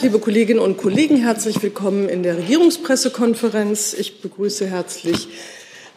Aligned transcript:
Liebe 0.00 0.18
Kolleginnen 0.18 0.60
und 0.60 0.78
Kollegen, 0.78 1.18
herzlich 1.18 1.62
willkommen 1.62 2.08
in 2.08 2.22
der 2.22 2.38
Regierungspressekonferenz. 2.38 3.92
Ich 3.92 4.22
begrüße 4.22 4.66
herzlich 4.66 5.28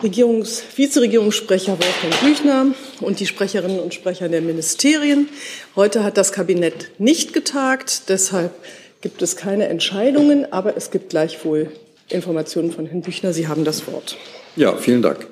Regierungs 0.03 0.61
Vizeregierungssprecher 0.75 1.77
Wolfgang 1.79 2.19
Büchner 2.19 2.65
und 2.99 3.21
die 3.21 3.25
Sprecherinnen 3.25 3.79
und 3.79 3.93
Sprecher 3.93 4.27
der 4.27 4.41
Ministerien. 4.41 5.29
Heute 5.77 6.03
hat 6.03 6.17
das 6.17 6.33
Kabinett 6.33 6.91
nicht 6.99 7.31
getagt, 7.31 8.09
deshalb 8.09 8.51
gibt 8.99 9.21
es 9.21 9.37
keine 9.37 9.69
Entscheidungen, 9.69 10.51
aber 10.51 10.75
es 10.75 10.91
gibt 10.91 11.11
gleichwohl 11.11 11.71
Informationen 12.09 12.73
von 12.73 12.87
Herrn 12.87 13.03
Büchner. 13.03 13.31
Sie 13.31 13.47
haben 13.47 13.63
das 13.63 13.87
Wort. 13.87 14.17
Ja, 14.57 14.75
vielen 14.75 15.01
Dank. 15.01 15.27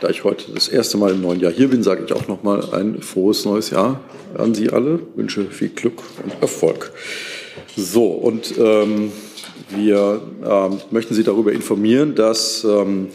Da 0.00 0.10
ich 0.10 0.22
heute 0.22 0.52
das 0.52 0.68
erste 0.68 0.96
Mal 0.96 1.10
im 1.10 1.22
neuen 1.22 1.40
Jahr 1.40 1.50
hier 1.50 1.68
bin, 1.68 1.82
sage 1.82 2.04
ich 2.06 2.12
auch 2.12 2.28
noch 2.28 2.44
mal 2.44 2.72
ein 2.72 3.02
frohes 3.02 3.44
neues 3.44 3.70
Jahr 3.70 4.00
an 4.36 4.54
Sie 4.54 4.70
alle. 4.70 5.00
Wünsche 5.16 5.50
viel 5.50 5.70
Glück 5.70 6.04
und 6.22 6.40
Erfolg. 6.40 6.92
So, 7.78 8.06
und 8.06 8.54
ähm, 8.58 9.12
wir 9.70 10.20
ähm, 10.44 10.78
möchten 10.90 11.14
Sie 11.14 11.22
darüber 11.22 11.52
informieren, 11.52 12.16
dass 12.16 12.64
ähm, 12.64 13.06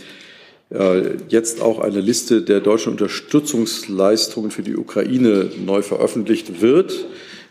äh, 0.69 1.17
jetzt 1.27 1.61
auch 1.61 1.81
eine 1.81 1.99
Liste 1.99 2.43
der 2.43 2.61
deutschen 2.61 2.93
Unterstützungsleistungen 2.93 4.52
für 4.52 4.61
die 4.61 4.77
Ukraine 4.77 5.49
neu 5.65 5.81
veröffentlicht 5.81 6.61
wird. 6.61 7.05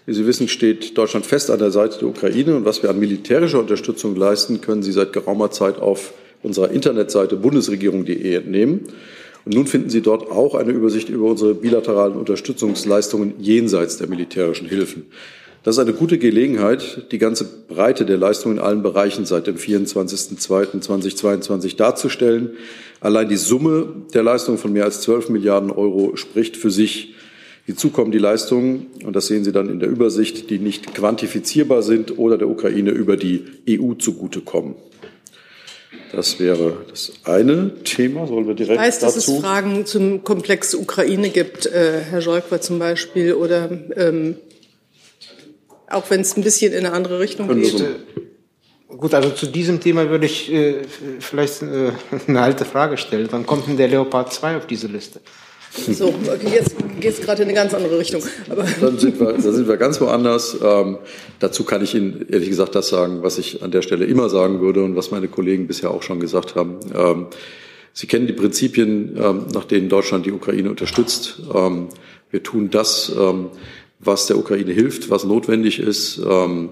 Wie 0.07 0.15
Sie 0.15 0.27
wissen, 0.27 0.49
steht 0.49 0.97
Deutschland 0.97 1.27
fest 1.27 1.51
an 1.51 1.59
der 1.59 1.71
Seite 1.71 1.99
der 1.99 2.09
Ukraine 2.09 2.57
und 2.57 2.65
was 2.65 2.83
wir 2.83 2.89
an 2.89 2.99
militärischer 2.99 3.61
Unterstützung 3.61 4.17
leisten, 4.17 4.63
können 4.63 4.83
Sie 4.83 4.93
seit 4.93 5.13
geraumer 5.13 5.51
Zeit 5.51 5.79
auf 5.79 6.15
unserer 6.43 6.71
Internetseite 6.71 7.37
bundesregierung.de 7.37 8.35
entnehmen. 8.35 8.87
Und 9.45 9.55
nun 9.55 9.67
finden 9.67 9.91
Sie 9.91 10.01
dort 10.01 10.31
auch 10.31 10.55
eine 10.55 10.73
Übersicht 10.73 11.11
über 11.11 11.27
unsere 11.27 11.53
bilateralen 11.53 12.17
Unterstützungsleistungen 12.17 13.35
jenseits 13.39 13.99
der 13.99 14.09
militärischen 14.09 14.67
Hilfen. 14.67 15.05
Das 15.65 15.77
ist 15.77 15.79
eine 15.79 15.93
gute 15.93 16.19
Gelegenheit, 16.19 17.13
die 17.13 17.19
ganze 17.19 17.45
Breite 17.45 18.05
der 18.05 18.17
Leistungen 18.17 18.57
in 18.57 18.63
allen 18.63 18.83
Bereichen 18.83 19.27
seit 19.27 19.47
dem 19.47 19.55
24.02.2022 19.57 21.77
darzustellen. 21.77 22.57
Allein 23.01 23.29
die 23.29 23.37
Summe 23.37 23.95
der 24.13 24.25
Leistungen 24.25 24.59
von 24.59 24.73
mehr 24.73 24.83
als 24.85 25.03
12 25.03 25.29
Milliarden 25.29 25.71
Euro 25.71 26.17
spricht 26.17 26.57
für 26.57 26.73
sich. 26.73 27.15
Hinzu 27.65 27.91
kommen 27.91 28.11
die 28.11 28.19
Leistungen, 28.19 28.89
und 29.05 29.15
das 29.15 29.29
sehen 29.29 29.45
Sie 29.45 29.53
dann 29.53 29.69
in 29.69 29.79
der 29.79 29.89
Übersicht, 29.89 30.51
die 30.51 30.59
nicht 30.59 30.97
quantifizierbar 30.97 31.85
sind 31.85 32.19
oder 32.19 32.39
der 32.39 32.49
Ukraine 32.49 32.91
über 32.91 33.17
die 33.17 33.45
EU 33.69 33.95
zugutekommen. 33.95 34.75
Das 36.11 36.41
wäre 36.41 36.79
das 36.91 37.13
eine 37.23 37.85
Thema. 37.85 38.27
Sollen 38.27 38.49
wir 38.49 38.55
direkt 38.55 38.81
ich 38.81 38.87
weiß, 38.87 38.99
dass 38.99 39.15
dazu? 39.15 39.35
es 39.35 39.41
Fragen 39.41 39.87
zum 39.87 40.25
Komplex 40.25 40.75
Ukraine 40.75 41.31
gibt, 41.31 41.67
äh, 41.67 42.01
Herr 42.11 42.21
Scholkwer 42.21 42.61
zum 42.61 42.81
Beispiel, 42.81 43.35
oder 43.35 43.71
ähm, 43.95 44.35
auch 45.93 46.11
wenn 46.11 46.21
es 46.21 46.37
ein 46.37 46.43
bisschen 46.43 46.73
in 46.73 46.87
eine 46.87 46.93
andere 46.93 47.21
Richtung 47.21 47.49
geht. 47.49 47.85
Gut, 48.89 49.15
also 49.15 49.31
zu 49.31 49.47
diesem 49.47 49.81
Thema 49.81 50.11
würde 50.11 50.27
ich 50.27 50.53
äh, 50.53 50.83
vielleicht 51.19 51.63
äh, 51.63 51.93
eine 52.29 52.41
alte 52.41 52.65
Frage 52.65 52.99
stellen. 52.99 53.29
Wann 53.31 53.47
kommt 53.47 53.67
denn 53.67 53.77
der 53.77 53.89
Leopard 53.89 54.33
2 54.33 54.59
auf 54.59 54.67
diese 54.67 54.87
Liste? 54.87 55.21
So, 55.75 56.09
okay, 56.09 56.49
jetzt 56.53 56.77
geht 57.01 57.15
es 57.15 57.21
gerade 57.23 57.43
in 57.43 57.49
eine 57.49 57.57
ganz 57.57 57.73
andere 57.73 57.99
Richtung. 57.99 58.23
Aber 58.51 58.65
dann, 58.81 58.99
sind 58.99 59.19
wir, 59.19 59.33
dann 59.33 59.41
sind 59.41 59.67
wir 59.67 59.79
ganz 59.79 60.01
woanders. 60.03 60.59
Ähm, 60.63 60.99
dazu 61.39 61.65
kann 61.65 61.83
ich 61.83 61.95
Ihnen 61.95 62.27
ehrlich 62.29 62.51
gesagt 62.51 62.75
das 62.75 62.89
sagen, 62.89 63.23
was 63.23 63.39
ich 63.39 63.63
an 63.63 63.71
der 63.71 63.81
Stelle 63.81 64.05
immer 64.05 64.29
sagen 64.29 64.61
würde 64.61 64.83
und 64.85 64.97
was 64.97 65.11
meine 65.11 65.29
Kollegen 65.29 65.67
bisher 65.67 65.91
auch 65.91 66.03
schon 66.03 66.21
gesagt 66.21 66.57
haben. 66.57 66.79
Ähm, 66.95 67.27
Sie 67.95 68.07
kennen 68.07 68.27
die 68.27 68.33
Prinzipien, 68.33 69.17
ähm, 69.19 69.47
nach 69.53 69.65
denen 69.65 69.89
Deutschland 69.89 70.25
die 70.27 70.33
Ukraine 70.33 70.71
unterstützt. 70.71 71.41
Ähm, 71.55 71.89
wir 72.31 72.43
tun 72.43 72.71
das, 72.71 73.13
ähm, 73.19 73.51
was 74.05 74.27
der 74.27 74.37
Ukraine 74.39 74.73
hilft, 74.73 75.11
was 75.11 75.25
notwendig 75.25 75.79
ist. 75.79 76.19
Ähm, 76.19 76.71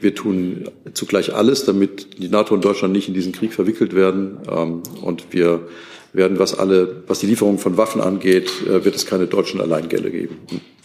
wir 0.00 0.14
tun 0.14 0.70
zugleich 0.94 1.34
alles, 1.34 1.64
damit 1.64 2.18
die 2.18 2.28
NATO 2.28 2.54
und 2.54 2.64
Deutschland 2.64 2.92
nicht 2.92 3.08
in 3.08 3.14
diesen 3.14 3.32
Krieg 3.32 3.52
verwickelt 3.52 3.94
werden. 3.94 4.38
Ähm, 4.50 4.82
und 5.02 5.26
wir 5.30 5.68
werden, 6.12 6.38
was 6.38 6.58
alle, 6.58 7.04
was 7.06 7.20
die 7.20 7.26
Lieferung 7.26 7.58
von 7.58 7.76
Waffen 7.76 8.00
angeht, 8.00 8.50
äh, 8.66 8.84
wird 8.84 8.96
es 8.96 9.06
keine 9.06 9.26
deutschen 9.26 9.60
Alleingelle 9.60 10.10
geben. 10.10 10.38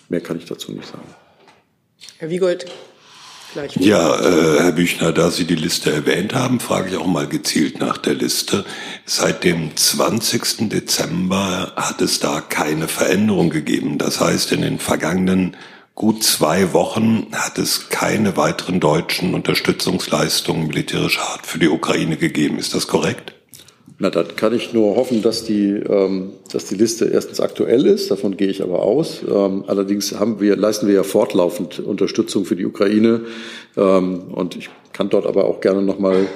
Mehr 0.09 0.21
kann 0.21 0.37
ich 0.37 0.45
dazu 0.45 0.71
nicht 0.71 0.85
sagen. 0.85 1.07
Herr 2.17 2.29
Wiegold, 2.29 2.65
gleich. 3.53 3.75
Ja, 3.77 4.19
äh, 4.19 4.59
Herr 4.59 4.71
Büchner, 4.73 5.11
da 5.13 5.31
Sie 5.31 5.45
die 5.45 5.55
Liste 5.55 5.91
erwähnt 5.91 6.35
haben, 6.35 6.59
frage 6.59 6.89
ich 6.89 6.97
auch 6.97 7.07
mal 7.07 7.27
gezielt 7.27 7.79
nach 7.79 7.97
der 7.97 8.13
Liste. 8.13 8.65
Seit 9.05 9.43
dem 9.43 9.75
20. 9.75 10.69
Dezember 10.69 11.73
hat 11.75 12.01
es 12.01 12.19
da 12.19 12.41
keine 12.41 12.87
Veränderung 12.87 13.49
gegeben. 13.49 13.97
Das 13.97 14.19
heißt, 14.19 14.51
in 14.51 14.61
den 14.61 14.77
vergangenen 14.77 15.55
gut 15.95 16.23
zwei 16.23 16.73
Wochen 16.73 17.27
hat 17.31 17.57
es 17.57 17.89
keine 17.89 18.37
weiteren 18.37 18.79
deutschen 18.79 19.33
Unterstützungsleistungen 19.33 20.67
militärischer 20.67 21.21
Art 21.21 21.45
für 21.45 21.57
die 21.57 21.69
Ukraine 21.69 22.17
gegeben. 22.17 22.59
Ist 22.59 22.75
das 22.75 22.87
korrekt? 22.87 23.33
Na, 23.97 24.09
dann 24.09 24.35
kann 24.35 24.53
ich 24.53 24.73
nur 24.73 24.97
hoffen, 24.97 25.21
dass 25.21 25.45
die, 25.45 25.69
ähm, 25.69 26.33
dass 26.51 26.65
die 26.65 26.75
Liste 26.75 27.05
erstens 27.05 27.39
aktuell 27.39 27.85
ist. 27.85 28.11
Davon 28.11 28.35
gehe 28.35 28.49
ich 28.49 28.61
aber 28.61 28.81
aus. 28.81 29.21
Ähm, 29.25 29.63
allerdings 29.67 30.19
haben 30.19 30.41
wir, 30.41 30.57
leisten 30.57 30.87
wir 30.87 30.95
ja 30.95 31.03
fortlaufend 31.03 31.79
Unterstützung 31.79 32.43
für 32.43 32.57
die 32.57 32.65
Ukraine. 32.65 33.21
Ähm, 33.77 34.33
und 34.33 34.57
ich 34.57 34.69
kann 34.91 35.09
dort 35.09 35.25
aber 35.25 35.45
auch 35.45 35.61
gerne 35.61 35.81
noch 35.81 35.97
mal 35.97 36.27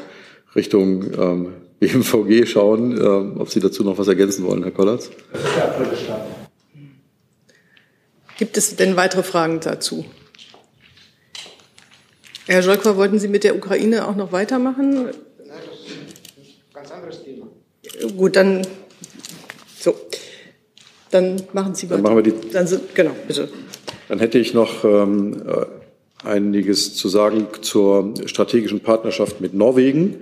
Richtung 0.56 1.04
ähm, 1.20 1.48
BMVG 1.82 2.46
schauen, 2.46 2.98
ähm, 2.98 3.36
ob 3.40 3.50
Sie 3.50 3.60
dazu 3.60 3.84
noch 3.84 3.98
was 3.98 4.08
ergänzen 4.08 4.46
wollen, 4.46 4.64
Herr 4.64 4.72
Kollatz. 4.72 5.10
Gibt 8.40 8.56
es 8.56 8.74
denn 8.78 8.96
weitere 8.96 9.22
Fragen 9.22 9.60
dazu? 9.60 10.06
Herr 12.48 12.64
Scholkwa, 12.64 12.96
wollten 12.96 13.20
Sie 13.20 13.28
mit 13.28 13.44
der 13.44 13.54
Ukraine 13.58 14.08
auch 14.08 14.16
noch 14.16 14.32
weitermachen? 14.32 14.94
Nein, 14.94 15.06
das 15.46 15.80
ist 15.80 15.98
ein 15.98 16.74
ganz 16.74 16.92
anderes 16.92 17.22
Thema. 17.22 17.48
Gut, 18.16 18.38
dann 18.38 18.66
so. 19.78 19.94
Dann 21.12 21.42
machen 21.52 21.76
Sie 21.76 21.88
Dann 21.88 21.98
weiter. 22.02 22.14
machen 22.16 22.24
wir 22.26 22.32
die- 22.32 22.50
Dann 22.52 22.66
sind, 22.66 22.96
genau, 22.96 23.12
bitte. 23.28 23.50
Dann 24.08 24.20
hätte 24.20 24.40
ich 24.40 24.54
noch 24.54 24.86
ähm, 24.86 25.44
äh, 25.46 26.28
einiges 26.28 26.96
zu 26.96 27.10
sagen 27.10 27.48
zur 27.62 28.14
strategischen 28.26 28.80
Partnerschaft 28.80 29.42
mit 29.42 29.54
Norwegen. 29.54 30.16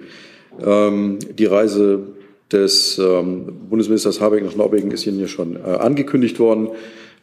Ähm, 0.59 1.19
die 1.37 1.45
Reise 1.45 1.99
des 2.51 2.97
ähm, 2.97 3.67
Bundesministers 3.69 4.19
Habeck 4.21 4.43
nach 4.43 4.55
Norwegen 4.55 4.89
ist 4.89 5.05
Ihnen 5.05 5.19
ja 5.19 5.27
schon 5.27 5.55
äh, 5.55 5.59
angekündigt 5.59 6.39
worden. 6.39 6.69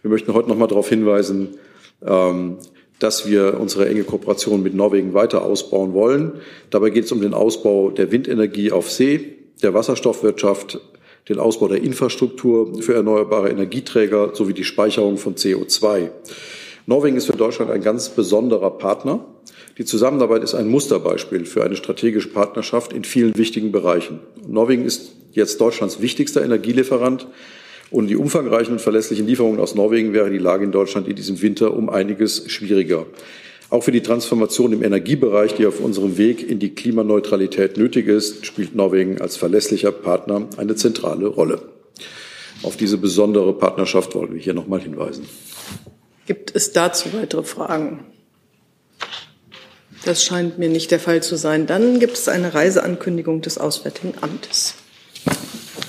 Wir 0.04 0.10
möchten 0.10 0.34
heute 0.34 0.50
noch 0.50 0.58
mal 0.58 0.66
darauf 0.66 0.90
hinweisen, 0.90 1.56
ähm, 2.06 2.58
dass 2.98 3.26
wir 3.26 3.58
unsere 3.58 3.88
enge 3.88 4.04
Kooperation 4.04 4.62
mit 4.62 4.74
Norwegen 4.74 5.14
weiter 5.14 5.42
ausbauen 5.42 5.94
wollen. 5.94 6.32
Dabei 6.68 6.90
geht 6.90 7.06
es 7.06 7.12
um 7.12 7.22
den 7.22 7.32
Ausbau 7.32 7.88
der 7.88 8.12
Windenergie 8.12 8.70
auf 8.70 8.90
See, 8.90 9.38
der 9.62 9.72
Wasserstoffwirtschaft, 9.72 10.78
den 11.30 11.38
Ausbau 11.38 11.68
der 11.68 11.82
Infrastruktur 11.82 12.82
für 12.82 12.92
erneuerbare 12.92 13.48
Energieträger 13.48 14.34
sowie 14.34 14.52
die 14.52 14.64
Speicherung 14.64 15.16
von 15.16 15.36
CO2. 15.36 16.10
Norwegen 16.84 17.16
ist 17.16 17.24
für 17.24 17.32
Deutschland 17.32 17.70
ein 17.70 17.80
ganz 17.80 18.10
besonderer 18.10 18.72
Partner. 18.72 19.24
Die 19.78 19.86
Zusammenarbeit 19.86 20.42
ist 20.44 20.52
ein 20.52 20.68
Musterbeispiel 20.68 21.46
für 21.46 21.64
eine 21.64 21.76
strategische 21.76 22.28
Partnerschaft 22.28 22.92
in 22.92 23.04
vielen 23.04 23.34
wichtigen 23.38 23.72
Bereichen. 23.72 24.20
Norwegen 24.46 24.84
ist 24.84 25.12
jetzt 25.32 25.62
Deutschlands 25.62 26.02
wichtigster 26.02 26.44
Energielieferant. 26.44 27.26
Und 27.90 28.08
die 28.08 28.16
umfangreichen 28.16 28.72
und 28.72 28.80
verlässlichen 28.80 29.26
Lieferungen 29.26 29.60
aus 29.60 29.74
Norwegen 29.74 30.12
wäre 30.12 30.30
die 30.30 30.38
Lage 30.38 30.64
in 30.64 30.72
Deutschland 30.72 31.06
in 31.06 31.16
diesem 31.16 31.40
Winter 31.42 31.74
um 31.74 31.88
einiges 31.88 32.50
schwieriger. 32.50 33.06
Auch 33.70 33.82
für 33.82 33.92
die 33.92 34.02
Transformation 34.02 34.72
im 34.72 34.82
Energiebereich, 34.82 35.54
die 35.54 35.66
auf 35.66 35.80
unserem 35.80 36.16
Weg 36.18 36.48
in 36.48 36.58
die 36.58 36.74
Klimaneutralität 36.74 37.76
nötig 37.76 38.06
ist, 38.08 38.46
spielt 38.46 38.74
Norwegen 38.74 39.20
als 39.20 39.36
verlässlicher 39.36 39.92
Partner 39.92 40.48
eine 40.56 40.76
zentrale 40.76 41.26
Rolle. 41.26 41.60
Auf 42.62 42.76
diese 42.76 42.98
besondere 42.98 43.52
Partnerschaft 43.52 44.14
wollen 44.14 44.32
wir 44.32 44.40
hier 44.40 44.54
noch 44.54 44.68
mal 44.68 44.80
hinweisen. 44.80 45.26
Gibt 46.26 46.54
es 46.54 46.72
dazu 46.72 47.12
weitere 47.12 47.42
Fragen? 47.42 48.04
Das 50.04 50.24
scheint 50.24 50.58
mir 50.58 50.68
nicht 50.68 50.90
der 50.90 51.00
Fall 51.00 51.22
zu 51.22 51.36
sein. 51.36 51.66
Dann 51.66 51.98
gibt 51.98 52.14
es 52.14 52.28
eine 52.28 52.54
Reiseankündigung 52.54 53.40
des 53.40 53.58
Auswärtigen 53.58 54.14
Amtes. 54.20 54.74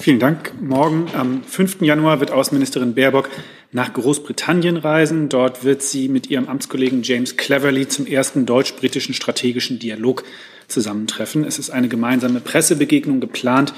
Vielen 0.05 0.19
Dank. 0.19 0.53
Morgen 0.61 1.07
am 1.15 1.41
5. 1.41 1.81
Januar 1.81 2.19
wird 2.19 2.29
Außenministerin 2.29 2.93
Baerbock 2.93 3.27
nach 3.71 3.91
Großbritannien 3.91 4.77
reisen. 4.77 5.29
Dort 5.29 5.63
wird 5.63 5.81
sie 5.81 6.09
mit 6.09 6.29
ihrem 6.29 6.47
Amtskollegen 6.47 7.01
James 7.01 7.37
Cleverly 7.37 7.87
zum 7.87 8.05
ersten 8.05 8.45
deutsch-britischen 8.45 9.15
strategischen 9.15 9.79
Dialog 9.79 10.23
zusammentreffen. 10.67 11.43
Es 11.43 11.57
ist 11.57 11.71
eine 11.71 11.87
gemeinsame 11.87 12.39
Pressebegegnung 12.39 13.19
geplant. 13.19 13.73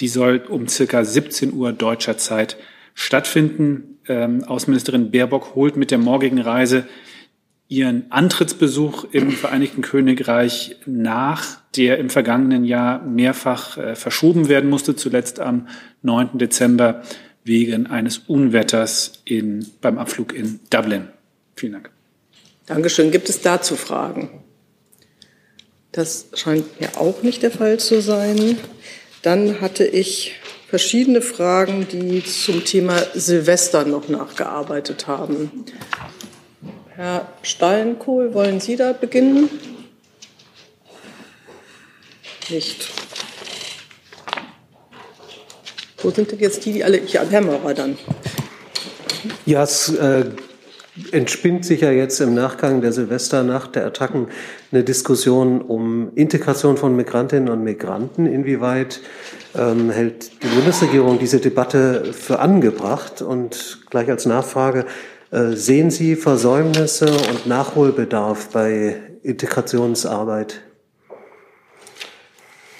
Die 0.00 0.08
soll 0.08 0.42
um 0.48 0.66
circa 0.66 1.04
17 1.04 1.52
Uhr 1.52 1.74
deutscher 1.74 2.16
Zeit 2.16 2.56
stattfinden. 2.94 3.98
Ähm, 4.08 4.44
Außenministerin 4.44 5.10
Baerbock 5.10 5.54
holt 5.56 5.76
mit 5.76 5.90
der 5.90 5.98
morgigen 5.98 6.40
Reise 6.40 6.88
ihren 7.68 8.10
Antrittsbesuch 8.10 9.06
im 9.12 9.32
Vereinigten 9.32 9.82
Königreich 9.82 10.76
nach, 10.86 11.58
der 11.76 11.98
im 11.98 12.10
vergangenen 12.10 12.64
Jahr 12.64 13.02
mehrfach 13.02 13.76
äh, 13.76 13.96
verschoben 13.96 14.48
werden 14.48 14.70
musste, 14.70 14.94
zuletzt 14.94 15.40
am 15.40 15.68
9. 16.02 16.38
Dezember 16.38 17.02
wegen 17.44 17.86
eines 17.86 18.18
Unwetters 18.18 19.22
in, 19.24 19.66
beim 19.80 19.98
Abflug 19.98 20.32
in 20.32 20.60
Dublin. 20.70 21.08
Vielen 21.56 21.72
Dank. 21.74 21.90
Dankeschön. 22.66 23.10
Gibt 23.10 23.28
es 23.28 23.40
dazu 23.40 23.76
Fragen? 23.76 24.42
Das 25.92 26.26
scheint 26.34 26.80
mir 26.80 26.98
auch 26.98 27.22
nicht 27.22 27.42
der 27.42 27.50
Fall 27.50 27.78
zu 27.78 28.02
sein. 28.02 28.58
Dann 29.22 29.60
hatte 29.60 29.84
ich 29.86 30.34
verschiedene 30.68 31.22
Fragen, 31.22 31.86
die 31.90 32.22
zum 32.24 32.64
Thema 32.64 32.98
Silvester 33.14 33.84
noch 33.84 34.08
nachgearbeitet 34.08 35.06
haben. 35.06 35.64
Herr 36.96 37.28
Steinkohl, 37.42 38.32
wollen 38.32 38.58
Sie 38.58 38.74
da 38.74 38.94
beginnen? 38.94 39.50
Nicht. 42.48 42.88
Wo 45.98 46.08
sind 46.08 46.32
denn 46.32 46.38
jetzt 46.38 46.64
die, 46.64 46.72
die 46.72 46.84
alle? 46.84 47.04
Ja, 47.04 47.22
Herr 47.28 47.42
Maurer 47.42 47.74
dann. 47.74 47.98
Ja, 49.44 49.62
es 49.62 49.90
äh, 49.94 50.24
entspinnt 51.12 51.66
sich 51.66 51.82
ja 51.82 51.90
jetzt 51.90 52.18
im 52.20 52.32
Nachgang 52.32 52.80
der 52.80 52.94
Silvesternacht 52.94 53.74
der 53.74 53.84
Attacken 53.84 54.28
eine 54.72 54.82
Diskussion 54.82 55.60
um 55.60 56.12
Integration 56.14 56.78
von 56.78 56.96
Migrantinnen 56.96 57.50
und 57.50 57.62
Migranten. 57.62 58.24
Inwieweit 58.24 59.00
ähm, 59.54 59.90
hält 59.90 60.42
die 60.42 60.46
Bundesregierung 60.46 61.18
diese 61.18 61.40
Debatte 61.40 62.14
für 62.14 62.38
angebracht? 62.38 63.20
Und 63.20 63.80
gleich 63.90 64.08
als 64.08 64.24
Nachfrage, 64.24 64.86
sehen 65.30 65.90
Sie 65.90 66.16
Versäumnisse 66.16 67.06
und 67.06 67.46
Nachholbedarf 67.46 68.48
bei 68.50 68.96
Integrationsarbeit? 69.22 70.62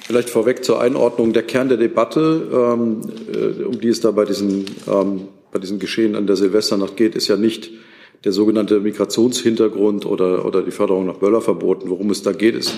Vielleicht 0.06 0.30
vorweg 0.30 0.64
zur 0.64 0.80
Einordnung. 0.80 1.32
Der 1.32 1.42
Kern 1.42 1.68
der 1.68 1.78
Debatte, 1.78 2.48
ähm, 2.52 3.00
äh, 3.32 3.64
um 3.64 3.80
die 3.80 3.88
es 3.88 4.00
da 4.00 4.12
bei 4.12 4.24
diesen, 4.24 4.64
ähm, 4.86 5.28
bei 5.50 5.58
diesen 5.58 5.80
Geschehen 5.80 6.14
an 6.14 6.28
der 6.28 6.36
Silvesternacht 6.36 6.96
geht, 6.96 7.16
ist 7.16 7.26
ja 7.26 7.36
nicht 7.36 7.72
der 8.24 8.30
sogenannte 8.30 8.78
Migrationshintergrund 8.78 10.06
oder, 10.06 10.44
oder 10.44 10.62
die 10.62 10.70
Förderung 10.70 11.06
nach 11.06 11.16
Böllerverboten. 11.16 11.90
Worum 11.90 12.10
es 12.10 12.22
da 12.22 12.30
geht, 12.30 12.54
ist, 12.54 12.74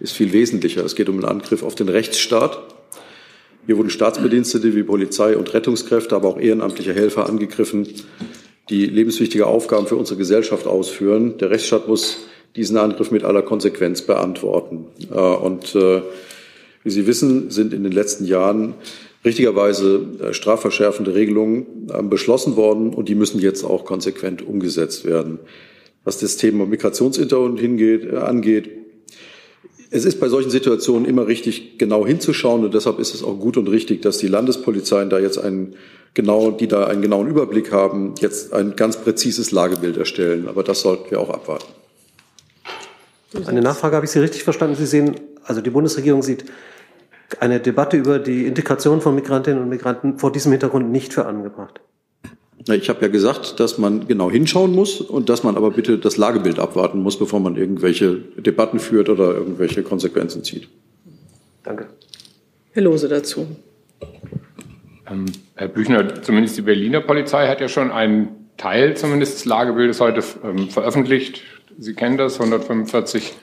ist 0.00 0.14
viel 0.14 0.32
wesentlicher. 0.32 0.84
Es 0.84 0.96
geht 0.96 1.08
um 1.08 1.14
einen 1.14 1.24
Angriff 1.26 1.62
auf 1.62 1.76
den 1.76 1.88
Rechtsstaat. 1.88 2.60
Hier 3.66 3.78
wurden 3.78 3.90
Staatsbedienstete 3.90 4.74
wie 4.74 4.82
Polizei 4.82 5.36
und 5.36 5.54
Rettungskräfte, 5.54 6.16
aber 6.16 6.28
auch 6.28 6.38
ehrenamtliche 6.38 6.92
Helfer 6.92 7.28
angegriffen, 7.28 7.86
die 8.70 8.86
lebenswichtige 8.86 9.46
Aufgaben 9.46 9.86
für 9.86 9.96
unsere 9.96 10.18
Gesellschaft 10.18 10.66
ausführen. 10.66 11.38
Der 11.38 11.50
Rechtsstaat 11.50 11.88
muss 11.88 12.26
diesen 12.56 12.76
Angriff 12.76 13.10
mit 13.10 13.24
aller 13.24 13.42
Konsequenz 13.42 14.02
beantworten. 14.02 14.86
Äh, 15.10 15.18
und 15.18 15.74
äh, 15.74 16.02
wie 16.82 16.90
Sie 16.90 17.06
wissen, 17.06 17.50
sind 17.50 17.72
in 17.72 17.82
den 17.82 17.92
letzten 17.92 18.26
Jahren 18.26 18.74
richtigerweise 19.24 20.06
äh, 20.20 20.34
strafverschärfende 20.34 21.14
Regelungen 21.14 21.66
beschlossen 22.10 22.56
worden 22.56 22.92
und 22.92 23.08
die 23.08 23.14
müssen 23.14 23.40
jetzt 23.40 23.64
auch 23.64 23.84
konsequent 23.84 24.46
umgesetzt 24.46 25.04
werden. 25.04 25.38
Was 26.04 26.18
das 26.18 26.36
Thema 26.36 26.66
Migrationshintergrund 26.66 27.58
hingeht, 27.58 28.12
angeht, 28.12 28.70
es 29.90 30.04
ist 30.04 30.20
bei 30.20 30.28
solchen 30.28 30.50
Situationen 30.50 31.08
immer 31.08 31.26
richtig, 31.26 31.78
genau 31.78 32.06
hinzuschauen 32.06 32.64
und 32.64 32.74
deshalb 32.74 32.98
ist 32.98 33.14
es 33.14 33.22
auch 33.22 33.38
gut 33.38 33.56
und 33.56 33.68
richtig, 33.68 34.02
dass 34.02 34.18
die 34.18 34.28
Landespolizeien 34.28 35.08
da 35.08 35.18
jetzt 35.18 35.38
einen 35.38 35.76
genau, 36.14 36.50
die 36.50 36.68
da 36.68 36.86
einen 36.86 37.02
genauen 37.02 37.28
Überblick 37.28 37.72
haben, 37.72 38.14
jetzt 38.20 38.52
ein 38.52 38.76
ganz 38.76 38.96
präzises 38.96 39.50
Lagebild 39.50 39.96
erstellen. 39.96 40.48
Aber 40.48 40.62
das 40.62 40.80
sollten 40.80 41.10
wir 41.10 41.20
auch 41.20 41.30
abwarten. 41.30 41.66
Eine 43.46 43.60
Nachfrage 43.60 43.96
habe 43.96 44.06
ich 44.06 44.12
Sie 44.12 44.20
richtig 44.20 44.44
verstanden. 44.44 44.76
Sie 44.76 44.86
sehen, 44.86 45.16
also 45.42 45.60
die 45.60 45.70
Bundesregierung 45.70 46.22
sieht 46.22 46.44
eine 47.40 47.58
Debatte 47.58 47.96
über 47.96 48.18
die 48.18 48.46
Integration 48.46 49.00
von 49.00 49.14
Migrantinnen 49.14 49.62
und 49.62 49.68
Migranten 49.68 50.18
vor 50.18 50.30
diesem 50.30 50.52
Hintergrund 50.52 50.90
nicht 50.90 51.12
für 51.12 51.26
angebracht. 51.26 51.80
Ich 52.66 52.88
habe 52.88 53.02
ja 53.02 53.08
gesagt, 53.08 53.60
dass 53.60 53.76
man 53.76 54.06
genau 54.06 54.30
hinschauen 54.30 54.72
muss 54.72 55.00
und 55.00 55.28
dass 55.28 55.42
man 55.42 55.56
aber 55.56 55.72
bitte 55.72 55.98
das 55.98 56.16
Lagebild 56.16 56.58
abwarten 56.58 57.02
muss, 57.02 57.18
bevor 57.18 57.40
man 57.40 57.56
irgendwelche 57.56 58.16
Debatten 58.36 58.78
führt 58.78 59.08
oder 59.10 59.34
irgendwelche 59.34 59.82
Konsequenzen 59.82 60.44
zieht. 60.44 60.68
Danke. 61.62 61.88
Herr 62.72 62.82
Lose 62.82 63.08
dazu. 63.08 63.46
Ähm, 65.10 65.26
Herr 65.54 65.68
Büchner, 65.68 66.22
zumindest 66.22 66.56
die 66.56 66.62
Berliner 66.62 67.00
Polizei 67.00 67.48
hat 67.48 67.60
ja 67.60 67.68
schon 67.68 67.90
einen 67.90 68.50
Teil 68.56 68.96
zumindest 68.96 69.34
des 69.34 69.44
Lagebildes 69.44 70.00
heute 70.00 70.22
ähm, 70.44 70.68
veröffentlicht. 70.70 71.42
Sie 71.78 71.94
kennen 71.94 72.16
das, 72.16 72.40
145 72.40 73.34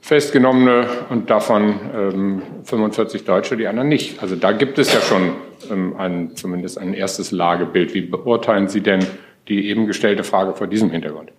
Festgenommene 0.00 0.86
und 1.08 1.30
davon 1.30 1.80
ähm, 1.94 2.42
45 2.64 3.24
Deutsche, 3.24 3.56
die 3.56 3.66
anderen 3.66 3.88
nicht. 3.88 4.22
Also 4.22 4.36
da 4.36 4.52
gibt 4.52 4.78
es 4.78 4.92
ja 4.92 5.00
schon 5.00 5.32
ähm, 5.70 5.96
ein, 5.96 6.36
zumindest 6.36 6.76
ein 6.78 6.92
erstes 6.92 7.30
Lagebild. 7.30 7.94
Wie 7.94 8.02
beurteilen 8.02 8.68
Sie 8.68 8.82
denn 8.82 9.06
die 9.48 9.68
eben 9.68 9.86
gestellte 9.86 10.22
Frage 10.22 10.52
vor 10.54 10.66
diesem 10.66 10.90
Hintergrund? 10.90 11.32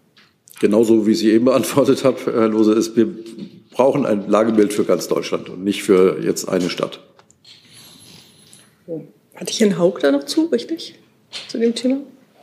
Genauso 0.59 1.05
wie 1.05 1.13
Sie 1.13 1.31
eben 1.31 1.45
beantwortet 1.45 2.03
haben, 2.03 2.17
Herr 2.23 2.47
Lose, 2.47 2.73
ist, 2.73 2.95
wir 2.97 3.07
brauchen 3.71 4.05
ein 4.05 4.27
Lagebild 4.27 4.73
für 4.73 4.83
ganz 4.83 5.07
Deutschland 5.07 5.49
und 5.49 5.63
nicht 5.63 5.83
für 5.83 6.19
jetzt 6.23 6.49
eine 6.49 6.69
Stadt. 6.71 7.01
Hatte 9.35 9.51
ich 9.51 9.59
Herrn 9.59 9.77
Haug 9.77 9.99
da 9.99 10.11
noch 10.11 10.25
zu, 10.25 10.45
richtig? 10.45 10.95
Zu 11.47 11.57
dem 11.57 11.75
Thema? 11.75 11.97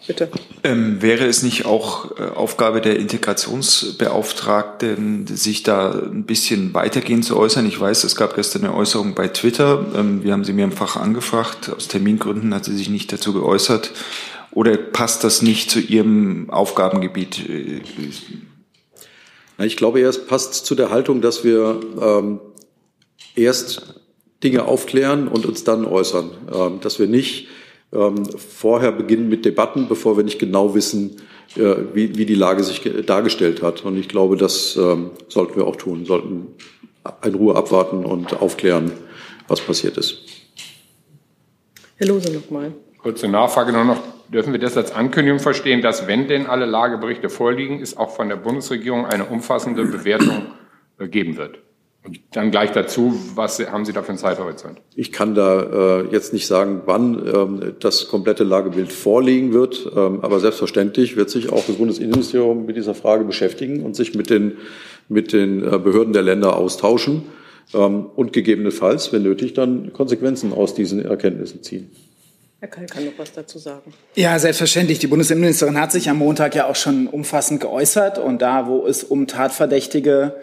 Bitte. 0.07 0.29
Ähm, 0.65 1.01
wäre 1.01 1.25
es 1.27 1.43
nicht 1.45 1.65
auch 1.65 2.19
äh, 2.19 2.25
Aufgabe 2.25 2.81
der 2.81 2.99
Integrationsbeauftragten, 2.99 5.29
sich 5.29 5.63
da 5.63 5.93
ein 5.93 6.25
bisschen 6.25 6.75
weitergehend 6.75 7.25
zu 7.25 7.37
äußern? 7.37 7.67
Ich 7.67 7.79
weiß, 7.79 8.03
es 8.03 8.17
gab 8.17 8.35
gestern 8.35 8.65
eine 8.65 8.75
Äußerung 8.75 9.15
bei 9.15 9.29
Twitter. 9.29 9.87
Ähm, 9.95 10.25
wir 10.25 10.33
haben 10.33 10.43
sie 10.45 10.53
mehrfach 10.53 10.97
angefragt. 10.97 11.71
Aus 11.75 11.87
Termingründen 11.87 12.53
hat 12.53 12.65
sie 12.65 12.77
sich 12.77 12.91
nicht 12.91 13.13
dazu 13.13 13.33
geäußert. 13.33 13.93
Oder 14.51 14.77
passt 14.77 15.23
das 15.25 15.41
nicht 15.41 15.71
zu 15.71 15.79
Ihrem 15.79 16.51
Aufgabengebiet? 16.51 17.41
Ich 19.59 19.77
glaube, 19.77 20.03
es 20.03 20.27
passt 20.27 20.67
zu 20.67 20.75
der 20.75 20.91
Haltung, 20.91 21.23
dass 21.23 21.45
wir 21.45 21.81
ähm, 22.01 22.41
erst 23.35 24.02
Dinge 24.43 24.67
aufklären 24.67 25.29
und 25.29 25.47
uns 25.47 25.65
dann 25.65 25.85
äußern. 25.85 26.31
Ähm, 26.53 26.81
dass 26.81 26.99
wir 26.99 27.07
nicht 27.07 27.49
ähm, 27.93 28.25
vorher 28.27 28.93
beginnen 28.93 29.29
mit 29.29 29.45
Debatten, 29.45 29.89
bevor 29.89 30.17
wir 30.17 30.25
nicht 30.25 30.39
genau 30.39 30.75
wissen, 30.75 31.17
äh, 31.57 31.75
wie, 31.93 32.17
wie 32.17 32.27
die 32.27 32.35
Lage 32.35 32.65
sich 32.65 32.83
dargestellt 33.07 33.63
hat. 33.63 33.85
Und 33.85 33.99
ich 33.99 34.09
glaube, 34.09 34.37
das 34.37 34.77
ähm, 34.77 35.11
sollten 35.29 35.57
wir 35.57 35.67
auch 35.67 35.77
tun, 35.77 36.05
sollten 36.07 36.49
in 37.25 37.35
Ruhe 37.35 37.57
abwarten 37.57 38.05
und 38.05 38.41
aufklären, 38.41 38.93
was 39.49 39.61
passiert 39.61 39.97
ist. 39.97 40.19
Herr 41.97 42.07
Lose 42.07 42.33
nochmal. 42.33 42.73
Kurze 42.99 43.29
Nachfrage 43.29 43.73
nur 43.73 43.85
noch. 43.85 44.01
Dürfen 44.29 44.53
wir 44.53 44.61
das 44.61 44.77
als 44.77 44.93
Ankündigung 44.93 45.41
verstehen, 45.41 45.83
dass, 45.83 46.07
wenn 46.07 46.27
denn 46.27 46.47
alle 46.47 46.65
Lageberichte 46.65 47.29
vorliegen, 47.29 47.83
es 47.83 47.97
auch 47.97 48.17
von 48.17 48.31
der 48.31 48.37
Bundesregierung 48.37 49.05
eine 49.05 49.27
umfassende 49.27 49.85
Bewertung 49.85 50.47
äh, 50.99 51.07
geben 51.07 51.37
wird? 51.37 51.59
Und 52.05 52.21
dann 52.33 52.51
gleich 52.51 52.73
dazu, 52.73 53.15
was 53.37 53.61
haben 53.61 53.85
Sie 53.85 53.93
da 53.93 54.03
für 54.03 54.09
einen 54.09 54.19
Zeithorizont? 54.19 54.81
Ich 54.97 55.13
kann 55.13 55.37
da 55.37 56.01
äh, 56.01 56.07
jetzt 56.11 56.33
nicht 56.33 56.49
sagen, 56.49 56.83
wann 56.85 57.25
ähm, 57.33 57.75
das 57.79 58.09
komplette 58.09 58.43
Lagebild 58.43 58.93
vorliegen 58.93 59.53
wird, 59.53 59.89
ähm, 59.95 60.19
aber 60.21 60.41
selbstverständlich 60.41 61.17
wird 61.17 61.31
sich 61.31 61.53
auch 61.53 61.65
das 61.65 61.77
Bundesinnenministerium 61.77 62.67
mit 62.67 62.77
dieser 62.77 62.97
Frage 62.97 63.25
beschäftigen 63.25 63.85
und 63.85 63.95
sich 63.95 64.17
mit 64.17 64.31
den, 64.31 64.59
mit 65.09 65.33
den 65.33 65.63
äh, 65.63 65.79
Behörden 65.79 66.13
der 66.13 66.23
Länder 66.23 66.57
austauschen 66.57 67.23
ähm, 67.73 68.07
und 68.17 68.33
gegebenenfalls, 68.33 69.13
wenn 69.13 69.23
nötig, 69.23 69.55
dann 69.55 69.93
Konsequenzen 69.93 70.53
aus 70.53 70.75
diesen 70.75 71.05
Erkenntnissen 71.05 71.63
ziehen. 71.63 71.93
Herr 72.59 72.69
Keil 72.69 72.87
kann 72.87 73.05
noch 73.05 73.13
was 73.17 73.33
dazu 73.33 73.59
sagen. 73.59 73.93
Ja, 74.15 74.39
selbstverständlich. 74.39 74.99
Die 74.99 75.09
Bundesinnenministerin 75.09 75.81
hat 75.81 75.93
sich 75.93 76.09
am 76.11 76.19
Montag 76.19 76.55
ja 76.57 76.67
auch 76.67 76.77
schon 76.77 77.07
umfassend 77.07 77.61
geäußert 77.61 78.19
und 78.19 78.43
da, 78.43 78.67
wo 78.67 78.87
es 78.87 79.05
um 79.05 79.27
Tatverdächtige 79.27 80.35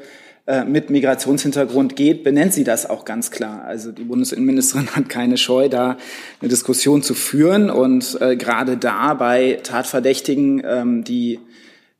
äh, 0.49 0.65
mit 0.65 0.89
Migrationshintergrund 0.89 1.95
geht, 1.95 2.23
benennt 2.23 2.53
sie 2.55 2.63
das 2.63 2.89
auch 2.89 3.05
ganz 3.05 3.29
klar. 3.29 3.65
Also 3.65 3.91
die 3.91 4.03
Bundesinnenministerin 4.03 4.87
hat 4.95 5.07
keine 5.07 5.37
Scheu, 5.37 5.69
da 5.69 5.95
eine 6.41 6.49
Diskussion 6.49 7.03
zu 7.03 7.13
führen. 7.13 7.69
Und 7.69 8.19
äh, 8.19 8.35
gerade 8.35 8.75
da 8.75 9.13
bei 9.13 9.59
Tatverdächtigen, 9.61 10.63
ähm, 10.65 11.03
die 11.03 11.37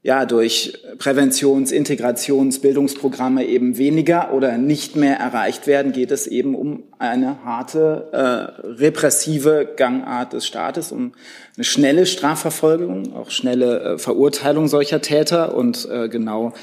ja 0.02 0.26
durch 0.26 0.80
Präventions-, 0.98 1.72
Integrations-, 1.72 2.60
Bildungsprogramme 2.60 3.46
eben 3.46 3.78
weniger 3.78 4.34
oder 4.34 4.58
nicht 4.58 4.96
mehr 4.96 5.18
erreicht 5.18 5.68
werden, 5.68 5.92
geht 5.92 6.10
es 6.10 6.26
eben 6.26 6.56
um 6.56 6.86
eine 6.98 7.44
harte 7.46 8.08
äh, 8.12 8.68
repressive 8.68 9.74
Gangart 9.78 10.34
des 10.34 10.48
Staates, 10.48 10.92
um 10.92 11.12
eine 11.56 11.66
schnelle 11.66 12.08
Strafverfolgung, 12.08 13.14
auch 13.14 13.30
schnelle 13.30 13.80
äh, 13.80 13.98
Verurteilung 14.00 14.68
solcher 14.68 15.02
Täter 15.02 15.54
und 15.54 15.88
äh, 15.92 16.10
genau 16.10 16.54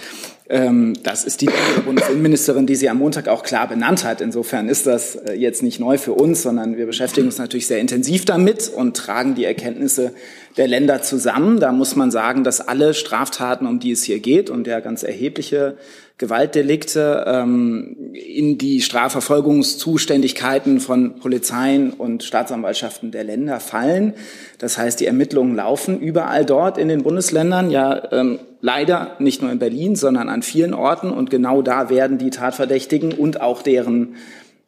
das 0.49 1.25
ist 1.25 1.41
die 1.41 1.49
Bundesinnenministerin, 1.85 2.67
die 2.67 2.76
sie 2.76 2.88
am 2.88 2.99
Montag 2.99 3.26
auch 3.26 3.43
klar 3.43 3.67
benannt 3.67 4.05
hat. 4.05 4.21
Insofern 4.21 4.69
ist 4.69 4.87
das 4.87 5.17
äh, 5.17 5.33
jetzt 5.33 5.62
nicht 5.62 5.81
neu 5.81 5.99
für 5.99 6.12
uns, 6.12 6.43
sondern 6.43 6.76
wir 6.76 6.87
beschäftigen 6.87 7.26
uns 7.26 7.38
natürlich 7.38 7.67
sehr 7.67 7.81
intensiv 7.81 8.25
damit 8.25 8.69
und 8.69 8.97
tragen 8.97 9.35
die 9.35 9.45
Erkenntnisse 9.45 10.12
der 10.57 10.69
Länder 10.69 11.03
zusammen. 11.03 11.59
Da 11.59 11.73
muss 11.73 11.97
man 11.97 12.12
sagen, 12.12 12.45
dass 12.45 12.61
alle 12.61 12.95
Straftaten, 12.95 13.67
um 13.67 13.81
die 13.81 13.91
es 13.91 14.05
hier 14.05 14.21
geht 14.21 14.49
und 14.49 14.69
der 14.69 14.81
ganz 14.81 15.03
erhebliche 15.03 15.76
Gewaltdelikte 16.18 17.25
ähm, 17.26 18.14
in 18.14 18.56
die 18.56 18.80
Strafverfolgungszuständigkeiten 18.80 20.80
von 20.80 21.20
Polizeien 21.20 21.92
und 21.92 22.25
Staatsanwaltschaften 22.25 23.11
der 23.11 23.23
Länder 23.23 23.61
fallen. 23.61 24.14
Das 24.58 24.78
heißt, 24.78 24.99
die 25.00 25.06
Ermittlungen 25.06 25.54
laufen 25.54 26.00
überall 26.00 26.46
dort 26.46 26.78
in 26.78 26.88
den 26.88 27.02
Bundesländern, 27.02 27.70
ja 27.70 28.11
ähm, 28.12 28.38
leider 28.62 29.16
nicht 29.18 29.42
nur 29.42 29.52
in 29.52 29.58
Berlin, 29.58 29.94
sondern 29.94 30.30
an 30.30 30.42
vielen 30.42 30.73
Orten. 30.73 31.11
Und 31.11 31.28
genau 31.28 31.61
da 31.61 31.90
werden 31.90 32.16
die 32.16 32.30
Tatverdächtigen 32.30 33.12
und 33.12 33.42
auch 33.42 33.61
deren 33.61 34.14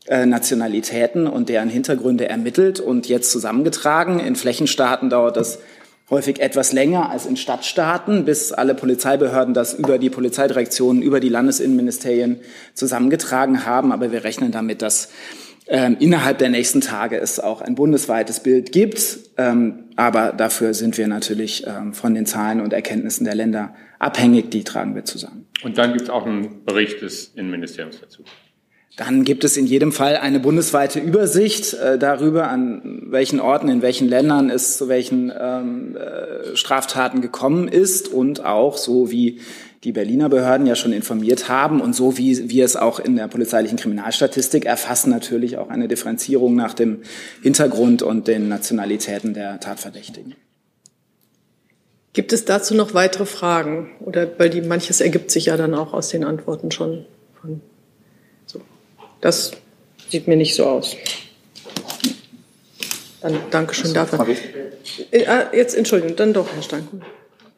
äh, 0.06 0.26
Nationalitäten 0.26 1.26
und 1.26 1.48
deren 1.48 1.70
Hintergründe 1.70 2.28
ermittelt 2.28 2.78
und 2.78 3.08
jetzt 3.08 3.30
zusammengetragen. 3.30 4.20
In 4.20 4.36
Flächenstaaten 4.36 5.08
dauert 5.08 5.38
das 5.38 5.60
häufig 6.10 6.40
etwas 6.40 6.72
länger 6.72 7.10
als 7.10 7.26
in 7.26 7.36
Stadtstaaten, 7.36 8.24
bis 8.24 8.52
alle 8.52 8.74
Polizeibehörden 8.74 9.54
das 9.54 9.74
über 9.74 9.98
die 9.98 10.10
Polizeidirektionen, 10.10 11.02
über 11.02 11.20
die 11.20 11.28
Landesinnenministerien 11.28 12.40
zusammengetragen 12.74 13.66
haben. 13.66 13.92
Aber 13.92 14.10
wir 14.12 14.24
rechnen 14.24 14.50
damit, 14.50 14.82
dass 14.82 15.10
ähm, 15.66 15.96
innerhalb 16.00 16.38
der 16.38 16.48
nächsten 16.48 16.80
Tage 16.80 17.18
es 17.18 17.38
auch 17.38 17.60
ein 17.60 17.74
bundesweites 17.74 18.40
Bild 18.40 18.72
gibt. 18.72 19.18
Ähm, 19.36 19.84
aber 19.96 20.32
dafür 20.32 20.72
sind 20.72 20.96
wir 20.96 21.08
natürlich 21.08 21.66
ähm, 21.66 21.92
von 21.92 22.14
den 22.14 22.24
Zahlen 22.24 22.60
und 22.60 22.72
Erkenntnissen 22.72 23.24
der 23.24 23.34
Länder 23.34 23.74
abhängig. 23.98 24.50
Die 24.50 24.64
tragen 24.64 24.94
wir 24.94 25.04
zusammen. 25.04 25.46
Und 25.62 25.76
dann 25.76 25.92
gibt 25.92 26.04
es 26.04 26.10
auch 26.10 26.24
einen 26.24 26.64
Bericht 26.64 27.02
des 27.02 27.32
Innenministeriums 27.34 28.00
dazu. 28.00 28.22
Dann 28.96 29.24
gibt 29.24 29.44
es 29.44 29.56
in 29.56 29.66
jedem 29.66 29.92
Fall 29.92 30.16
eine 30.16 30.40
bundesweite 30.40 30.98
Übersicht 30.98 31.74
äh, 31.74 31.98
darüber, 31.98 32.48
an 32.48 33.02
welchen 33.06 33.38
Orten, 33.38 33.68
in 33.68 33.80
welchen 33.80 34.08
Ländern 34.08 34.50
es 34.50 34.76
zu 34.76 34.88
welchen 34.88 35.32
ähm, 35.38 35.96
äh, 35.96 36.56
Straftaten 36.56 37.20
gekommen 37.20 37.68
ist 37.68 38.08
und 38.08 38.44
auch 38.44 38.76
so 38.76 39.10
wie 39.10 39.40
die 39.84 39.92
Berliner 39.92 40.28
Behörden 40.28 40.66
ja 40.66 40.74
schon 40.74 40.92
informiert 40.92 41.48
haben 41.48 41.80
und 41.80 41.94
so 41.94 42.18
wie 42.18 42.50
wir 42.50 42.64
es 42.64 42.76
auch 42.76 42.98
in 42.98 43.14
der 43.14 43.28
polizeilichen 43.28 43.78
Kriminalstatistik 43.78 44.64
erfassen, 44.64 45.10
natürlich 45.10 45.56
auch 45.58 45.68
eine 45.68 45.86
Differenzierung 45.86 46.56
nach 46.56 46.74
dem 46.74 47.02
Hintergrund 47.42 48.02
und 48.02 48.26
den 48.26 48.48
Nationalitäten 48.48 49.34
der 49.34 49.60
Tatverdächtigen. 49.60 50.34
Gibt 52.12 52.32
es 52.32 52.44
dazu 52.44 52.74
noch 52.74 52.94
weitere 52.94 53.26
Fragen? 53.26 53.90
Oder 54.00 54.28
weil 54.38 54.50
die 54.50 54.62
manches 54.62 55.00
ergibt 55.00 55.30
sich 55.30 55.46
ja 55.46 55.56
dann 55.56 55.74
auch 55.74 55.92
aus 55.92 56.08
den 56.08 56.24
Antworten 56.24 56.72
schon 56.72 57.06
das 59.20 59.52
sieht 60.08 60.28
mir 60.28 60.36
nicht 60.36 60.54
so 60.54 60.66
aus. 60.66 60.96
Dann 63.20 63.36
danke 63.50 63.74
schön 63.74 63.92
dafür. 63.92 64.26
Äh, 65.10 65.26
ah, 65.26 65.46
jetzt 65.52 65.76
Entschuldigung, 65.76 66.16
dann 66.16 66.32
doch, 66.32 66.46
Herr 66.54 66.62
Steinkuhl. 66.62 67.00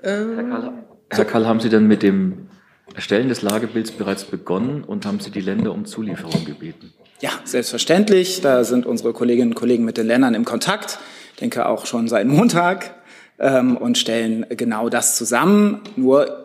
Ähm, 0.02 0.34
Herr, 0.36 0.44
Karl, 0.44 0.72
Herr 1.10 1.24
Karl, 1.24 1.46
haben 1.46 1.60
Sie 1.60 1.68
denn 1.68 1.86
mit 1.86 2.02
dem 2.02 2.48
Erstellen 2.94 3.28
des 3.28 3.42
Lagebilds 3.42 3.90
bereits 3.90 4.24
begonnen 4.24 4.82
und 4.84 5.04
haben 5.06 5.20
Sie 5.20 5.30
die 5.30 5.40
Länder 5.40 5.72
um 5.72 5.84
Zulieferung 5.84 6.44
gebeten? 6.44 6.92
Ja, 7.20 7.30
selbstverständlich. 7.44 8.40
Da 8.40 8.64
sind 8.64 8.86
unsere 8.86 9.12
Kolleginnen 9.12 9.50
und 9.50 9.54
Kollegen 9.54 9.84
mit 9.84 9.98
den 9.98 10.06
Ländern 10.06 10.34
im 10.34 10.44
Kontakt. 10.44 10.98
Ich 11.34 11.40
denke 11.40 11.66
auch 11.66 11.84
schon 11.84 12.08
seit 12.08 12.26
Montag 12.26 12.94
ähm, 13.38 13.76
und 13.76 13.98
stellen 13.98 14.46
genau 14.48 14.88
das 14.88 15.16
zusammen. 15.16 15.82
Nur 15.96 16.39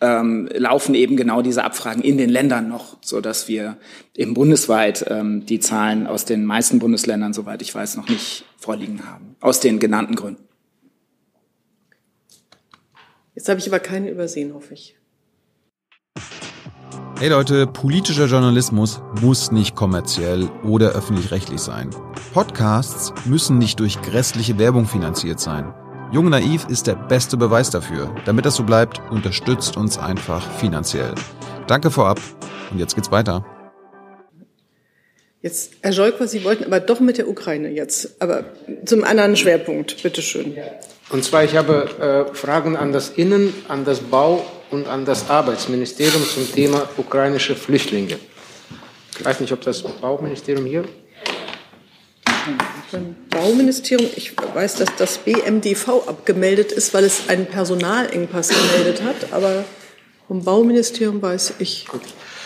ähm, 0.00 0.48
laufen 0.52 0.94
eben 0.94 1.16
genau 1.16 1.42
diese 1.42 1.64
Abfragen 1.64 2.02
in 2.02 2.16
den 2.16 2.30
Ländern 2.30 2.68
noch, 2.68 2.96
so 3.02 3.20
dass 3.20 3.48
wir 3.48 3.76
eben 4.14 4.34
bundesweit 4.34 5.04
ähm, 5.08 5.44
die 5.46 5.60
Zahlen 5.60 6.06
aus 6.06 6.24
den 6.24 6.44
meisten 6.44 6.78
Bundesländern, 6.78 7.32
soweit 7.32 7.62
ich 7.62 7.74
weiß, 7.74 7.96
noch 7.96 8.08
nicht 8.08 8.44
vorliegen 8.56 9.06
haben. 9.06 9.36
Aus 9.40 9.60
den 9.60 9.78
genannten 9.78 10.16
Gründen. 10.16 10.44
Jetzt 13.34 13.48
habe 13.48 13.60
ich 13.60 13.68
aber 13.68 13.78
keinen 13.78 14.08
übersehen, 14.08 14.54
hoffe 14.54 14.74
ich. 14.74 14.96
Hey 17.18 17.28
Leute, 17.28 17.66
politischer 17.66 18.26
Journalismus 18.26 19.02
muss 19.20 19.52
nicht 19.52 19.76
kommerziell 19.76 20.48
oder 20.64 20.92
öffentlich-rechtlich 20.92 21.60
sein. 21.60 21.90
Podcasts 22.32 23.12
müssen 23.26 23.58
nicht 23.58 23.78
durch 23.78 24.00
grässliche 24.00 24.58
Werbung 24.58 24.86
finanziert 24.86 25.38
sein. 25.38 25.74
Jung 26.12 26.28
Naiv 26.28 26.66
ist 26.68 26.88
der 26.88 26.96
beste 26.96 27.36
Beweis 27.36 27.70
dafür. 27.70 28.12
Damit 28.24 28.44
das 28.44 28.56
so 28.56 28.64
bleibt, 28.64 29.00
unterstützt 29.12 29.76
uns 29.76 29.96
einfach 29.96 30.44
finanziell. 30.58 31.14
Danke 31.68 31.92
vorab 31.92 32.18
und 32.72 32.80
jetzt 32.80 32.96
geht's 32.96 33.12
weiter. 33.12 33.44
Jetzt, 35.40 35.74
Herr 35.82 35.92
Scholker, 35.92 36.26
Sie 36.26 36.42
wollten 36.42 36.64
aber 36.64 36.80
doch 36.80 36.98
mit 36.98 37.16
der 37.16 37.28
Ukraine 37.28 37.70
jetzt, 37.70 38.20
aber 38.20 38.44
zum 38.84 39.04
anderen 39.04 39.36
Schwerpunkt, 39.36 40.02
bitteschön. 40.02 40.56
Und 41.10 41.24
zwar, 41.24 41.44
ich 41.44 41.56
habe 41.56 42.26
äh, 42.30 42.34
Fragen 42.34 42.76
an 42.76 42.92
das 42.92 43.10
Innen-, 43.10 43.54
an 43.68 43.84
das 43.84 44.00
Bau- 44.00 44.44
und 44.72 44.88
an 44.88 45.04
das 45.04 45.30
Arbeitsministerium 45.30 46.24
zum 46.24 46.52
Thema 46.52 46.88
ukrainische 46.96 47.54
Flüchtlinge. 47.54 48.18
Ich 49.16 49.24
weiß 49.24 49.38
nicht, 49.38 49.52
ob 49.52 49.60
das 49.60 49.82
Bauministerium 49.82 50.66
hier 50.66 50.84
beim 52.92 53.14
Bauministerium, 53.30 54.08
ich 54.16 54.32
weiß, 54.54 54.76
dass 54.76 54.88
das 54.98 55.18
BMDV 55.18 56.08
abgemeldet 56.08 56.72
ist, 56.72 56.92
weil 56.94 57.04
es 57.04 57.28
einen 57.28 57.46
Personalengpass 57.46 58.48
gemeldet 58.48 59.02
hat, 59.02 59.32
aber 59.32 59.64
vom 60.26 60.44
Bauministerium 60.44 61.20
weiß 61.22 61.54
ich 61.58 61.86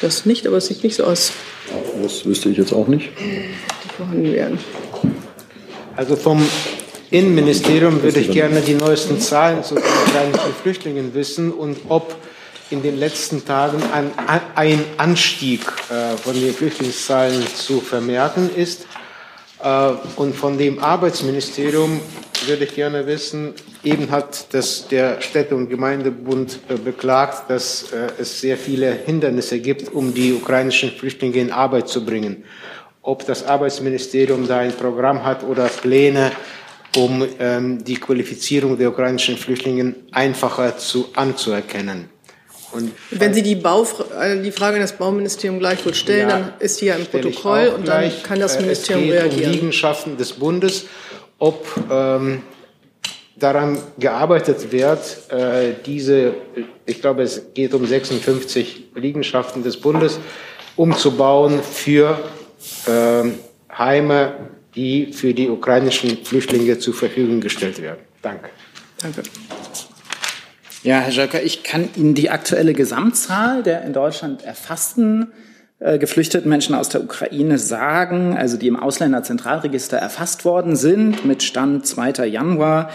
das 0.01 0.27
nicht, 0.27 0.47
aber 0.47 0.59
es 0.59 0.67
sieht 0.67 0.85
nicht 0.85 0.97
so 0.97 1.05
aus. 1.05 1.33
Das 2.03 2.25
wüsste 2.25 2.49
ich 2.49 2.59
jetzt 2.59 2.73
auch 2.73 2.89
nicht. 2.89 3.11
Die 3.19 3.97
vorhanden 3.97 4.33
wären. 4.33 4.59
Also 5.97 6.17
vom 6.17 6.45
Innenministerium 7.11 8.03
würde 8.03 8.21
ich 8.21 8.31
gerne 8.31 8.61
die 8.61 8.75
neuesten 8.75 9.21
Zahlen 9.21 9.63
zu 9.63 9.77
den 9.77 9.83
Flüchtlingen 10.63 11.15
wissen 11.15 11.53
und 11.53 11.79
ob 11.89 12.17
in 12.71 12.83
den 12.83 12.99
letzten 12.99 13.45
Tagen 13.45 13.83
ein, 13.93 14.11
ein 14.55 14.85
Anstieg 14.97 15.61
äh, 15.91 16.17
von 16.17 16.35
den 16.35 16.53
Flüchtlingszahlen 16.53 17.47
zu 17.55 17.81
vermerken 17.81 18.51
ist 18.57 18.87
und 20.17 20.35
von 20.35 20.59
dem 20.59 20.79
Arbeitsministerium 20.79 22.01
würde 22.47 22.65
ich 22.65 22.75
gerne 22.75 23.07
wissen, 23.07 23.55
eben 23.83 24.11
hat 24.11 24.53
das, 24.53 24.89
der 24.89 25.21
Städte- 25.21 25.57
und 25.57 25.69
Gemeindebund 25.69 26.59
äh, 26.69 26.75
beklagt, 26.75 27.51
dass 27.51 27.93
äh, 27.93 28.09
es 28.19 28.41
sehr 28.41 28.57
viele 28.57 28.93
Hindernisse 28.93 29.61
gibt, 29.61 29.93
um 29.93 30.13
die 30.13 30.33
ukrainischen 30.33 30.91
Flüchtlinge 30.91 31.39
in 31.39 31.51
Arbeit 31.51 31.89
zu 31.89 32.05
bringen. 32.05 32.45
Ob 33.03 33.25
das 33.27 33.47
Arbeitsministerium 33.47 34.47
da 34.47 34.59
ein 34.59 34.73
Programm 34.73 35.25
hat 35.25 35.43
oder 35.45 35.65
Pläne, 35.67 36.33
um 36.97 37.27
ähm, 37.39 37.83
die 37.85 37.97
Qualifizierung 37.97 38.79
der 38.79 38.91
ukrainischen 38.91 39.37
Flüchtlinge 39.37 39.95
einfacher 40.13 40.77
zu, 40.79 41.09
anzuerkennen. 41.15 42.11
Und 42.75 42.93
Wenn 43.11 43.33
Sie 43.33 43.43
die, 43.43 43.55
Baufra 43.55 44.25
äh, 44.25 44.43
die 44.43 44.53
Frage 44.53 44.77
an 44.77 44.83
das 44.83 44.93
Bauministerium 44.93 45.61
gleichwohl 45.61 45.95
stellen, 45.95 46.29
ja, 46.29 46.39
dann 46.39 46.53
ist 46.59 46.81
die 46.81 46.87
ja 46.87 46.97
im 46.97 47.07
Protokoll 47.07 47.69
und 47.69 47.87
dann 47.87 48.01
gleich. 48.01 48.23
kann 48.23 48.41
das 48.41 48.61
Ministerium 48.61 49.05
es 49.05 49.11
geht 49.11 49.23
reagieren. 49.23 49.47
Um 49.47 49.53
Liegenschaften 49.53 50.17
des 50.17 50.33
Bundes, 50.33 50.87
ob 51.39 51.67
ähm, 51.91 52.43
daran 53.37 53.79
gearbeitet 53.99 54.73
wird, 54.73 55.31
äh, 55.31 55.75
diese, 55.87 56.35
ich 56.87 57.01
glaube, 57.01 57.23
es 57.23 57.43
geht 57.55 57.75
um 57.75 57.87
56 57.87 58.89
Liegenschaften 58.95 59.63
des 59.63 59.77
Bundes, 59.77 60.19
umzubauen 60.77 61.61
für 61.63 62.19
äh, 62.87 63.31
Heime, 63.77 64.51
die 64.75 65.13
für 65.13 65.35
die 65.35 65.49
ukrainischen 65.49 66.25
Flüchtlinge 66.25 66.79
zur 66.79 66.95
Verfügung 66.95 67.41
gestellt 67.41 67.81
werden. 67.81 68.01
Danke. 68.23 68.51
Danke. 69.01 69.23
Ja, 70.85 71.01
Herr 71.01 71.13
Jöcker, 71.13 71.43
ich 71.43 71.63
kann 71.63 71.89
Ihnen 71.97 72.13
die 72.13 72.29
aktuelle 72.29 72.75
Gesamtzahl 72.75 73.63
der 73.63 73.85
in 73.85 73.95
Deutschland 73.95 74.45
erfassten 74.45 75.29
äh, 75.79 75.99
geflüchteten 75.99 76.51
Menschen 76.51 76.75
aus 76.75 76.91
der 76.91 77.03
Ukraine 77.03 77.59
sagen, 77.59 78.37
also 78.37 78.59
die 78.59 78.69
im 78.69 78.77
Ausländerzentralregister 78.77 79.97
erfasst 79.97 80.45
worden 80.45 80.77
sind, 80.77 81.25
mit 81.25 81.43
Stand 81.43 81.87
2. 81.87 82.27
Januar. 82.27 82.91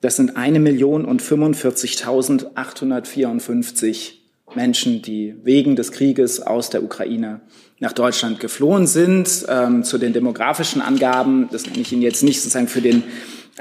Das 0.00 0.14
sind 0.14 0.36
eine 0.36 0.60
Million 0.60 1.04
und 1.04 1.20
45.854 1.20 4.12
Menschen, 4.54 5.02
die 5.02 5.34
wegen 5.42 5.74
des 5.74 5.90
Krieges 5.90 6.40
aus 6.40 6.70
der 6.70 6.84
Ukraine 6.84 7.40
nach 7.80 7.92
Deutschland 7.92 8.38
geflohen 8.38 8.86
sind. 8.86 9.46
Ähm, 9.48 9.82
zu 9.82 9.98
den 9.98 10.12
demografischen 10.12 10.80
Angaben, 10.80 11.48
das 11.50 11.66
nenne 11.66 11.80
ich 11.80 11.92
Ihnen 11.92 12.02
jetzt 12.02 12.22
nicht 12.22 12.40
sozusagen 12.40 12.68
für 12.68 12.82
den 12.82 13.02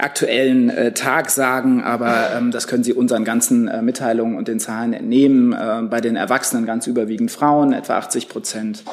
aktuellen 0.02 0.70
äh, 0.70 0.94
Tag 0.94 1.30
sagen, 1.30 1.82
aber 1.82 2.32
ähm, 2.36 2.52
das 2.52 2.68
können 2.68 2.84
Sie 2.84 2.94
unseren 2.94 3.24
ganzen 3.24 3.68
äh, 3.68 3.82
Mitteilungen 3.82 4.38
und 4.38 4.48
den 4.48 4.60
Zahlen 4.60 4.94
entnehmen. 4.94 5.54
Äh, 5.54 5.84
bei 5.90 6.02
den 6.02 6.16
Erwachsenen 6.16 6.66
ganz 6.66 6.88
überwiegend 6.88 7.32
Frauen, 7.32 7.74
etwa 7.74 7.98
80 7.98 8.28
Prozent. 8.28 8.84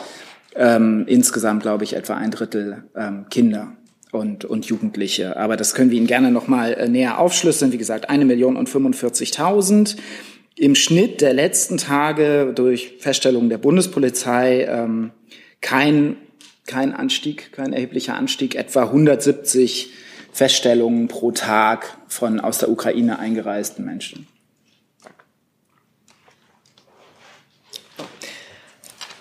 Ähm, 0.55 1.05
insgesamt, 1.07 1.63
glaube 1.63 1.85
ich, 1.85 1.95
etwa 1.95 2.15
ein 2.15 2.31
Drittel 2.31 2.85
ähm, 2.97 3.27
Kinder 3.31 3.73
und, 4.13 4.45
und 4.45 4.67
Jugendliche. 4.67 5.37
Aber 5.37 5.57
das 5.57 5.75
können 5.75 5.91
wir 5.91 5.99
Ihnen 5.99 6.07
gerne 6.07 6.31
noch 6.31 6.49
mal 6.49 6.73
äh, 6.73 6.89
näher 6.89 7.19
aufschlüsseln. 7.19 7.73
Wie 7.73 7.79
gesagt, 7.79 8.11
eine 8.11 8.25
Million 8.25 8.57
und 8.57 8.69
45.000. 8.69 9.97
Im 10.57 10.75
Schnitt 10.75 11.21
der 11.21 11.35
letzten 11.35 11.77
Tage 11.77 12.53
durch 12.55 12.97
Feststellung 12.99 13.49
der 13.49 13.59
Bundespolizei 13.59 14.67
ähm, 14.69 15.13
kein, 15.61 16.17
kein 16.67 16.93
Anstieg, 16.93 17.53
kein 17.53 17.73
erheblicher 17.73 18.15
Anstieg, 18.15 18.57
etwa 18.57 18.85
170 18.85 19.93
Feststellungen 20.39 21.09
pro 21.09 21.33
Tag 21.33 21.99
von 22.07 22.39
aus 22.39 22.59
der 22.59 22.71
Ukraine 22.71 23.19
eingereisten 23.19 23.85
Menschen. 23.85 24.29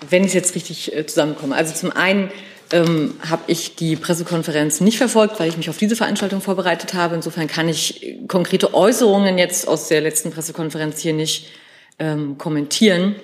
wenn 0.09 0.21
ich 0.21 0.29
es 0.29 0.33
jetzt 0.35 0.55
richtig 0.55 0.95
äh, 0.95 1.05
zusammenkomme. 1.05 1.53
Also 1.53 1.73
zum 1.73 1.91
einen 1.91 2.31
ähm, 2.71 3.15
habe 3.29 3.43
ich 3.47 3.75
die 3.75 3.97
Pressekonferenz 3.97 4.79
nicht 4.79 4.97
verfolgt, 4.97 5.37
weil 5.39 5.49
ich 5.49 5.57
mich 5.57 5.69
auf 5.69 5.77
diese 5.77 5.97
Veranstaltung 5.97 6.39
vorbereitet 6.39 6.93
habe. 6.93 7.15
Insofern 7.15 7.47
kann 7.47 7.67
ich 7.67 8.17
konkrete 8.27 8.73
Äußerungen 8.73 9.37
jetzt 9.37 9.67
aus 9.67 9.89
der 9.89 9.99
letzten 9.99 10.31
Pressekonferenz 10.31 11.01
hier 11.01 11.13
nicht 11.13 11.49
ähm, 11.99 12.37
kommentieren. 12.37 13.15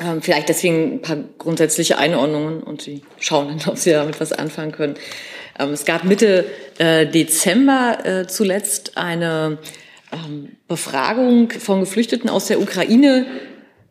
Ähm, 0.00 0.22
vielleicht 0.22 0.48
deswegen 0.48 0.94
ein 0.94 1.02
paar 1.02 1.18
grundsätzliche 1.38 1.98
Einordnungen 1.98 2.62
und 2.62 2.82
Sie 2.82 3.02
schauen 3.18 3.48
dann, 3.48 3.60
ob 3.68 3.78
Sie 3.78 3.90
damit 3.90 4.20
was 4.20 4.32
anfangen 4.32 4.72
können. 4.72 4.94
Ähm, 5.58 5.70
es 5.70 5.84
gab 5.84 6.04
Mitte 6.04 6.46
äh, 6.80 7.06
Dezember 7.06 7.98
äh, 8.04 8.26
zuletzt 8.26 8.96
eine 8.96 9.58
ähm, 10.12 10.56
Befragung 10.66 11.50
von 11.50 11.80
Geflüchteten 11.80 12.30
aus 12.30 12.46
der 12.46 12.58
Ukraine. 12.58 13.26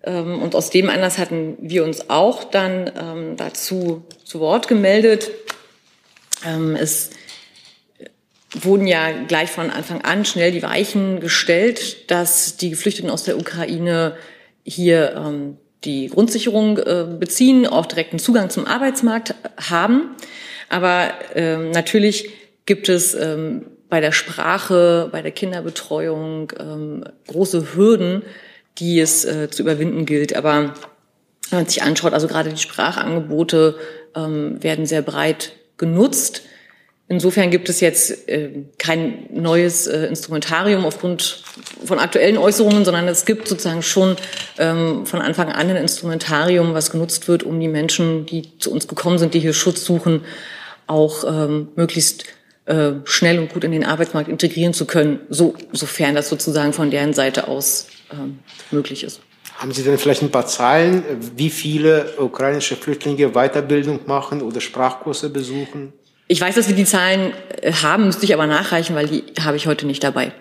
Ähm, 0.04 0.42
und 0.42 0.56
aus 0.56 0.72
dem 0.72 0.90
Anlass 0.90 1.20
hatten 1.20 1.56
wir 1.62 1.84
uns 1.84 2.10
auch 2.10 2.44
dann 2.46 2.92
ähm, 3.00 3.38
dazu 3.38 4.04
zu 4.24 4.40
Wort 4.40 4.68
gemeldet. 4.68 5.30
Ähm, 6.44 6.76
es 6.76 7.12
wurden 8.60 8.88
ja 8.88 9.12
gleich 9.28 9.52
von 9.52 9.70
Anfang 9.70 10.02
an 10.02 10.26
schnell 10.26 10.52
die 10.52 10.64
Weichen 10.64 11.20
gestellt, 11.20 12.10
dass 12.10 12.58
die 12.58 12.72
Geflüchteten 12.72 13.12
aus 13.12 13.24
der 13.24 13.38
Ukraine 13.38 14.16
hier 14.64 15.14
ähm, 15.16 15.58
die 15.84 16.08
Grundsicherung 16.08 16.80
äh, 16.80 17.06
beziehen, 17.20 17.68
auch 17.68 17.86
direkten 17.86 18.18
Zugang 18.18 18.50
zum 18.50 18.66
Arbeitsmarkt 18.66 19.36
haben. 19.70 20.16
Aber 20.70 21.14
ähm, 21.36 21.70
natürlich 21.70 22.30
gibt 22.70 22.88
es 22.88 23.16
ähm, 23.16 23.66
bei 23.90 24.00
der 24.00 24.12
Sprache, 24.12 25.10
bei 25.12 25.24
der 25.24 25.32
Kinderbetreuung 25.32 26.54
ähm, 26.60 27.04
große 27.28 27.74
Hürden, 27.74 28.22
die 28.78 29.00
es 29.00 29.26
äh, 29.26 29.50
zu 29.50 29.64
überwinden 29.64 30.06
gilt. 30.06 30.36
Aber 30.36 30.76
wenn 31.50 31.60
man 31.60 31.66
sich 31.66 31.82
anschaut, 31.82 32.14
also 32.14 32.28
gerade 32.28 32.52
die 32.52 32.62
Sprachangebote 32.62 33.76
ähm, 34.16 34.62
werden 34.62 34.86
sehr 34.86 35.02
breit 35.02 35.54
genutzt. 35.78 36.44
Insofern 37.08 37.50
gibt 37.50 37.70
es 37.70 37.80
jetzt 37.80 38.30
äh, 38.30 38.52
kein 38.78 39.26
neues 39.34 39.88
äh, 39.88 40.06
Instrumentarium 40.06 40.86
aufgrund 40.86 41.42
von 41.84 41.98
aktuellen 41.98 42.38
Äußerungen, 42.38 42.86
sondern 42.86 43.08
es 43.08 43.26
gibt 43.26 43.48
sozusagen 43.48 43.82
schon 43.82 44.16
ähm, 44.60 45.08
von 45.08 45.22
Anfang 45.22 45.52
an 45.52 45.72
ein 45.72 45.76
Instrumentarium, 45.76 46.76
was 46.76 46.92
genutzt 46.92 47.28
wird, 47.28 47.42
um 47.42 47.60
die 47.60 47.68
Menschen, 47.68 48.28
die 48.28 48.60
zu 48.60 48.72
uns 48.72 48.88
gekommen 48.88 49.18
sind, 49.18 49.34
die 49.34 49.40
hier 49.40 49.54
Schutz 49.54 49.84
suchen, 49.84 50.22
auch 50.86 51.24
ähm, 51.24 51.70
möglichst 51.76 52.26
äh, 52.70 53.02
schnell 53.04 53.40
und 53.40 53.52
gut 53.52 53.64
in 53.64 53.72
den 53.72 53.84
Arbeitsmarkt 53.84 54.30
integrieren 54.30 54.74
zu 54.74 54.86
können, 54.86 55.22
so, 55.30 55.56
sofern 55.72 56.14
das 56.14 56.30
sozusagen 56.30 56.72
von 56.72 56.92
deren 56.92 57.14
Seite 57.14 57.48
aus 57.48 57.88
ähm, 58.14 58.40
möglich 58.70 59.04
ist. 59.04 59.22
Haben 59.58 59.72
Sie 59.72 59.82
denn 59.82 59.98
vielleicht 59.98 60.22
ein 60.22 60.30
paar 60.30 60.46
Zahlen, 60.46 61.04
wie 61.36 61.50
viele 61.50 62.14
ukrainische 62.20 62.76
Flüchtlinge 62.76 63.30
Weiterbildung 63.32 64.02
machen 64.06 64.44
oder 64.44 64.62
Sprachkurse 64.62 65.32
besuchen? 65.32 65.94
Ich 66.28 66.40
weiß, 66.40 66.54
dass 66.54 66.68
wir 66.68 66.76
die 66.76 66.86
Zahlen 66.86 67.34
äh, 67.62 67.74
haben, 67.74 68.06
müsste 68.06 68.26
ich 68.26 68.36
aber 68.36 68.46
nachreichen, 68.46 68.96
weil 68.96 69.08
die 69.08 69.24
habe 69.42 69.58
ich 69.58 69.66
heute 69.66 69.88
nicht 69.88 70.04
dabei. 70.04 70.32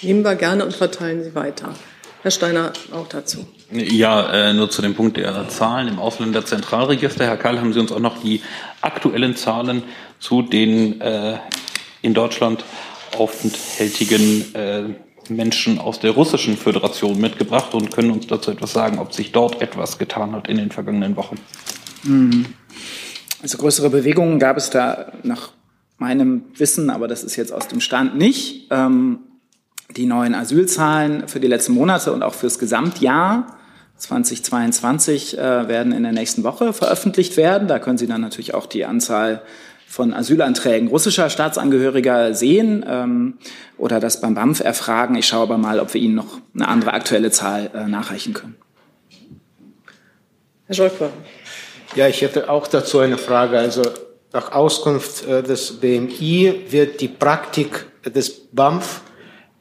Nehmen 0.00 0.22
wir 0.22 0.36
gerne 0.36 0.64
und 0.64 0.74
verteilen 0.74 1.22
sie 1.22 1.34
weiter. 1.34 1.74
Herr 2.22 2.30
Steiner 2.30 2.72
auch 2.92 3.08
dazu. 3.08 3.46
Ja, 3.72 4.30
äh, 4.32 4.52
nur 4.52 4.70
zu 4.70 4.82
dem 4.82 4.94
Punkt 4.94 5.16
der 5.16 5.48
Zahlen 5.48 5.88
im 5.88 5.98
Ausländerzentralregister. 5.98 7.24
Herr 7.24 7.38
Karl, 7.38 7.58
haben 7.58 7.72
Sie 7.72 7.80
uns 7.80 7.92
auch 7.92 8.00
noch 8.00 8.20
die 8.20 8.42
aktuellen 8.82 9.36
Zahlen 9.36 9.82
zu 10.18 10.42
den 10.42 11.00
äh, 11.00 11.38
in 12.02 12.12
Deutschland 12.12 12.64
aufenthaltigen 13.16 14.54
äh, 14.54 14.82
Menschen 15.30 15.78
aus 15.78 16.00
der 16.00 16.10
russischen 16.10 16.56
Föderation 16.56 17.20
mitgebracht 17.20 17.74
und 17.74 17.90
können 17.90 18.10
uns 18.10 18.26
dazu 18.26 18.50
etwas 18.50 18.72
sagen, 18.72 18.98
ob 18.98 19.12
sich 19.12 19.32
dort 19.32 19.62
etwas 19.62 19.98
getan 19.98 20.32
hat 20.32 20.48
in 20.48 20.56
den 20.56 20.70
vergangenen 20.70 21.16
Wochen. 21.16 21.36
Also 23.42 23.58
größere 23.58 23.90
Bewegungen 23.90 24.38
gab 24.38 24.56
es 24.56 24.70
da 24.70 25.12
nach 25.22 25.50
meinem 25.98 26.42
Wissen, 26.56 26.90
aber 26.90 27.08
das 27.08 27.22
ist 27.22 27.36
jetzt 27.36 27.52
aus 27.52 27.68
dem 27.68 27.80
Stand 27.80 28.16
nicht. 28.16 28.66
Ähm, 28.70 29.20
die 29.96 30.06
neuen 30.06 30.34
Asylzahlen 30.34 31.28
für 31.28 31.40
die 31.40 31.48
letzten 31.48 31.72
Monate 31.72 32.12
und 32.12 32.22
auch 32.22 32.34
fürs 32.34 32.58
Gesamtjahr 32.58 33.58
2022 33.96 35.36
äh, 35.36 35.68
werden 35.68 35.92
in 35.92 36.02
der 36.02 36.12
nächsten 36.12 36.42
Woche 36.42 36.72
veröffentlicht 36.72 37.36
werden. 37.36 37.68
Da 37.68 37.78
können 37.78 37.98
Sie 37.98 38.06
dann 38.06 38.20
natürlich 38.20 38.54
auch 38.54 38.66
die 38.66 38.84
Anzahl 38.84 39.42
von 39.86 40.14
Asylanträgen 40.14 40.88
russischer 40.88 41.28
Staatsangehöriger 41.30 42.32
sehen 42.32 42.84
ähm, 42.88 43.38
oder 43.76 44.00
das 44.00 44.20
beim 44.20 44.34
BAMF 44.34 44.60
erfragen. 44.60 45.16
Ich 45.16 45.26
schaue 45.26 45.42
aber 45.42 45.58
mal, 45.58 45.80
ob 45.80 45.92
wir 45.92 46.00
Ihnen 46.00 46.14
noch 46.14 46.38
eine 46.54 46.68
andere 46.68 46.92
aktuelle 46.92 47.30
Zahl 47.30 47.70
äh, 47.74 47.88
nachreichen 47.88 48.32
können. 48.32 48.56
Herr 50.66 50.76
Scholper. 50.76 51.10
Ja, 51.96 52.06
ich 52.06 52.22
hätte 52.22 52.48
auch 52.48 52.68
dazu 52.68 53.00
eine 53.00 53.18
Frage. 53.18 53.58
Also 53.58 53.82
nach 54.32 54.52
Auskunft 54.52 55.26
äh, 55.26 55.42
des 55.42 55.80
BMI 55.80 56.66
wird 56.70 57.00
die 57.00 57.08
Praktik 57.08 57.86
des 58.04 58.30
BAMF 58.52 59.00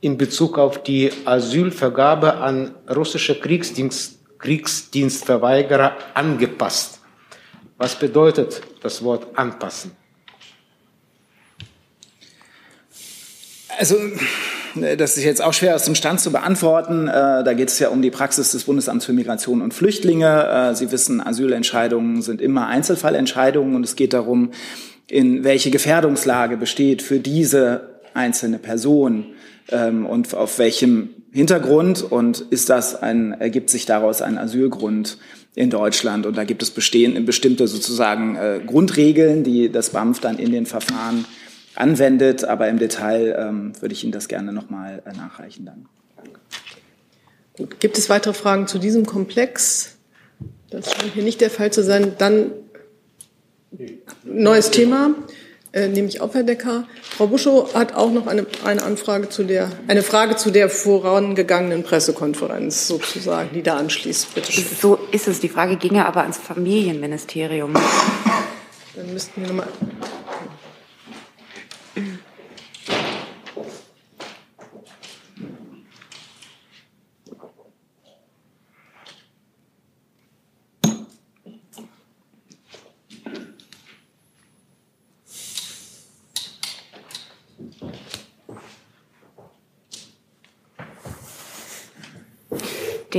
in 0.02 0.18
Bezug 0.18 0.58
auf 0.58 0.84
die 0.84 1.12
Asylvergabe 1.26 2.36
an 2.36 2.76
russische 2.90 3.40
Kriegsdienst, 3.40 4.20
Kriegsdienstverweigerer 4.40 5.98
angepasst. 6.14 7.00
Was 7.78 7.96
bedeutet 7.96 8.62
das 8.82 9.04
Wort 9.04 9.28
anpassen? 9.38 9.92
Also 13.78 13.96
das 14.98 15.18
ist 15.18 15.24
jetzt 15.24 15.42
auch 15.42 15.54
schwer 15.54 15.76
aus 15.76 15.86
dem 15.86 15.96
Stand 15.96 16.20
zu 16.20 16.32
beantworten. 16.32 17.08
Äh, 17.08 17.44
da 17.44 17.54
geht 17.54 17.70
es 17.70 17.80
ja 17.80 17.90
um 17.90 18.02
die 18.02 18.12
Praxis 18.12 18.52
des 18.52 18.66
Bundesamts 18.66 19.06
für 19.06 19.14
Migration 19.14 19.62
und 19.62 19.74
Flüchtlinge. 19.74 20.72
Äh, 20.72 20.76
Sie 20.76 20.92
wissen, 20.92 21.26
Asylentscheidungen 21.26 22.22
sind 22.22 22.42
immer 22.42 22.68
Einzelfallentscheidungen 22.68 23.76
und 23.76 23.84
es 23.84 23.96
geht 23.96 24.14
darum, 24.14 24.52
in 25.08 25.44
welche 25.44 25.72
Gefährdungslage 25.72 26.58
besteht 26.58 27.02
für 27.02 27.20
diese 27.20 28.02
einzelne 28.14 28.60
Person 28.60 29.34
ähm, 29.72 30.06
und 30.06 30.34
auf 30.34 30.60
welchem 30.60 31.10
Hintergrund 31.32 32.04
und 32.04 32.42
ist 32.50 32.70
das 32.70 32.96
ein, 32.96 33.34
ergibt 33.34 33.70
sich 33.70 33.86
daraus 33.86 34.22
ein 34.22 34.38
Asylgrund 34.38 35.18
in 35.56 35.70
Deutschland. 35.70 36.26
Und 36.26 36.38
da 36.38 36.44
gibt 36.44 36.64
es 36.64 36.72
bestehen, 36.72 37.24
bestimmte 37.26 37.68
sozusagen 37.68 38.36
äh, 38.36 38.62
Grundregeln, 38.66 39.44
die 39.44 39.72
das 39.72 39.92
BAMF 39.92 40.20
dann 40.20 40.40
in 40.40 40.52
den 40.52 40.66
Verfahren 40.66 41.26
anwendet. 41.76 42.46
Aber 42.46 42.68
im 42.68 42.80
Detail 42.80 43.36
ähm, 43.38 43.74
würde 43.80 43.94
ich 43.94 44.04
Ihnen 44.04 44.12
das 44.14 44.28
gerne 44.28 44.54
nochmal 44.54 45.04
äh, 45.06 45.16
nachreichen 45.16 45.66
dann. 45.66 45.86
Gut. 47.58 47.80
Gibt 47.80 47.98
es 47.98 48.10
weitere 48.10 48.34
Fragen 48.34 48.68
zu 48.68 48.80
diesem 48.80 49.06
Komplex? 49.06 49.98
Das 50.70 50.94
scheint 50.94 51.14
hier 51.14 51.24
nicht 51.24 51.42
der 51.42 51.50
Fall 51.50 51.72
zu 51.74 51.84
sein. 51.84 52.14
Dann 52.18 52.52
neues 54.24 54.72
Thema. 54.72 55.14
Äh, 55.72 55.88
nehme 55.88 56.08
ich 56.08 56.20
auf, 56.20 56.34
Herr 56.34 56.44
Decker. 56.44 56.86
Frau 57.04 57.28
Buschow 57.28 57.74
hat 57.76 57.94
auch 57.94 58.12
noch 58.12 58.26
eine, 58.26 58.48
eine 58.66 58.82
Anfrage 58.82 59.30
zu 59.30 59.44
der, 59.44 59.70
eine 59.88 60.02
Frage 60.02 60.36
zu 60.36 60.50
der 60.50 60.68
vorangegangenen 60.68 61.84
Pressekonferenz 61.84 62.88
sozusagen, 62.88 63.52
die 63.54 63.62
da 63.62 63.78
anschließt. 63.78 64.34
Bitte 64.34 64.52
schön. 64.52 64.66
So 64.82 65.00
ist 65.12 65.28
es. 65.28 65.40
Die 65.40 65.50
Frage 65.50 65.76
ginge 65.76 66.08
aber 66.08 66.22
ans 66.22 66.38
Familienministerium. 66.38 67.74
Dann 68.96 69.14
müssten 69.14 69.42
wir 69.42 69.48
nochmal. 69.48 69.68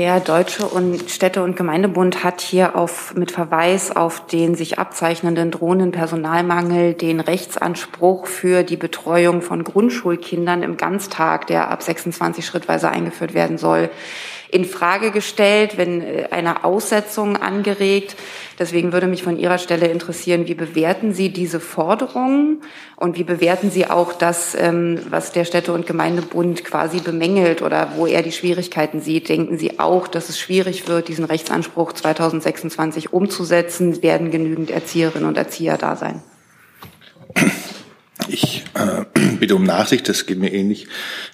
Der 0.00 0.18
Deutsche 0.18 0.66
und 0.66 1.10
Städte- 1.10 1.42
und 1.42 1.58
Gemeindebund 1.58 2.24
hat 2.24 2.40
hier 2.40 2.74
auf, 2.74 3.14
mit 3.14 3.30
Verweis 3.30 3.94
auf 3.94 4.26
den 4.26 4.54
sich 4.54 4.78
abzeichnenden 4.78 5.50
drohenden 5.50 5.92
Personalmangel 5.92 6.94
den 6.94 7.20
Rechtsanspruch 7.20 8.26
für 8.26 8.62
die 8.62 8.78
Betreuung 8.78 9.42
von 9.42 9.62
Grundschulkindern 9.62 10.62
im 10.62 10.78
Ganztag, 10.78 11.48
der 11.48 11.70
ab 11.70 11.82
26 11.82 12.46
schrittweise 12.46 12.88
eingeführt 12.88 13.34
werden 13.34 13.58
soll, 13.58 13.90
in 14.50 14.64
Frage 14.64 15.10
gestellt, 15.10 15.76
wenn 15.76 16.00
äh, 16.00 16.28
eine 16.30 16.64
Aussetzung 16.64 17.36
angeregt. 17.36 18.16
Deswegen 18.60 18.92
würde 18.92 19.06
mich 19.06 19.22
von 19.22 19.38
Ihrer 19.38 19.56
Stelle 19.56 19.86
interessieren, 19.86 20.46
wie 20.46 20.54
bewerten 20.54 21.14
Sie 21.14 21.30
diese 21.30 21.60
Forderungen 21.60 22.60
und 22.94 23.16
wie 23.16 23.24
bewerten 23.24 23.70
Sie 23.70 23.86
auch 23.86 24.12
das, 24.12 24.54
ähm, 24.54 25.00
was 25.08 25.32
der 25.32 25.46
Städte- 25.46 25.72
und 25.72 25.86
Gemeindebund 25.86 26.62
quasi 26.62 27.00
bemängelt 27.00 27.62
oder 27.62 27.92
wo 27.96 28.06
er 28.06 28.20
die 28.20 28.32
Schwierigkeiten 28.32 29.00
sieht? 29.00 29.30
Denken 29.30 29.56
Sie 29.56 29.80
auch, 29.80 30.06
dass 30.08 30.28
es 30.28 30.38
schwierig 30.38 30.88
wird, 30.88 31.08
diesen 31.08 31.24
Rechtsanspruch 31.24 31.94
2026 31.94 33.14
umzusetzen? 33.14 34.02
Werden 34.02 34.30
genügend 34.30 34.70
Erzieherinnen 34.70 35.26
und 35.26 35.38
Erzieher 35.38 35.78
da 35.78 35.96
sein? 35.96 36.22
Ich 38.32 38.64
äh, 38.74 39.04
bitte 39.40 39.56
um 39.56 39.64
Nachsicht, 39.64 40.08
das 40.08 40.24
geht 40.24 40.38
mir 40.38 40.52
ähnlich 40.52 40.86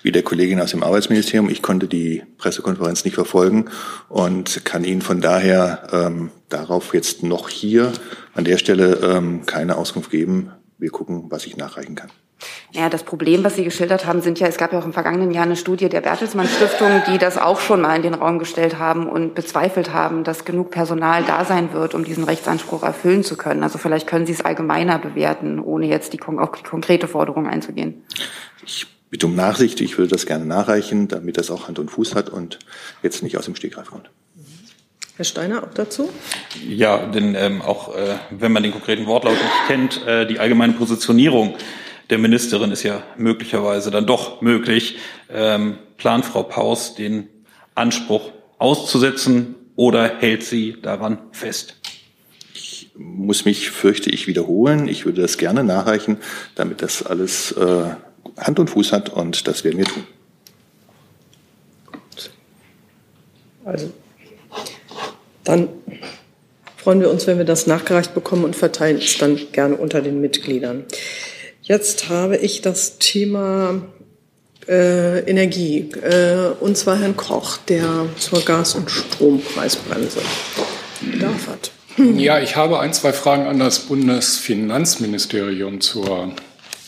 wie 0.02 0.12
der 0.12 0.22
Kollegin 0.22 0.60
aus 0.60 0.70
dem 0.70 0.82
Arbeitsministerium. 0.82 1.50
Ich 1.50 1.60
konnte 1.60 1.88
die 1.88 2.22
Pressekonferenz 2.38 3.04
nicht 3.04 3.14
verfolgen 3.14 3.66
und 4.08 4.64
kann 4.64 4.82
Ihnen 4.82 5.02
von 5.02 5.20
daher 5.20 5.88
ähm, 5.92 6.30
darauf 6.48 6.94
jetzt 6.94 7.22
noch 7.22 7.50
hier 7.50 7.92
an 8.34 8.44
der 8.44 8.56
Stelle 8.56 9.00
ähm, 9.02 9.44
keine 9.44 9.76
Auskunft 9.76 10.10
geben. 10.10 10.52
Wir 10.78 10.90
gucken, 10.90 11.26
was 11.28 11.44
ich 11.46 11.56
nachreichen 11.56 11.96
kann. 11.96 12.10
Ja, 12.72 12.90
das 12.90 13.04
Problem, 13.04 13.42
was 13.44 13.56
Sie 13.56 13.64
geschildert 13.64 14.04
haben, 14.04 14.20
sind 14.20 14.38
ja, 14.38 14.46
es 14.46 14.58
gab 14.58 14.72
ja 14.72 14.78
auch 14.78 14.84
im 14.84 14.92
vergangenen 14.92 15.30
Jahr 15.30 15.44
eine 15.44 15.56
Studie 15.56 15.88
der 15.88 16.02
Bertelsmann 16.02 16.46
Stiftung, 16.46 17.02
die 17.08 17.16
das 17.16 17.38
auch 17.38 17.60
schon 17.60 17.80
mal 17.80 17.96
in 17.96 18.02
den 18.02 18.14
Raum 18.14 18.38
gestellt 18.38 18.78
haben 18.78 19.08
und 19.08 19.34
bezweifelt 19.34 19.92
haben, 19.92 20.24
dass 20.24 20.44
genug 20.44 20.70
Personal 20.70 21.24
da 21.24 21.44
sein 21.46 21.72
wird, 21.72 21.94
um 21.94 22.04
diesen 22.04 22.24
Rechtsanspruch 22.24 22.82
erfüllen 22.82 23.24
zu 23.24 23.36
können. 23.36 23.62
Also 23.62 23.78
vielleicht 23.78 24.06
können 24.06 24.26
Sie 24.26 24.32
es 24.32 24.42
allgemeiner 24.42 24.98
bewerten, 24.98 25.58
ohne 25.58 25.86
jetzt 25.86 26.12
die, 26.12 26.20
auf 26.20 26.50
die 26.52 26.62
konkrete 26.62 27.08
Forderung 27.08 27.46
einzugehen. 27.46 28.04
Ich 28.64 28.86
bitte 29.08 29.26
um 29.26 29.34
Nachsicht. 29.34 29.80
Ich 29.80 29.96
würde 29.96 30.10
das 30.10 30.26
gerne 30.26 30.44
nachreichen, 30.44 31.08
damit 31.08 31.38
das 31.38 31.50
auch 31.50 31.68
Hand 31.68 31.78
und 31.78 31.90
Fuß 31.90 32.14
hat 32.14 32.28
und 32.28 32.58
jetzt 33.02 33.22
nicht 33.22 33.38
aus 33.38 33.46
dem 33.46 33.56
Stegreif 33.56 33.90
kommt. 33.90 34.10
Herr 35.16 35.24
Steiner, 35.24 35.62
auch 35.62 35.72
dazu? 35.72 36.10
Ja, 36.68 37.06
denn 37.06 37.34
ähm, 37.34 37.62
auch 37.62 37.96
äh, 37.96 38.16
wenn 38.30 38.52
man 38.52 38.62
den 38.62 38.72
konkreten 38.72 39.06
Wortlaut 39.06 39.32
nicht 39.32 39.66
kennt, 39.66 40.06
äh, 40.06 40.26
die 40.26 40.38
allgemeine 40.38 40.74
Positionierung 40.74 41.54
der 42.10 42.18
Ministerin 42.18 42.70
ist 42.70 42.82
ja 42.82 43.02
möglicherweise 43.16 43.90
dann 43.90 44.06
doch 44.06 44.40
möglich. 44.40 44.98
Ähm, 45.30 45.78
plant 45.96 46.24
Frau 46.24 46.42
Paus 46.42 46.94
den 46.94 47.28
Anspruch 47.74 48.32
auszusetzen 48.58 49.54
oder 49.74 50.18
hält 50.18 50.42
sie 50.44 50.76
daran 50.80 51.18
fest? 51.32 51.76
Ich 52.54 52.90
muss 52.94 53.44
mich, 53.44 53.70
fürchte 53.70 54.10
ich, 54.10 54.26
wiederholen. 54.26 54.88
Ich 54.88 55.04
würde 55.04 55.22
das 55.22 55.36
gerne 55.38 55.64
nachreichen, 55.64 56.18
damit 56.54 56.82
das 56.82 57.02
alles 57.02 57.52
äh, 57.52 57.90
Hand 58.38 58.58
und 58.58 58.70
Fuß 58.70 58.92
hat 58.92 59.10
und 59.10 59.46
das 59.46 59.64
werden 59.64 59.78
wir 59.78 59.84
tun. 59.84 60.06
Also, 63.64 63.92
dann 65.42 65.68
freuen 66.76 67.00
wir 67.00 67.10
uns, 67.10 67.26
wenn 67.26 67.36
wir 67.36 67.44
das 67.44 67.66
nachgereicht 67.66 68.14
bekommen 68.14 68.44
und 68.44 68.54
verteilen 68.54 68.98
es 68.98 69.18
dann 69.18 69.40
gerne 69.50 69.76
unter 69.76 70.00
den 70.00 70.20
Mitgliedern. 70.20 70.84
Jetzt 71.66 72.08
habe 72.08 72.36
ich 72.36 72.62
das 72.62 72.98
Thema 72.98 73.82
äh, 74.68 75.18
Energie, 75.28 75.90
äh, 76.00 76.52
und 76.60 76.78
zwar 76.78 76.96
Herrn 76.96 77.16
Koch, 77.16 77.56
der 77.56 78.06
zur 78.16 78.44
Gas- 78.44 78.76
und 78.76 78.88
Strompreisbremse 78.88 80.20
Bedarf 81.00 81.48
hat. 81.48 81.72
Ja, 82.14 82.38
ich 82.38 82.54
habe 82.54 82.78
ein, 82.78 82.92
zwei 82.92 83.12
Fragen 83.12 83.46
an 83.46 83.58
das 83.58 83.80
Bundesfinanzministerium 83.80 85.80
zur 85.80 86.30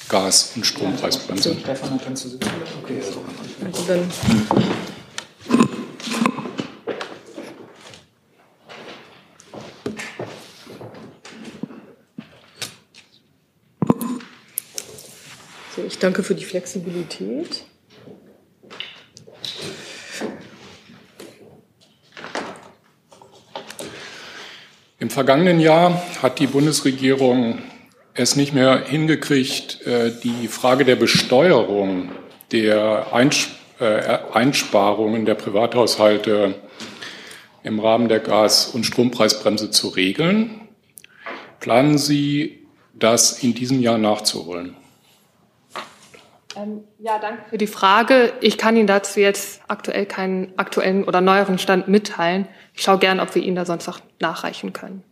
Gas- 0.09 0.53
und 0.55 0.65
Strompreisbremse. 0.65 1.57
Also 3.65 3.83
dann 3.89 4.09
So, 15.79 15.85
ich 15.87 15.99
danke 16.01 16.25
für 16.25 16.35
die 16.35 16.45
Flexibilität. 16.45 17.63
Im 24.99 25.09
vergangenen 25.09 25.61
Jahr 25.61 26.03
hat 26.21 26.41
die 26.41 26.49
Bundesregierung 26.49 27.61
es 28.15 28.35
nicht 28.35 28.55
mehr 28.55 28.87
hingekriegt, 28.87 29.87
äh, 29.87 30.11
die 30.21 30.49
Frage 30.49 30.85
der 30.85 30.97
Besteuerung 30.97 32.11
der 32.51 33.07
äh, 33.79 34.19
Einsparungen 34.33 35.27
der 35.27 35.35
Privathaushalte 35.37 36.57
im 37.63 37.79
Rahmen 37.79 38.09
der 38.09 38.19
Gas- 38.19 38.67
und 38.67 38.85
Strompreisbremse 38.85 39.71
zu 39.71 39.89
regeln. 39.89 40.63
Planen 41.61 41.99
Sie, 41.99 42.67
das 42.95 43.45
in 43.45 43.55
diesem 43.55 43.81
Jahr 43.81 43.99
nachzuholen? 43.99 44.75
Ähm, 46.59 46.85
ja, 46.99 47.19
danke 47.19 47.43
für 47.51 47.59
die 47.59 47.67
Frage. 47.67 48.33
Ich 48.41 48.59
kann 48.59 48.77
Ihnen 48.77 48.87
dazu 48.87 49.21
jetzt 49.21 49.61
aktuell 49.69 50.07
keinen 50.07 50.53
aktuellen 50.59 51.05
oder 51.05 51.21
neueren 51.21 51.59
Stand 51.59 51.89
mitteilen. 51.89 52.49
Ich 52.75 52.83
schaue 52.83 52.99
gern, 52.99 53.21
ob 53.21 53.35
wir 53.35 53.43
Ihnen 53.43 53.57
da 53.57 53.65
sonst 53.65 53.87
noch 53.87 54.01
nachreichen 54.21 54.73
können. 54.73 55.03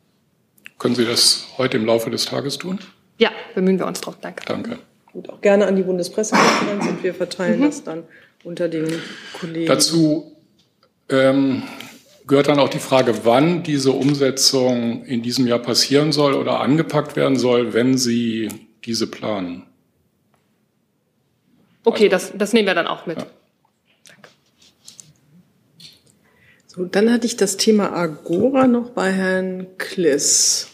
Können 0.78 0.94
Sie 0.94 1.04
das 1.04 1.46
heute 1.58 1.76
im 1.76 1.86
Laufe 1.86 2.10
des 2.10 2.24
Tages 2.26 2.58
tun? 2.58 2.78
Ja, 3.18 3.30
bemühen 3.54 3.78
wir 3.78 3.86
uns 3.86 4.00
drauf. 4.00 4.16
Danke. 4.20 4.44
Danke. 4.44 4.78
Gut, 5.12 5.30
auch 5.30 5.40
gerne 5.40 5.66
an 5.66 5.76
die 5.76 5.82
Bundespressekonferenz 5.82 6.86
und 6.86 7.02
wir 7.02 7.14
verteilen 7.14 7.60
Mhm. 7.60 7.64
das 7.64 7.84
dann 7.84 8.04
unter 8.44 8.68
den 8.68 8.86
Kollegen. 9.40 9.66
Dazu 9.66 10.36
ähm, 11.08 11.62
gehört 12.26 12.48
dann 12.48 12.58
auch 12.58 12.68
die 12.68 12.78
Frage, 12.78 13.24
wann 13.24 13.62
diese 13.62 13.92
Umsetzung 13.92 15.04
in 15.04 15.22
diesem 15.22 15.46
Jahr 15.46 15.60
passieren 15.60 16.12
soll 16.12 16.34
oder 16.34 16.60
angepackt 16.60 17.16
werden 17.16 17.36
soll, 17.38 17.72
wenn 17.72 17.96
Sie 17.96 18.48
diese 18.84 19.06
planen. 19.06 19.62
Okay, 21.86 22.08
das, 22.08 22.32
das 22.34 22.52
nehmen 22.52 22.66
wir 22.66 22.74
dann 22.74 22.88
auch 22.88 23.06
mit. 23.06 23.24
So, 26.66 26.84
dann 26.84 27.12
hatte 27.12 27.26
ich 27.26 27.36
das 27.36 27.56
Thema 27.56 27.92
Agora 27.92 28.66
noch 28.66 28.90
bei 28.90 29.12
Herrn 29.12 29.68
Kliss. 29.78 30.66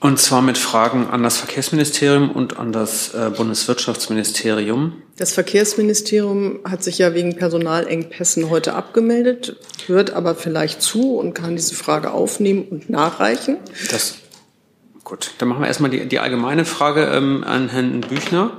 Und 0.00 0.20
zwar 0.20 0.42
mit 0.42 0.58
Fragen 0.58 1.06
an 1.06 1.22
das 1.22 1.38
Verkehrsministerium 1.38 2.30
und 2.30 2.58
an 2.58 2.70
das 2.70 3.14
äh, 3.14 3.30
Bundeswirtschaftsministerium. 3.34 5.02
Das 5.16 5.32
Verkehrsministerium 5.32 6.60
hat 6.64 6.84
sich 6.84 6.98
ja 6.98 7.14
wegen 7.14 7.36
Personalengpässen 7.36 8.50
heute 8.50 8.74
abgemeldet, 8.74 9.56
hört 9.86 10.10
aber 10.10 10.34
vielleicht 10.34 10.82
zu 10.82 11.16
und 11.16 11.32
kann 11.32 11.56
diese 11.56 11.74
Frage 11.74 12.12
aufnehmen 12.12 12.68
und 12.68 12.90
nachreichen. 12.90 13.56
Das, 13.90 14.18
gut, 15.08 15.32
dann 15.38 15.48
machen 15.48 15.62
wir 15.62 15.66
erstmal 15.66 15.90
die, 15.90 16.06
die 16.06 16.18
allgemeine 16.18 16.64
Frage 16.64 17.04
ähm, 17.06 17.42
an 17.44 17.70
Herrn 17.70 18.02
Büchner. 18.02 18.52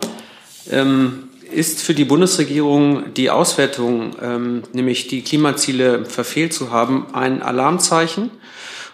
Ähm, 0.70 1.30
ist 1.52 1.82
für 1.82 1.94
die 1.94 2.06
Bundesregierung 2.06 3.14
die 3.14 3.30
Auswertung, 3.30 4.16
ähm, 4.22 4.64
nämlich 4.74 5.08
die 5.08 5.24
Klimaziele 5.24 6.06
verfehlt 6.06 6.54
zu 6.54 6.72
haben, 6.72 7.08
ein 7.14 7.42
Alarmzeichen? 7.42 8.32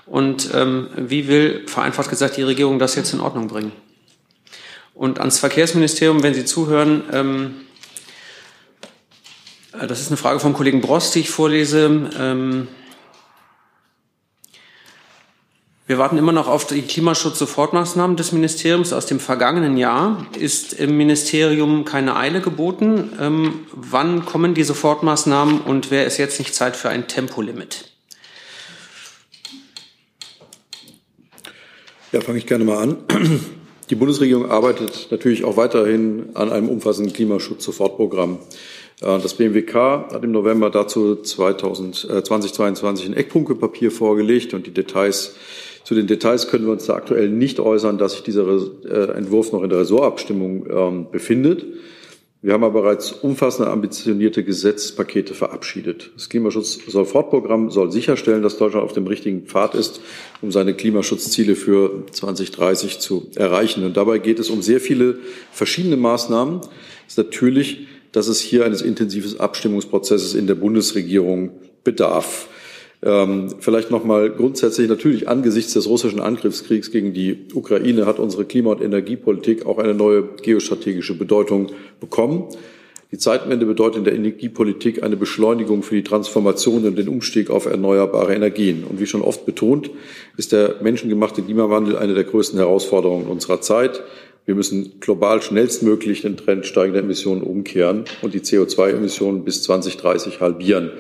Und 0.06 0.50
ähm, 0.54 0.88
wie 0.96 1.28
will, 1.28 1.68
vereinfacht 1.68 2.10
gesagt, 2.10 2.38
die 2.38 2.44
Regierung 2.44 2.78
das 2.78 2.96
jetzt 2.96 3.14
in 3.14 3.22
Ordnung 3.22 3.48
bringen? 3.48 3.72
Und 4.94 5.20
ans 5.20 5.40
Verkehrsministerium, 5.40 6.24
wenn 6.24 6.34
Sie 6.34 6.46
zuhören, 6.46 7.04
ähm, 7.12 7.56
äh, 9.74 9.88
das 9.88 10.02
ist 10.02 10.08
eine 10.08 10.18
Frage 10.18 10.40
vom 10.40 10.54
Kollegen 10.54 10.82
Brost, 10.82 11.16
die 11.16 11.22
ich 11.22 11.30
vorlese. 11.30 12.10
Ähm, 12.18 12.68
wir 15.88 16.00
warten 16.00 16.18
immer 16.18 16.32
noch 16.32 16.48
auf 16.48 16.66
die 16.66 16.82
Klimaschutz-Sofortmaßnahmen 16.82 18.18
des 18.18 18.32
Ministeriums 18.32 18.92
aus 18.92 19.06
dem 19.06 19.20
vergangenen 19.20 19.78
Jahr. 19.78 20.26
Ist 20.38 20.74
im 20.74 20.98
Ministerium 20.98 21.86
keine 21.86 22.16
Eile 22.16 22.42
geboten? 22.42 23.12
Ähm, 23.22 23.68
wann 23.72 24.26
kommen 24.26 24.56
die 24.56 24.64
Sofortmaßnahmen 24.64 25.62
und 25.62 25.92
wäre 25.92 26.06
es 26.06 26.18
jetzt 26.18 26.40
nicht 26.40 26.56
Zeit 26.56 26.76
für 26.76 26.90
ein 26.90 27.08
Tempolimit? 27.08 27.92
Ja, 32.12 32.22
fange 32.22 32.40
ich 32.40 32.48
gerne 32.48 32.64
mal 32.64 32.78
an. 32.78 32.98
Die 33.92 33.96
Bundesregierung 33.96 34.50
arbeitet 34.50 35.10
natürlich 35.12 35.44
auch 35.44 35.58
weiterhin 35.58 36.30
an 36.34 36.52
einem 36.52 36.70
umfassenden 36.70 37.14
Klimaschutz-Sofortprogramm. 37.14 38.40
Äh, 39.02 39.20
Das 39.20 39.36
BMWK 39.36 39.76
hat 40.12 40.24
im 40.24 40.32
November 40.32 40.72
dazu 40.72 41.18
2000, 41.18 42.08
äh, 42.10 42.24
2022 42.24 43.06
ein 43.06 43.14
Eckpunktepapier 43.14 43.92
vorgelegt 43.92 44.56
und 44.56 44.66
die 44.66 44.74
Details 44.74 45.36
zu 45.86 45.94
den 45.94 46.08
Details 46.08 46.48
können 46.48 46.66
wir 46.66 46.74
uns 46.74 46.88
da 46.88 46.96
aktuell 46.96 47.30
nicht 47.30 47.60
äußern, 47.60 48.00
dass 48.00 48.14
sich 48.14 48.24
dieser 48.24 48.46
äh, 48.86 49.12
Entwurf 49.16 49.52
noch 49.52 49.62
in 49.62 49.70
der 49.70 49.80
Ressortabstimmung 49.80 50.66
ähm, 50.68 51.08
befindet. 51.12 51.64
Wir 52.42 52.54
haben 52.54 52.64
aber 52.64 52.82
bereits 52.82 53.12
umfassende, 53.12 53.72
ambitionierte 53.72 54.44
Gesetzespakete 54.44 55.36
verabschiedet. 55.36 56.12
Das 56.16 56.30
Klimaschutz-Sofortprogramm 56.30 57.70
soll 57.70 57.92
sicherstellen, 57.92 58.42
dass 58.42 58.58
Deutschland 58.58 58.84
auf 58.84 58.94
dem 58.94 59.06
richtigen 59.06 59.46
Pfad 59.46 59.76
ist, 59.76 60.02
um 60.42 60.52
seine 60.52 60.74
Klimaschutzziele 60.74 61.56
für 61.56 62.04
2030 62.12 63.00
zu 63.00 63.28
erreichen. 63.36 63.84
Und 63.84 63.96
dabei 63.96 64.18
geht 64.18 64.40
es 64.40 64.50
um 64.50 64.64
sehr 64.64 64.80
viele 64.80 65.20
verschiedene 65.52 65.98
Maßnahmen. 65.98 66.62
Es 67.08 67.14
ist 67.14 67.18
natürlich, 67.18 67.88
dass 68.12 68.28
es 68.28 68.40
hier 68.40 68.66
eines 68.66 68.82
intensiven 68.82 69.40
Abstimmungsprozesses 69.40 70.34
in 70.34 70.48
der 70.48 70.56
Bundesregierung 70.56 71.52
bedarf. 71.84 72.48
Ähm, 73.04 73.54
vielleicht 73.60 73.92
noch 73.92 74.04
mal 74.04 74.30
grundsätzlich 74.30 74.90
natürlich 74.90 75.28
angesichts 75.28 75.74
des 75.74 75.88
russischen 75.88 76.20
Angriffskriegs 76.20 76.92
gegen 76.92 77.14
die 77.14 77.38
Ukraine 77.54 78.06
hat 78.06 78.20
unsere 78.20 78.46
Klima- 78.46 78.72
und 78.72 78.82
Energiepolitik 78.82 79.66
auch 79.66 79.78
eine 79.78 79.94
neue 79.94 80.24
geostrategische 80.42 81.18
Bedeutung 81.18 81.72
bekommen. 82.00 82.46
Die 83.12 83.20
Zeitenwende 83.20 83.66
bedeutet 83.66 84.00
in 84.00 84.04
der 84.04 84.16
Energiepolitik 84.16 85.04
eine 85.04 85.16
Beschleunigung 85.16 85.84
für 85.84 85.96
die 85.96 86.04
Transformation 86.04 86.86
und 86.86 86.98
den 86.98 87.08
Umstieg 87.08 87.50
auf 87.50 87.66
erneuerbare 87.66 88.34
Energien. 88.34 88.84
Und 88.84 89.00
wie 89.00 89.06
schon 89.06 89.22
oft 89.22 89.46
betont, 89.46 89.92
ist 90.38 90.52
der 90.52 90.76
menschengemachte 90.82 91.42
Klimawandel 91.44 91.98
eine 91.98 92.14
der 92.14 92.24
größten 92.24 92.58
Herausforderungen 92.58 93.28
unserer 93.28 93.62
Zeit. 93.62 94.04
Wir 94.46 94.56
müssen 94.56 95.00
global 95.00 95.42
schnellstmöglich 95.42 96.24
den 96.24 96.36
Trend 96.36 96.66
steigender 96.66 97.00
Emissionen 97.00 97.42
umkehren 97.42 98.06
und 98.22 98.34
die 98.34 98.42
CO2-Emissionen 98.42 99.44
bis 99.44 99.64
2030 99.64 100.42
halbieren. 100.42 100.92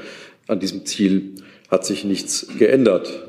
An 0.47 0.59
diesem 0.59 0.85
Ziel 0.85 1.33
hat 1.69 1.85
sich 1.85 2.03
nichts 2.03 2.47
geändert. 2.57 3.23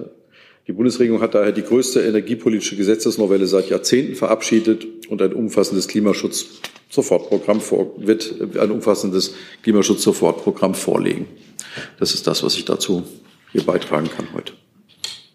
Die 0.67 0.73
Bundesregierung 0.73 1.21
hat 1.21 1.35
daher 1.35 1.53
die 1.53 1.63
größte 1.63 2.01
energiepolitische 2.01 2.77
Gesetzesnovelle 2.77 3.47
seit 3.47 3.71
Jahrzehnten 3.71 4.17
verabschiedet 4.17 4.87
und 5.09 5.23
ein 5.23 5.33
umfassendes 5.33 5.87
Klimaschutz-Sofortprogramm 5.87 7.61
vor, 7.61 7.93
wird 7.99 8.35
ein 8.59 8.71
umfassendes 8.73 9.35
Klimaschutz-Sofortprogramm 9.63 10.75
vorlegen. 10.75 11.29
Das 12.01 12.15
ist 12.15 12.27
das, 12.27 12.43
was 12.43 12.57
ich 12.57 12.65
dazu 12.65 13.05
hier 13.53 13.63
beitragen 13.63 14.09
kann 14.15 14.27
heute. 14.35 14.55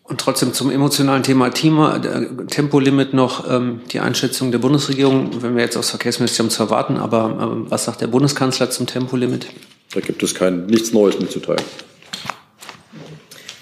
Und 0.03 0.19
trotzdem 0.19 0.51
zum 0.51 0.69
emotionalen 0.69 1.23
Thema 1.23 1.51
Thema, 1.51 1.97
Tempolimit 2.49 3.13
noch 3.13 3.49
ähm, 3.49 3.79
die 3.93 4.01
Einschätzung 4.01 4.51
der 4.51 4.59
Bundesregierung, 4.59 5.41
wenn 5.41 5.55
wir 5.55 5.63
jetzt 5.63 5.77
aus 5.77 5.91
Verkehrsministerium 5.91 6.49
zu 6.49 6.63
erwarten, 6.63 6.97
aber 6.97 7.37
ähm, 7.41 7.65
was 7.69 7.85
sagt 7.85 8.01
der 8.01 8.07
Bundeskanzler 8.07 8.69
zum 8.69 8.87
Tempolimit? 8.87 9.47
Da 9.93 10.01
gibt 10.01 10.21
es 10.21 10.35
kein, 10.35 10.65
nichts 10.65 10.91
Neues 10.91 11.17
mitzuteilen. 11.17 11.63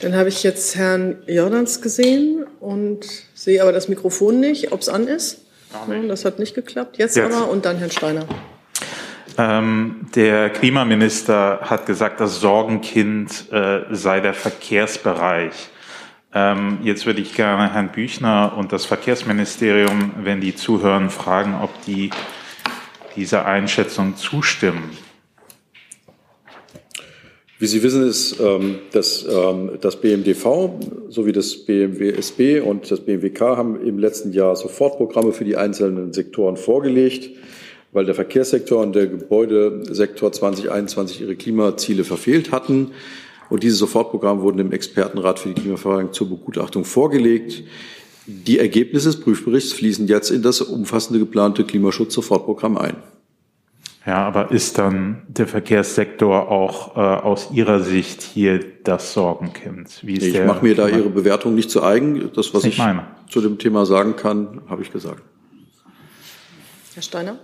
Dann 0.01 0.15
habe 0.15 0.29
ich 0.29 0.43
jetzt 0.43 0.75
Herrn 0.75 1.17
Jordans 1.27 1.81
gesehen 1.81 2.45
und 2.59 3.05
sehe 3.33 3.62
aber 3.62 3.73
das 3.73 3.89
Mikrofon 3.89 4.39
nicht, 4.39 4.71
ob 4.71 4.81
es 4.81 4.89
an 4.89 5.07
ist. 5.07 5.41
Das 6.07 6.25
hat 6.25 6.39
nicht 6.39 6.55
geklappt. 6.55 6.97
Jetzt, 6.97 7.15
jetzt. 7.15 7.33
aber 7.33 7.49
und 7.49 7.65
dann 7.65 7.77
Herrn 7.77 7.91
Steiner. 7.91 8.25
Ähm, 9.38 10.07
der 10.15 10.49
Klimaminister 10.49 11.59
hat 11.62 11.85
gesagt, 11.85 12.19
das 12.19 12.39
Sorgenkind 12.39 13.51
äh, 13.51 13.81
sei 13.91 14.19
der 14.19 14.33
Verkehrsbereich. 14.33 15.53
Ähm, 16.33 16.79
jetzt 16.83 17.05
würde 17.05 17.21
ich 17.21 17.33
gerne 17.35 17.73
Herrn 17.73 17.91
Büchner 17.91 18.53
und 18.57 18.71
das 18.71 18.85
Verkehrsministerium, 18.85 20.13
wenn 20.23 20.41
die 20.41 20.55
zuhören, 20.55 21.09
fragen, 21.09 21.55
ob 21.62 21.69
die 21.85 22.09
dieser 23.15 23.45
Einschätzung 23.45 24.15
zustimmen. 24.15 24.97
Wie 27.61 27.67
Sie 27.67 27.83
wissen, 27.83 28.07
ist 28.07 28.39
ähm, 28.39 28.75
dass, 28.93 29.25
ähm, 29.29 29.71
das 29.81 29.97
BMDV 29.97 30.79
sowie 31.09 31.33
das 31.33 31.57
BMWSB 31.57 32.61
und 32.61 32.89
das 32.89 33.01
BMWK 33.01 33.41
haben 33.41 33.85
im 33.85 33.99
letzten 33.99 34.31
Jahr 34.31 34.55
Sofortprogramme 34.55 35.33
für 35.33 35.43
die 35.43 35.57
einzelnen 35.57 36.13
Sektoren 36.13 36.55
vorgelegt, 36.55 37.31
weil 37.91 38.05
der 38.05 38.15
Verkehrssektor 38.15 38.81
und 38.81 38.95
der 38.95 39.07
Gebäudesektor 39.07 40.31
2021 40.31 41.19
ihre 41.19 41.35
Klimaziele 41.35 42.05
verfehlt 42.05 42.53
hatten. 42.53 42.91
Und 43.49 43.63
diese 43.63 43.75
Sofortprogramme 43.75 44.41
wurden 44.41 44.59
im 44.59 44.71
Expertenrat 44.71 45.39
für 45.39 45.49
die 45.49 45.59
Klimafragen 45.61 46.13
zur 46.13 46.29
Begutachtung 46.29 46.85
vorgelegt. 46.85 47.63
Die 48.25 48.57
Ergebnisse 48.57 49.09
des 49.09 49.19
Prüfberichts 49.19 49.73
fließen 49.73 50.07
jetzt 50.07 50.29
in 50.31 50.43
das 50.43 50.61
umfassende 50.61 51.19
geplante 51.19 51.65
Klimaschutz-Sofortprogramm 51.65 52.77
ein. 52.77 52.95
Ja, 54.05 54.25
aber 54.25 54.51
ist 54.51 54.77
dann 54.77 55.23
der 55.27 55.45
Verkehrssektor 55.45 56.49
auch 56.49 56.95
äh, 56.95 56.99
aus 56.99 57.49
Ihrer 57.51 57.81
Sicht 57.81 58.21
hier 58.21 58.59
das 58.83 59.13
Sorgenkind? 59.13 59.99
Wie 60.03 60.15
ist 60.15 60.25
ich 60.25 60.45
mache 60.45 60.63
mir 60.63 60.73
da 60.73 60.88
Ihre 60.88 61.09
Bewertung 61.09 61.53
nicht 61.53 61.69
zu 61.69 61.83
eigen. 61.83 62.31
Das, 62.33 62.53
was 62.53 62.63
ich, 62.63 62.79
ich 62.79 63.31
zu 63.31 63.41
dem 63.41 63.57
Thema 63.57 63.85
sagen 63.85 64.15
kann, 64.15 64.62
habe 64.69 64.81
ich 64.81 64.91
gesagt. 64.91 65.21
Herr 66.93 67.03
Steiner? 67.03 67.39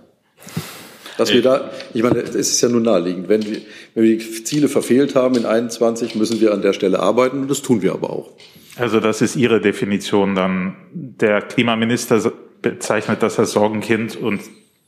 Dass 1.18 1.32
wir 1.32 1.42
da, 1.42 1.70
ich 1.94 2.02
meine, 2.02 2.18
es 2.18 2.34
ist 2.34 2.60
ja 2.60 2.68
nun 2.68 2.82
naheliegend. 2.82 3.28
Wenn 3.28 3.44
wir, 3.44 3.58
wenn 3.94 4.04
wir 4.04 4.18
die 4.18 4.44
Ziele 4.44 4.68
verfehlt 4.68 5.14
haben 5.14 5.34
in 5.36 5.46
21, 5.46 6.14
müssen 6.14 6.40
wir 6.40 6.52
an 6.52 6.62
der 6.62 6.72
Stelle 6.72 7.00
arbeiten 7.00 7.42
und 7.42 7.50
das 7.50 7.62
tun 7.62 7.80
wir 7.80 7.92
aber 7.92 8.10
auch. 8.10 8.32
Also 8.76 9.00
das 9.00 9.22
ist 9.22 9.36
Ihre 9.36 9.60
Definition 9.60 10.34
dann. 10.34 10.76
Der 10.92 11.40
Klimaminister 11.40 12.32
bezeichnet 12.60 13.22
das 13.22 13.38
als 13.38 13.52
Sorgenkind 13.52 14.16
und 14.16 14.40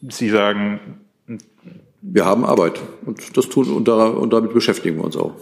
Sie 0.09 0.29
sagen, 0.29 0.81
wir 2.01 2.25
haben 2.25 2.45
Arbeit 2.45 2.81
und 3.05 3.37
das 3.37 3.49
tun 3.49 3.71
und, 3.73 3.89
da, 3.89 4.07
und 4.07 4.33
damit 4.33 4.53
beschäftigen 4.53 4.97
wir 4.97 5.05
uns 5.05 5.17
auch. 5.17 5.33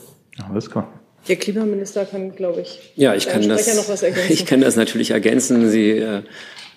Alles 0.50 0.70
klar. 0.70 0.92
Der 1.28 1.36
Klimaminister 1.36 2.04
kann, 2.04 2.36
glaube 2.36 2.60
ich, 2.60 2.92
ja, 2.94 3.14
ich 3.14 3.26
kann 3.28 3.48
das, 3.48 3.74
noch 3.74 3.88
was 3.88 4.02
ergänzen. 4.02 4.26
Ich 4.32 4.46
kann 4.46 4.60
das 4.60 4.76
natürlich 4.76 5.10
ergänzen. 5.10 5.68
Sie, 5.70 5.90
äh, 5.90 6.22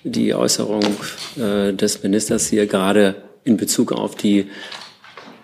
die 0.03 0.33
Äußerung 0.33 0.83
äh, 1.37 1.73
des 1.73 2.03
Ministers 2.03 2.47
hier 2.47 2.65
gerade 2.65 3.15
in 3.43 3.57
Bezug 3.57 3.91
auf 3.91 4.15
die 4.15 4.47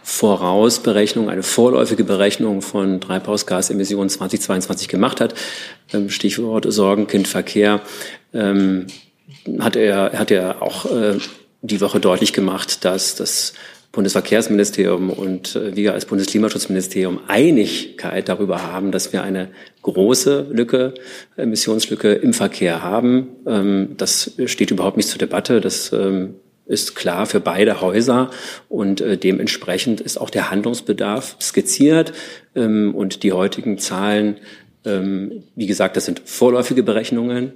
Vorausberechnung, 0.01 1.29
eine 1.29 1.43
vorläufige 1.43 2.03
Berechnung 2.03 2.61
von 2.61 3.01
Treibhausgasemissionen 3.01 4.09
2022 4.09 4.87
gemacht 4.87 5.19
hat. 5.19 5.33
Ähm, 5.93 6.09
Stichwort 6.09 6.65
Sorgenkind 6.71 7.27
Verkehr. 7.27 7.81
Ähm, 8.33 8.87
hat 9.59 9.75
er, 9.75 10.13
hat 10.13 10.31
er 10.31 10.61
auch 10.61 10.85
äh, 10.85 11.17
die 11.61 11.81
Woche 11.81 11.99
deutlich 11.99 12.33
gemacht, 12.33 12.85
dass 12.85 13.15
das 13.15 13.53
Bundesverkehrsministerium 13.95 15.09
und 15.09 15.55
äh, 15.55 15.75
wir 15.75 15.93
als 15.93 16.05
Bundesklimaschutzministerium 16.05 17.21
Einigkeit 17.27 18.29
darüber 18.29 18.61
haben, 18.61 18.91
dass 18.91 19.13
wir 19.13 19.23
eine 19.23 19.49
große 19.81 20.47
Lücke, 20.51 20.93
Emissionslücke 21.37 22.11
im 22.13 22.33
Verkehr 22.33 22.83
haben. 22.83 23.29
Ähm, 23.47 23.95
das 23.97 24.33
steht 24.45 24.69
überhaupt 24.69 24.97
nicht 24.97 25.09
zur 25.09 25.17
Debatte. 25.17 25.61
Das 25.61 25.93
ähm, 25.93 26.35
ist 26.65 26.95
klar 26.95 27.25
für 27.25 27.39
beide 27.39 27.79
Häuser 27.79 28.31
und 28.67 28.99
äh, 28.99 29.17
dementsprechend 29.17 30.01
ist 30.01 30.17
auch 30.17 30.29
der 30.29 30.51
Handlungsbedarf 30.51 31.37
skizziert 31.41 32.11
ähm, 32.53 32.93
und 32.93 33.23
die 33.23 33.31
heutigen 33.31 33.79
Zahlen, 33.79 34.37
wie 34.87 35.65
gesagt, 35.65 35.97
das 35.97 36.05
sind 36.05 36.21
vorläufige 36.25 36.83
Berechnungen, 36.83 37.53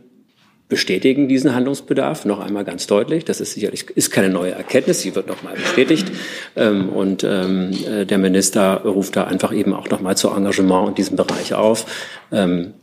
bestätigen 0.70 1.28
diesen 1.28 1.56
Handlungsbedarf 1.56 2.26
noch 2.26 2.40
einmal 2.40 2.64
ganz 2.64 2.86
deutlich. 2.86 3.26
Das 3.26 3.42
ist 3.42 3.54
sicherlich 3.54 3.90
ist 3.90 4.12
keine 4.12 4.30
neue 4.30 4.52
Erkenntnis, 4.52 5.02
sie 5.02 5.16
wird 5.16 5.28
noch 5.28 5.42
mal 5.42 5.56
bestätigt. 5.56 6.12
Ähm, 6.56 6.90
und 6.90 7.24
ähm, 7.24 7.72
äh, 7.88 8.06
der 8.06 8.20
Minister 8.20 8.84
ruft 8.84 9.16
da 9.16 9.24
einfach 9.26 9.52
eben 9.52 9.74
auch 9.74 9.90
noch 9.90 10.00
mal 10.00 10.16
zu 10.16 10.30
Engagement 10.30 10.90
in 10.90 10.96
diesem 10.96 11.18
Bereich 11.18 11.56
auf. 11.56 11.86
Ähm, 12.32 12.76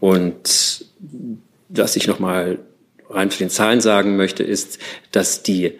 und 0.00 0.84
was 1.70 1.96
ich 1.96 2.06
noch 2.06 2.18
mal 2.18 2.58
rein 3.08 3.30
für 3.30 3.38
den 3.38 3.50
Zahlen 3.50 3.80
sagen 3.80 4.16
möchte, 4.16 4.42
ist, 4.42 4.78
dass 5.10 5.42
die 5.42 5.72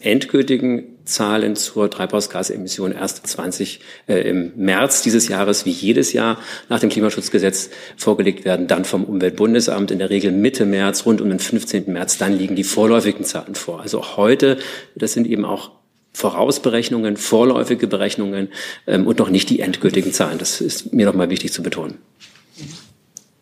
endgültigen 0.00 0.97
Zahlen 1.08 1.56
zur 1.56 1.90
Treibhausgasemission 1.90 2.92
erst 2.92 3.26
20 3.26 3.80
äh, 4.06 4.28
im 4.28 4.52
März 4.56 5.02
dieses 5.02 5.28
Jahres 5.28 5.64
wie 5.64 5.70
jedes 5.70 6.12
Jahr 6.12 6.38
nach 6.68 6.80
dem 6.80 6.90
Klimaschutzgesetz 6.90 7.70
vorgelegt 7.96 8.44
werden, 8.44 8.66
dann 8.66 8.84
vom 8.84 9.04
Umweltbundesamt 9.04 9.90
in 9.90 9.98
der 9.98 10.10
Regel 10.10 10.32
Mitte 10.32 10.66
März, 10.66 11.06
rund 11.06 11.20
um 11.20 11.28
den 11.28 11.38
15. 11.38 11.92
März, 11.92 12.18
dann 12.18 12.32
liegen 12.32 12.56
die 12.56 12.64
vorläufigen 12.64 13.24
Zahlen 13.24 13.54
vor. 13.54 13.80
Also 13.80 14.16
heute, 14.16 14.58
das 14.94 15.12
sind 15.12 15.26
eben 15.26 15.44
auch 15.44 15.72
Vorausberechnungen, 16.12 17.16
vorläufige 17.16 17.86
Berechnungen 17.86 18.48
ähm, 18.86 19.06
und 19.06 19.18
noch 19.18 19.30
nicht 19.30 19.50
die 19.50 19.60
endgültigen 19.60 20.12
Zahlen. 20.12 20.38
Das 20.38 20.60
ist 20.60 20.92
mir 20.92 21.06
noch 21.06 21.14
mal 21.14 21.30
wichtig 21.30 21.52
zu 21.52 21.62
betonen. 21.62 21.98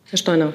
Herr 0.04 0.18
Steiner. 0.18 0.54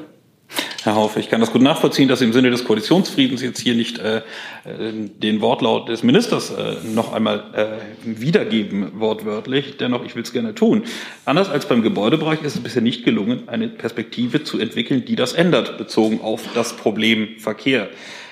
Herr 0.83 0.95
Haufe, 0.95 1.19
ich 1.19 1.29
kann 1.29 1.41
das 1.41 1.51
gut 1.51 1.61
nachvollziehen, 1.61 2.07
dass 2.07 2.19
Sie 2.19 2.25
im 2.25 2.33
Sinne 2.33 2.49
des 2.49 2.65
Koalitionsfriedens 2.65 3.43
jetzt 3.43 3.59
hier 3.59 3.75
nicht 3.75 3.99
äh, 3.99 4.17
äh, 4.17 4.21
den 4.63 5.39
Wortlaut 5.39 5.89
des 5.89 6.01
Ministers 6.01 6.49
äh, 6.49 6.77
noch 6.83 7.13
einmal 7.13 7.43
äh, 7.53 8.19
wiedergeben, 8.19 8.99
wortwörtlich. 8.99 9.77
Dennoch, 9.77 10.03
ich 10.03 10.15
will 10.15 10.23
es 10.23 10.33
gerne 10.33 10.55
tun. 10.55 10.85
Anders 11.23 11.49
als 11.49 11.67
beim 11.67 11.83
Gebäudebereich 11.83 12.41
ist 12.41 12.55
es 12.55 12.63
bisher 12.63 12.81
nicht 12.81 13.05
gelungen, 13.05 13.47
eine 13.47 13.67
Perspektive 13.67 14.43
zu 14.43 14.57
entwickeln, 14.57 15.05
die 15.05 15.15
das 15.15 15.33
ändert, 15.33 15.77
bezogen 15.77 16.19
auf 16.19 16.45
das 16.55 16.73
Problem 16.73 17.37
Verkehr. 17.37 17.89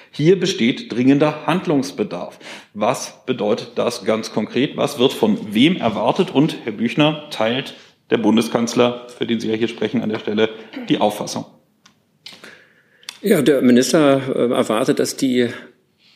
Hier 0.09 0.39
besteht 0.39 0.91
dringender 0.91 1.45
Handlungsbedarf. 1.45 2.39
Was 2.73 3.25
bedeutet 3.27 3.73
das 3.75 4.05
ganz 4.05 4.33
konkret? 4.33 4.75
Was 4.75 4.97
wird 4.97 5.13
von 5.13 5.53
wem 5.53 5.77
erwartet? 5.77 6.31
Und 6.33 6.55
Herr 6.63 6.71
Büchner 6.71 7.29
teilt 7.29 7.75
der 8.09 8.17
Bundeskanzler, 8.17 9.05
für 9.15 9.27
den 9.27 9.39
Sie 9.39 9.49
ja 9.49 9.55
hier 9.55 9.67
sprechen, 9.67 10.01
an 10.01 10.09
der 10.09 10.17
Stelle 10.17 10.49
die 10.89 10.99
Auffassung. 10.99 11.45
Ja, 13.21 13.41
der 13.41 13.61
Minister 13.61 14.21
äh, 14.33 14.53
erwartet, 14.53 14.99
dass 14.99 15.17
die 15.17 15.49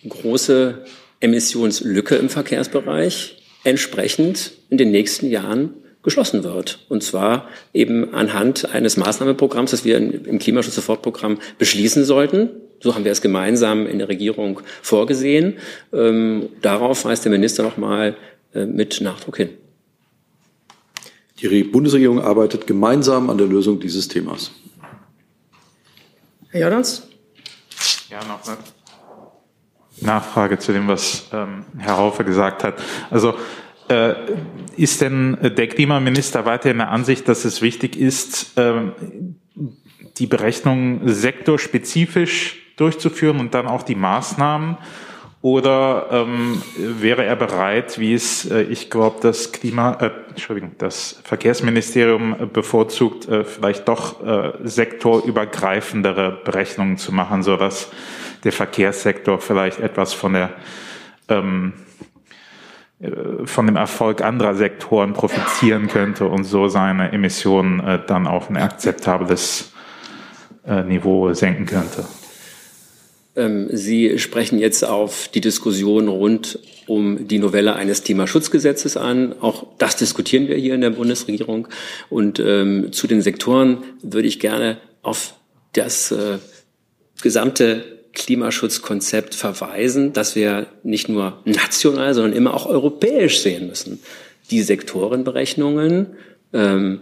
große 0.08 0.86
Emissionslücke 1.20 2.16
im 2.16 2.30
Verkehrsbereich 2.30 3.38
entsprechend 3.66 4.52
in 4.70 4.78
den 4.78 4.92
nächsten 4.92 5.30
Jahren 5.30 5.74
geschlossen 6.02 6.44
wird. 6.44 6.86
Und 6.90 7.04
zwar 7.04 7.50
eben 7.74 8.14
anhand 8.14 8.74
eines 8.74 8.98
Maßnahmenprogramms, 8.98 9.72
das 9.72 9.84
wir 9.84 9.98
im 9.98 10.40
Klimaschutz-Sofortprogramm 10.40 11.40
beschließen 11.58 12.06
sollten. 12.06 12.50
So 12.82 12.96
haben 12.96 13.06
wir 13.06 13.12
es 13.12 13.22
gemeinsam 13.22 13.86
in 13.88 14.00
der 14.00 14.10
Regierung 14.10 14.62
vorgesehen. 14.82 15.56
Ähm, 15.94 16.50
darauf 16.62 17.06
weist 17.06 17.26
der 17.26 17.32
Minister 17.32 17.64
nochmal 17.64 18.16
äh, 18.54 18.66
mit 18.66 19.02
Nachdruck 19.02 19.38
hin. 19.38 19.50
Die 21.42 21.64
Bundesregierung 21.64 22.22
arbeitet 22.22 22.68
gemeinsam 22.68 23.30
an 23.30 23.38
der 23.38 23.48
Lösung 23.48 23.80
dieses 23.80 24.08
Themas. 24.08 24.52
Herr 26.54 26.62
Jordans? 26.62 27.08
Ja, 28.12 28.20
noch 28.26 28.48
eine 28.48 28.58
Nachfrage 30.02 30.60
zu 30.60 30.72
dem, 30.72 30.88
was 30.88 31.28
ähm, 31.34 31.66
Herr 31.80 31.98
Haufe 31.98 32.24
gesagt 32.24 32.64
hat. 32.64 32.76
Also 33.10 33.34
äh, 33.90 34.14
ist 34.78 35.02
denn 35.02 35.36
der 35.42 35.68
Klimaminister 35.68 36.46
weiterhin 36.46 36.78
der 36.78 36.92
Ansicht, 36.92 37.28
dass 37.28 37.44
es 37.44 37.64
wichtig 37.64 37.98
ist, 37.98 38.52
ähm, 38.58 38.92
die 40.18 40.28
Berechnung 40.28 41.02
sektorspezifisch 41.06 42.62
durchzuführen 42.78 43.40
und 43.40 43.56
dann 43.56 43.66
auch 43.66 43.82
die 43.82 43.96
Maßnahmen? 43.96 44.78
Oder 45.44 46.08
ähm, 46.10 46.64
wäre 46.78 47.26
er 47.26 47.36
bereit, 47.36 48.00
wie 48.00 48.14
es, 48.14 48.50
äh, 48.50 48.62
ich 48.62 48.90
glaube, 48.90 49.18
das 49.22 49.52
Klima, 49.52 49.98
äh, 50.00 50.12
Entschuldigung, 50.30 50.72
das 50.78 51.20
Verkehrsministerium 51.26 52.50
bevorzugt, 52.54 53.28
äh, 53.28 53.44
vielleicht 53.44 53.90
doch 53.90 54.26
äh, 54.26 54.54
sektorübergreifendere 54.64 56.40
Berechnungen 56.46 56.98
zu 56.98 57.12
machen, 57.12 57.44
so 57.44 57.58
dass 57.58 57.92
der 58.46 58.54
Verkehrssektor 58.54 59.38
vielleicht 59.38 59.82
etwas 59.82 60.14
von 60.14 60.32
der 60.32 60.52
ähm, 61.28 61.74
äh, 63.02 63.46
von 63.46 63.66
dem 63.66 63.76
Erfolg 63.76 64.22
anderer 64.22 64.56
Sektoren 64.56 65.12
profitieren 65.12 65.90
könnte 65.90 66.26
und 66.26 66.46
so 66.46 66.70
seine 66.70 67.12
Emissionen 67.12 67.82
äh, 67.82 68.00
dann 68.08 68.28
auf 68.28 68.50
ein 68.50 68.56
akzeptables 68.56 69.74
äh, 70.66 70.84
Niveau 70.84 71.34
senken 71.34 71.66
könnte. 71.66 72.06
Ähm, 73.36 73.68
Sie 73.72 74.20
sprechen 74.20 74.60
jetzt 74.60 74.84
auf 74.84 75.28
die 75.28 75.42
Diskussion 75.42 76.08
rund 76.08 76.60
um 76.86 77.28
die 77.28 77.40
Novelle 77.40 77.76
eines 77.76 78.04
Klimaschutzgesetzes 78.04 78.98
an. 78.98 79.36
Auch 79.40 79.68
das 79.78 79.96
diskutieren 79.96 80.48
wir 80.48 80.58
hier 80.58 80.76
in 80.76 80.82
der 80.82 80.92
Bundesregierung. 80.92 81.68
Und 82.10 82.40
ähm, 82.40 82.92
zu 82.92 83.08
den 83.08 83.22
Sektoren 83.22 83.84
würde 84.02 84.28
ich 84.28 84.40
gerne 84.40 84.78
auf 85.02 85.36
das 85.74 86.12
äh, 86.12 86.38
gesamte 87.22 87.84
Klimaschutzkonzept 88.14 89.34
verweisen, 89.34 90.14
dass 90.14 90.36
wir 90.36 90.68
nicht 90.84 91.10
nur 91.10 91.42
national, 91.46 92.14
sondern 92.14 92.34
immer 92.34 92.54
auch 92.54 92.68
europäisch 92.68 93.40
sehen 93.40 93.68
müssen. 93.68 94.00
Die 94.52 94.62
Sektorenberechnungen 94.62 96.16
ähm, 96.54 97.02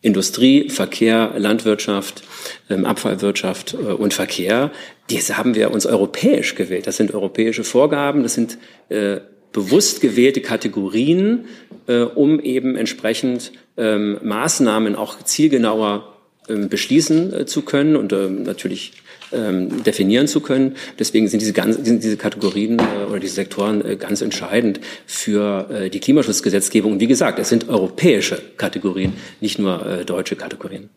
Industrie, 0.00 0.70
Verkehr, 0.70 1.34
Landwirtschaft, 1.36 2.22
ähm, 2.70 2.84
Abfallwirtschaft 2.84 3.74
äh, 3.74 3.76
und 3.76 4.14
Verkehr, 4.14 4.70
diese 5.10 5.38
haben 5.38 5.54
wir 5.54 5.70
uns 5.70 5.86
europäisch 5.86 6.54
gewählt. 6.54 6.86
Das 6.86 6.96
sind 6.96 7.14
europäische 7.14 7.64
Vorgaben, 7.64 8.22
das 8.22 8.34
sind 8.34 8.58
äh, 8.90 9.20
bewusst 9.52 10.00
gewählte 10.00 10.40
Kategorien, 10.40 11.46
äh, 11.86 12.00
um 12.00 12.40
eben 12.40 12.76
entsprechend 12.76 13.52
ähm, 13.76 14.18
Maßnahmen 14.22 14.94
auch 14.94 15.22
zielgenauer 15.22 16.14
ähm, 16.48 16.68
beschließen 16.68 17.32
äh, 17.32 17.46
zu 17.46 17.62
können 17.62 17.96
und 17.96 18.12
ähm, 18.12 18.42
natürlich 18.42 18.92
ähm, 19.32 19.82
definieren 19.84 20.26
zu 20.26 20.40
können. 20.40 20.76
Deswegen 20.98 21.28
sind 21.28 21.40
diese, 21.40 21.52
ganz, 21.52 21.76
sind 21.76 22.02
diese 22.02 22.16
Kategorien 22.16 22.78
äh, 22.78 23.10
oder 23.10 23.20
diese 23.20 23.34
Sektoren 23.34 23.84
äh, 23.84 23.96
ganz 23.96 24.20
entscheidend 24.20 24.80
für 25.06 25.68
äh, 25.70 25.90
die 25.90 26.00
Klimaschutzgesetzgebung. 26.00 26.92
Und 26.92 27.00
wie 27.00 27.06
gesagt, 27.06 27.38
es 27.38 27.48
sind 27.48 27.68
europäische 27.68 28.40
Kategorien, 28.56 29.14
nicht 29.40 29.58
nur 29.58 29.84
äh, 29.84 30.04
deutsche 30.04 30.36
Kategorien. 30.36 30.88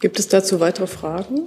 Gibt 0.00 0.18
es 0.18 0.28
dazu 0.28 0.60
weitere 0.60 0.86
Fragen? 0.86 1.42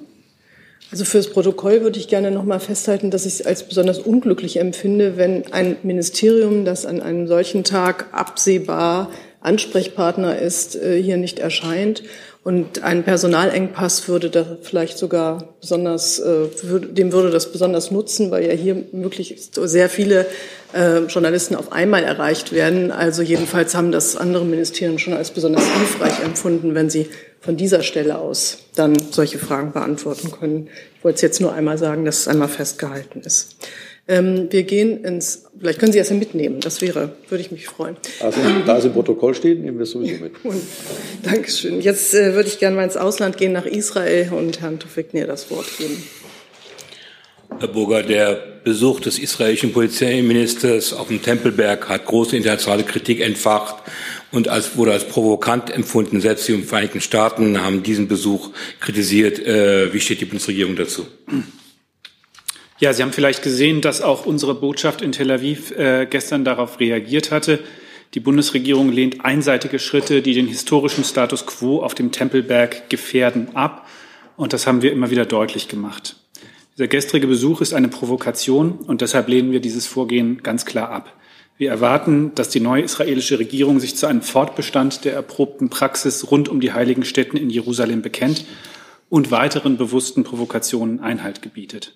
Also 0.92 1.06
für 1.06 1.18
das 1.18 1.30
Protokoll 1.30 1.82
würde 1.82 2.00
ich 2.00 2.08
gerne 2.08 2.32
noch 2.32 2.44
mal 2.44 2.60
festhalten, 2.60 3.12
dass 3.12 3.28
ich 3.28 3.34
es 3.36 3.46
als 3.46 3.68
besonders 3.68 4.00
unglücklich 4.00 4.58
empfinde, 4.58 5.18
wenn 5.18 5.54
ein 5.54 5.78
Ministerium, 5.84 6.66
das 6.66 6.88
an 6.88 7.00
einem 7.00 7.28
solchen 7.28 7.64
Tag 7.64 8.08
absehbar 8.12 9.12
Ansprechpartner 9.42 10.40
ist, 10.40 10.76
äh, 10.76 11.02
hier 11.02 11.18
nicht 11.18 11.40
erscheint 11.40 12.04
und 12.44 12.84
ein 12.84 13.04
Personalengpass 13.04 14.08
würde 14.08 14.30
da 14.30 14.58
vielleicht 14.62 14.98
sogar 14.98 15.56
besonders, 15.60 16.20
äh, 16.20 16.48
dem 16.64 17.12
würde 17.12 17.32
das 17.32 17.52
besonders 17.52 17.92
nutzen, 17.92 18.32
weil 18.32 18.46
ja 18.48 18.54
hier 18.54 18.86
möglichst 18.94 19.56
sehr 19.56 19.90
viele 19.90 20.26
äh, 20.74 21.00
Journalisten 21.02 21.56
auf 21.56 21.74
einmal 21.74 22.04
erreicht 22.04 22.54
werden. 22.54 22.92
Also 22.92 23.24
jedenfalls 23.24 23.76
haben 23.76 23.92
das 23.92 24.16
andere 24.16 24.46
Ministerien 24.46 25.00
schon 25.00 25.14
als 25.14 25.32
besonders 25.32 25.66
hilfreich 25.66 26.24
empfunden, 26.24 26.76
wenn 26.76 26.90
sie 26.90 27.10
von 27.42 27.58
dieser 27.58 27.84
Stelle 27.84 28.18
aus 28.18 28.60
dann 28.76 28.98
solche 29.12 29.38
Fragen 29.38 29.74
beantworten 29.74 30.32
können. 30.32 30.70
Ich 30.98 31.04
wollte 31.04 31.18
es 31.18 31.22
jetzt 31.22 31.42
nur 31.42 31.54
einmal 31.54 31.78
sagen, 31.78 32.06
dass 32.06 32.22
es 32.22 32.28
einmal 32.30 32.48
festgehalten 32.50 33.22
ist. 33.22 33.58
Ähm, 34.10 34.48
wir 34.50 34.64
gehen 34.64 35.06
ins, 35.06 35.46
vielleicht 35.60 35.78
können 35.78 35.92
Sie 35.92 36.00
das 36.00 36.10
ja 36.10 36.16
mitnehmen, 36.16 36.62
das 36.62 36.82
wäre, 36.82 37.12
würde 37.30 37.44
ich 37.44 37.52
mich 37.52 37.68
freuen. 37.68 37.96
Also, 38.20 38.42
da 38.66 38.80
es 38.80 38.86
im 38.86 38.94
Protokoll 38.94 39.36
steht, 39.36 39.62
nehmen 39.62 39.78
wir 39.78 39.84
es 39.84 39.92
sowieso 39.92 40.24
mit. 40.24 40.34
Und, 40.44 40.64
Dankeschön. 41.22 41.80
Jetzt 41.80 42.16
äh, 42.16 42.34
würde 42.34 42.50
ich 42.50 42.58
gerne 42.58 42.76
mal 42.76 42.84
ins 42.84 42.98
Ausland 42.98 43.38
gehen, 43.38 43.52
nach 43.52 43.68
Israel 43.68 44.34
und 44.34 44.62
Herrn 44.62 44.80
Tufeknir 44.80 45.28
das 45.28 45.52
Wort 45.52 45.68
geben. 45.78 46.04
Herr 47.60 47.68
Burger, 47.68 48.02
der 48.02 48.42
Besuch 48.64 49.00
des 49.00 49.20
israelischen 49.20 49.74
Polizeiministers 49.74 50.94
auf 50.94 51.10
dem 51.10 51.22
Tempelberg 51.22 51.88
hat 51.88 52.06
große 52.06 52.36
internationale 52.36 52.84
Kritik 52.84 53.20
entfacht 53.20 53.76
und 54.32 54.48
als, 54.48 54.76
wurde 54.76 54.94
als 54.94 55.04
provokant 55.04 55.70
empfunden. 55.70 56.20
Selbst 56.20 56.48
die 56.48 56.58
Vereinigten 56.64 57.02
Staaten 57.02 57.62
haben 57.62 57.84
diesen 57.84 58.08
Besuch 58.08 58.50
kritisiert. 58.80 59.38
Äh, 59.40 59.94
wie 59.94 60.00
steht 60.00 60.22
die 60.22 60.26
Bundesregierung 60.26 60.76
dazu? 60.76 61.06
Ja, 62.80 62.94
Sie 62.94 63.04
haben 63.04 63.12
vielleicht 63.12 63.44
gesehen, 63.44 63.82
dass 63.82 64.02
auch 64.02 64.26
unsere 64.26 64.56
Botschaft 64.56 65.02
in 65.02 65.12
Tel 65.12 65.32
Aviv 65.32 65.72
äh, 65.72 66.08
gestern 66.10 66.46
darauf 66.46 66.80
reagiert 66.80 67.30
hatte. 67.30 67.60
Die 68.14 68.22
Bundesregierung 68.22 68.90
lehnt 68.90 69.26
einseitige 69.26 69.80
Schritte, 69.80 70.22
die 70.22 70.34
den 70.34 70.48
historischen 70.48 71.04
Status 71.04 71.46
quo 71.46 71.84
auf 71.84 71.94
dem 71.94 72.14
Tempelberg 72.14 72.90
gefährden, 72.90 73.54
ab. 73.54 73.86
Und 74.38 74.54
das 74.54 74.66
haben 74.66 74.82
wir 74.82 74.94
immer 74.94 75.12
wieder 75.12 75.26
deutlich 75.26 75.68
gemacht. 75.68 76.16
Dieser 76.78 76.88
gestrige 76.88 77.28
Besuch 77.28 77.60
ist 77.60 77.74
eine 77.74 77.90
Provokation 77.90 78.72
und 78.72 79.02
deshalb 79.02 79.28
lehnen 79.28 79.52
wir 79.52 79.60
dieses 79.60 79.86
Vorgehen 79.86 80.42
ganz 80.42 80.64
klar 80.64 80.90
ab. 80.90 81.14
Wir 81.58 81.72
erwarten, 81.72 82.32
dass 82.36 82.48
die 82.48 82.62
neue 82.62 82.84
israelische 82.84 83.38
Regierung 83.38 83.82
sich 83.82 83.98
zu 83.98 84.08
einem 84.08 84.22
Fortbestand 84.22 85.04
der 85.04 85.14
erprobten 85.14 85.70
Praxis 85.70 86.32
rund 86.32 86.48
um 86.48 86.62
die 86.62 86.72
heiligen 86.72 87.04
Städten 87.04 87.36
in 87.36 87.50
Jerusalem 87.50 88.02
bekennt 88.02 88.46
und 89.10 89.32
weiteren 89.32 89.76
bewussten 89.76 90.24
Provokationen 90.24 91.02
Einhalt 91.02 91.42
gebietet. 91.42 91.96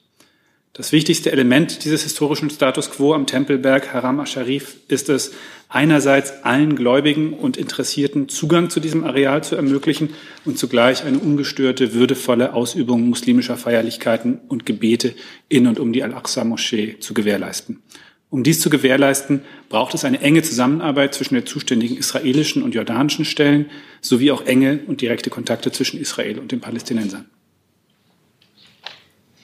Das 0.76 0.92
wichtigste 0.92 1.32
Element 1.32 1.86
dieses 1.86 2.02
historischen 2.02 2.50
Status 2.50 2.90
quo 2.90 3.14
am 3.14 3.28
Tempelberg 3.28 3.94
Haram 3.94 4.20
al-Sharif 4.20 4.78
ist 4.88 5.08
es, 5.08 5.32
einerseits 5.70 6.44
allen 6.44 6.76
Gläubigen 6.76 7.34
und 7.34 7.58
Interessierten 7.58 8.28
Zugang 8.28 8.72
zu 8.72 8.80
diesem 8.80 9.04
Areal 9.04 9.44
zu 9.44 9.56
ermöglichen 9.56 10.16
und 10.46 10.58
zugleich 10.58 11.04
eine 11.04 11.20
ungestörte, 11.20 11.94
würdevolle 11.94 12.56
Ausübung 12.56 13.08
muslimischer 13.08 13.56
Feierlichkeiten 13.56 14.40
und 14.48 14.66
Gebete 14.66 15.14
in 15.48 15.68
und 15.68 15.80
um 15.80 15.94
die 15.94 16.02
Al-Aqsa-Moschee 16.02 16.98
zu 17.00 17.14
gewährleisten. 17.14 17.84
Um 18.32 18.42
dies 18.42 18.60
zu 18.60 18.72
gewährleisten, 18.72 19.42
braucht 19.70 19.94
es 19.94 20.06
eine 20.06 20.22
enge 20.22 20.42
Zusammenarbeit 20.42 21.14
zwischen 21.14 21.36
den 21.36 21.46
zuständigen 21.46 21.98
israelischen 21.98 22.64
und 22.64 22.74
jordanischen 22.74 23.26
Stellen 23.26 23.68
sowie 24.02 24.32
auch 24.32 24.48
enge 24.48 24.80
und 24.88 25.02
direkte 25.02 25.30
Kontakte 25.30 25.72
zwischen 25.72 26.02
Israel 26.02 26.40
und 26.40 26.52
den 26.52 26.62
Palästinensern. 26.62 27.28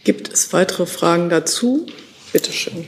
Gibt 0.09 0.33
es 0.33 0.51
weitere 0.53 0.87
Fragen 0.87 1.29
dazu? 1.29 1.85
Bitte 2.33 2.51
schön. 2.51 2.87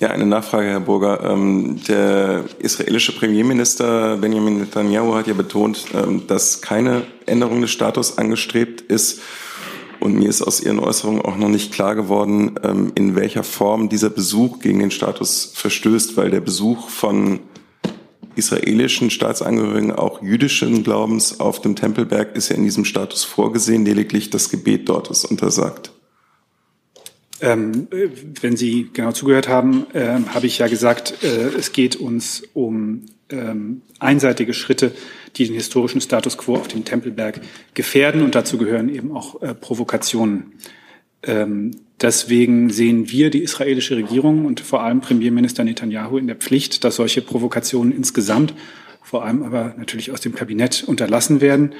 Ja, 0.00 0.10
eine 0.10 0.26
Nachfrage, 0.26 0.66
Herr 0.66 0.80
Burger. 0.80 1.20
Ähm, 1.22 1.80
der 1.86 2.46
israelische 2.58 3.16
Premierminister 3.16 4.16
Benjamin 4.16 4.58
Netanyahu 4.58 5.14
hat 5.14 5.28
ja 5.28 5.34
betont, 5.34 5.84
ähm, 5.94 6.26
dass 6.26 6.62
keine 6.62 7.04
Änderung 7.26 7.60
des 7.60 7.70
Status 7.70 8.18
angestrebt 8.18 8.80
ist. 8.80 9.20
Und 10.00 10.16
mir 10.16 10.28
ist 10.28 10.42
aus 10.42 10.60
Ihren 10.60 10.80
Äußerungen 10.80 11.22
auch 11.22 11.36
noch 11.36 11.48
nicht 11.48 11.72
klar 11.72 11.94
geworden, 11.94 12.58
ähm, 12.64 12.90
in 12.96 13.14
welcher 13.14 13.44
Form 13.44 13.88
dieser 13.88 14.10
Besuch 14.10 14.58
gegen 14.58 14.80
den 14.80 14.90
Status 14.90 15.52
verstößt, 15.54 16.16
weil 16.16 16.30
der 16.30 16.40
Besuch 16.40 16.88
von 16.88 17.38
israelischen 18.36 19.10
Staatsangehörigen 19.10 19.92
auch 19.92 20.22
jüdischen 20.22 20.84
Glaubens 20.84 21.40
auf 21.40 21.60
dem 21.60 21.74
Tempelberg 21.74 22.36
ist 22.36 22.50
ja 22.50 22.56
in 22.56 22.64
diesem 22.64 22.84
Status 22.84 23.24
vorgesehen, 23.24 23.84
lediglich 23.84 24.30
das 24.30 24.50
Gebet 24.50 24.88
dort 24.88 25.10
ist 25.10 25.24
untersagt. 25.24 25.90
Ähm, 27.40 27.88
wenn 28.40 28.56
Sie 28.56 28.88
genau 28.92 29.12
zugehört 29.12 29.48
haben, 29.48 29.86
äh, 29.92 30.20
habe 30.34 30.46
ich 30.46 30.58
ja 30.58 30.68
gesagt, 30.68 31.22
äh, 31.22 31.48
es 31.58 31.72
geht 31.72 31.96
uns 31.96 32.42
um 32.54 33.02
ähm, 33.28 33.82
einseitige 33.98 34.54
Schritte, 34.54 34.92
die 35.36 35.46
den 35.46 35.54
historischen 35.54 36.00
Status 36.00 36.38
quo 36.38 36.54
auf 36.56 36.68
dem 36.68 36.84
Tempelberg 36.84 37.40
gefährden. 37.74 38.22
Und 38.22 38.34
dazu 38.34 38.56
gehören 38.56 38.88
eben 38.88 39.14
auch 39.14 39.42
äh, 39.42 39.54
Provokationen. 39.54 40.54
Ähm, 41.26 41.72
deswegen 42.00 42.70
sehen 42.70 43.10
wir 43.10 43.30
die 43.30 43.42
israelische 43.42 43.96
Regierung 43.96 44.44
und 44.46 44.60
vor 44.60 44.82
allem 44.82 45.00
Premierminister 45.00 45.64
Netanyahu 45.64 46.18
in 46.18 46.28
der 46.28 46.36
Pflicht, 46.36 46.84
dass 46.84 46.96
solche 46.96 47.20
Provokationen 47.20 47.92
insgesamt, 47.92 48.54
vor 49.02 49.24
allem 49.24 49.42
aber 49.42 49.74
natürlich 49.76 50.12
aus 50.12 50.20
dem 50.20 50.34
Kabinett 50.34 50.84
unterlassen 50.86 51.40
werden. 51.40 51.74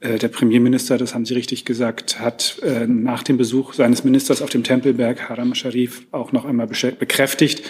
Äh, 0.00 0.18
der 0.18 0.28
Premierminister, 0.28 0.98
das 0.98 1.14
haben 1.14 1.24
Sie 1.24 1.34
richtig 1.34 1.64
gesagt, 1.64 2.20
hat 2.20 2.60
äh, 2.62 2.86
nach 2.86 3.22
dem 3.22 3.36
Besuch 3.36 3.72
seines 3.72 4.04
Ministers 4.04 4.42
auf 4.42 4.50
dem 4.50 4.64
Tempelberg 4.64 5.28
Haram 5.28 5.54
Sharif 5.54 6.06
auch 6.10 6.32
noch 6.32 6.44
einmal 6.44 6.66
bekräftigt, 6.66 7.62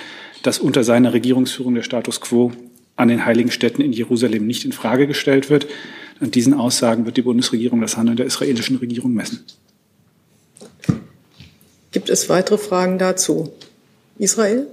dass 0.43 0.59
unter 0.59 0.85
seiner 0.85 1.13
Regierungsführung 1.13 1.75
der 1.75 1.83
Status 1.83 2.21
quo 2.21 2.53
an 2.97 3.09
den 3.09 3.25
heiligen 3.25 3.51
Städten 3.51 3.83
in 3.83 3.93
Jerusalem 3.93 4.47
nicht 4.47 4.65
in 4.65 4.73
Frage 4.73 5.07
gestellt 5.07 5.51
wird. 5.51 5.67
An 6.21 6.31
diesen 6.31 6.55
Aussagen 6.55 7.07
wird 7.07 7.17
die 7.17 7.23
Bundesregierung 7.23 7.81
das 7.81 7.97
Handeln 7.97 8.17
der 8.17 8.27
israelischen 8.27 8.77
Regierung 8.77 9.15
messen. 9.15 9.45
Gibt 11.93 12.11
es 12.11 12.29
weitere 12.29 12.59
Fragen 12.59 12.99
dazu? 12.99 13.53
Israel? 14.19 14.67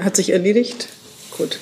Hat 0.00 0.16
sich 0.16 0.30
erledigt? 0.30 0.88
Gut. 1.36 1.58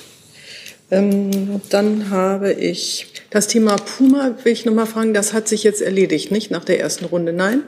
Ähm, 0.91 1.61
dann 1.69 2.09
habe 2.09 2.53
ich 2.53 3.07
das 3.29 3.47
Thema 3.47 3.75
Puma, 3.75 4.35
will 4.43 4.53
ich 4.53 4.65
noch 4.65 4.73
mal 4.73 4.85
fragen, 4.85 5.13
das 5.13 5.33
hat 5.33 5.47
sich 5.47 5.63
jetzt 5.63 5.81
erledigt, 5.81 6.31
nicht 6.31 6.51
nach 6.51 6.63
der 6.63 6.79
ersten 6.79 7.05
Runde? 7.05 7.33
Nein? 7.33 7.63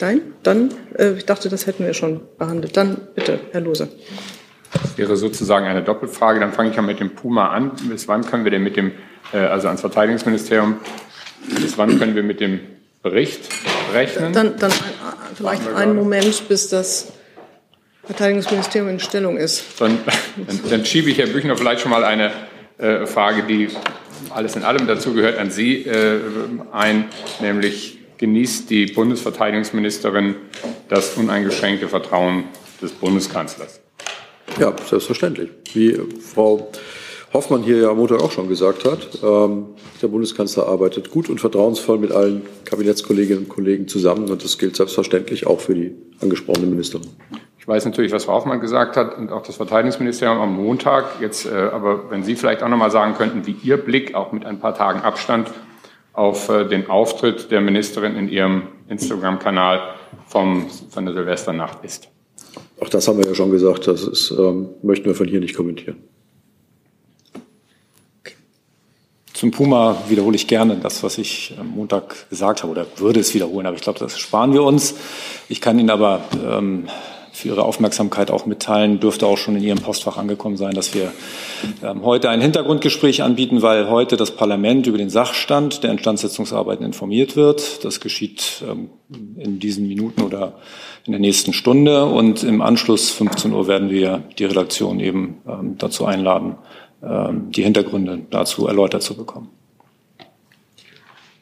Nein? 0.00 0.20
Dann, 0.42 0.74
äh, 0.96 1.12
ich 1.12 1.24
dachte, 1.24 1.48
das 1.48 1.66
hätten 1.66 1.84
wir 1.84 1.94
schon 1.94 2.20
behandelt. 2.38 2.76
Dann 2.76 3.00
bitte, 3.14 3.40
Herr 3.52 3.60
Lose. 3.60 3.88
Das 4.72 4.98
wäre 4.98 5.16
sozusagen 5.16 5.66
eine 5.66 5.82
Doppelfrage. 5.82 6.40
Dann 6.40 6.52
fange 6.52 6.70
ich 6.70 6.76
mal 6.76 6.82
mit 6.82 7.00
dem 7.00 7.14
Puma 7.14 7.48
an. 7.48 7.72
Bis 7.88 8.06
wann 8.06 8.24
können 8.24 8.44
wir 8.44 8.50
denn 8.50 8.62
mit 8.62 8.76
dem, 8.76 8.92
äh, 9.32 9.38
also 9.38 9.68
ans 9.68 9.80
Verteidigungsministerium, 9.80 10.76
bis 11.60 11.78
wann 11.78 11.98
können 11.98 12.14
wir 12.14 12.22
mit 12.22 12.40
dem 12.40 12.60
Bericht 13.02 13.40
rechnen? 13.92 14.32
Dann, 14.32 14.56
dann 14.58 14.72
vielleicht 15.34 15.68
einen 15.68 15.96
Moment, 15.96 16.48
bis 16.48 16.68
das 16.68 17.12
Verteidigungsministerium 18.04 18.90
in 18.90 19.00
Stellung 19.00 19.36
ist. 19.36 19.64
Dann, 19.78 19.98
dann, 20.36 20.60
dann 20.70 20.84
schiebe 20.84 21.10
ich 21.10 21.18
Herr 21.18 21.26
Büchner 21.26 21.56
vielleicht 21.56 21.82
schon 21.82 21.90
mal 21.90 22.04
eine 22.04 22.32
äh, 22.78 23.06
Frage, 23.06 23.42
die 23.42 23.68
alles 24.30 24.56
in 24.56 24.62
allem 24.62 24.86
dazu 24.86 25.14
gehört, 25.14 25.38
an 25.38 25.50
Sie 25.50 25.84
äh, 25.84 26.20
ein, 26.72 27.08
nämlich 27.40 27.98
genießt 28.18 28.68
die 28.70 28.86
Bundesverteidigungsministerin 28.86 30.36
das 30.88 31.14
uneingeschränkte 31.14 31.88
Vertrauen 31.88 32.44
des 32.82 32.92
Bundeskanzlers? 32.92 33.80
Ja, 34.58 34.74
selbstverständlich. 34.88 35.50
Wie 35.72 35.98
Frau 36.34 36.72
Hoffmann 37.32 37.62
hier 37.62 37.78
ja 37.78 37.90
am 37.90 37.98
Montag 37.98 38.22
auch 38.22 38.30
schon 38.30 38.48
gesagt 38.48 38.84
hat, 38.84 39.18
ähm, 39.22 39.66
der 40.00 40.08
Bundeskanzler 40.08 40.66
arbeitet 40.66 41.10
gut 41.10 41.28
und 41.28 41.40
vertrauensvoll 41.40 41.98
mit 41.98 42.12
allen 42.12 42.42
Kabinettskolleginnen 42.64 43.44
und 43.44 43.48
Kollegen 43.48 43.86
zusammen 43.86 44.30
und 44.30 44.42
das 44.42 44.58
gilt 44.58 44.76
selbstverständlich 44.76 45.46
auch 45.46 45.60
für 45.60 45.74
die 45.74 45.94
angesprochene 46.20 46.66
Ministerin. 46.66 47.08
Ich 47.58 47.68
weiß 47.68 47.84
natürlich, 47.84 48.12
was 48.12 48.24
Frau 48.24 48.32
Hoffmann 48.34 48.60
gesagt 48.60 48.96
hat 48.96 49.18
und 49.18 49.30
auch 49.30 49.42
das 49.42 49.56
Verteidigungsministerium 49.56 50.38
am 50.38 50.56
Montag. 50.56 51.20
Jetzt, 51.20 51.44
äh, 51.44 51.50
aber 51.50 52.10
wenn 52.10 52.22
Sie 52.22 52.34
vielleicht 52.34 52.62
auch 52.62 52.68
noch 52.68 52.78
mal 52.78 52.90
sagen 52.90 53.14
könnten, 53.14 53.46
wie 53.46 53.56
Ihr 53.62 53.76
Blick 53.76 54.14
auch 54.14 54.32
mit 54.32 54.46
ein 54.46 54.58
paar 54.58 54.74
Tagen 54.74 55.00
Abstand 55.00 55.50
auf 56.14 56.48
äh, 56.48 56.64
den 56.64 56.90
Auftritt 56.90 57.50
der 57.50 57.60
Ministerin 57.60 58.16
in 58.16 58.28
ihrem 58.28 58.62
Instagram-Kanal 58.88 59.80
vom, 60.26 60.66
von 60.90 61.04
der 61.04 61.14
Silvesternacht 61.14 61.84
ist. 61.84 62.08
Auch 62.80 62.88
das 62.88 63.06
haben 63.06 63.18
wir 63.18 63.26
ja 63.26 63.34
schon 63.34 63.50
gesagt, 63.50 63.86
das 63.86 64.02
ist, 64.02 64.30
ähm, 64.30 64.70
möchten 64.82 65.04
wir 65.06 65.14
von 65.14 65.28
hier 65.28 65.40
nicht 65.40 65.54
kommentieren. 65.54 66.07
Zum 69.38 69.52
Puma 69.52 69.96
wiederhole 70.08 70.34
ich 70.34 70.48
gerne 70.48 70.78
das, 70.82 71.04
was 71.04 71.16
ich 71.16 71.54
am 71.60 71.68
Montag 71.68 72.28
gesagt 72.28 72.64
habe, 72.64 72.72
oder 72.72 72.86
würde 72.96 73.20
es 73.20 73.34
wiederholen, 73.34 73.66
aber 73.66 73.76
ich 73.76 73.82
glaube, 73.82 74.00
das 74.00 74.18
sparen 74.18 74.52
wir 74.52 74.64
uns. 74.64 74.96
Ich 75.48 75.60
kann 75.60 75.78
Ihnen 75.78 75.90
aber 75.90 76.22
ähm, 76.44 76.88
für 77.30 77.46
Ihre 77.46 77.62
Aufmerksamkeit 77.62 78.32
auch 78.32 78.46
mitteilen, 78.46 78.98
dürfte 78.98 79.28
auch 79.28 79.38
schon 79.38 79.54
in 79.54 79.62
Ihrem 79.62 79.78
Postfach 79.78 80.16
angekommen 80.16 80.56
sein, 80.56 80.74
dass 80.74 80.92
wir 80.92 81.12
ähm, 81.84 82.02
heute 82.02 82.30
ein 82.30 82.40
Hintergrundgespräch 82.40 83.22
anbieten, 83.22 83.62
weil 83.62 83.88
heute 83.88 84.16
das 84.16 84.32
Parlament 84.32 84.88
über 84.88 84.98
den 84.98 85.08
Sachstand 85.08 85.84
der 85.84 85.92
Instandsetzungsarbeiten 85.92 86.84
informiert 86.84 87.36
wird. 87.36 87.84
Das 87.84 88.00
geschieht 88.00 88.64
ähm, 88.68 88.90
in 89.36 89.60
diesen 89.60 89.86
Minuten 89.86 90.22
oder 90.22 90.54
in 91.06 91.12
der 91.12 91.20
nächsten 91.20 91.52
Stunde. 91.52 92.06
Und 92.06 92.42
im 92.42 92.60
Anschluss 92.60 93.10
15 93.10 93.52
Uhr 93.52 93.68
werden 93.68 93.90
wir 93.90 94.24
die 94.36 94.46
Redaktion 94.46 94.98
eben 94.98 95.36
ähm, 95.46 95.76
dazu 95.78 96.06
einladen, 96.06 96.56
die 97.00 97.62
Hintergründe 97.62 98.20
dazu 98.30 98.66
erläutert 98.66 99.02
zu 99.02 99.16
bekommen. 99.16 99.50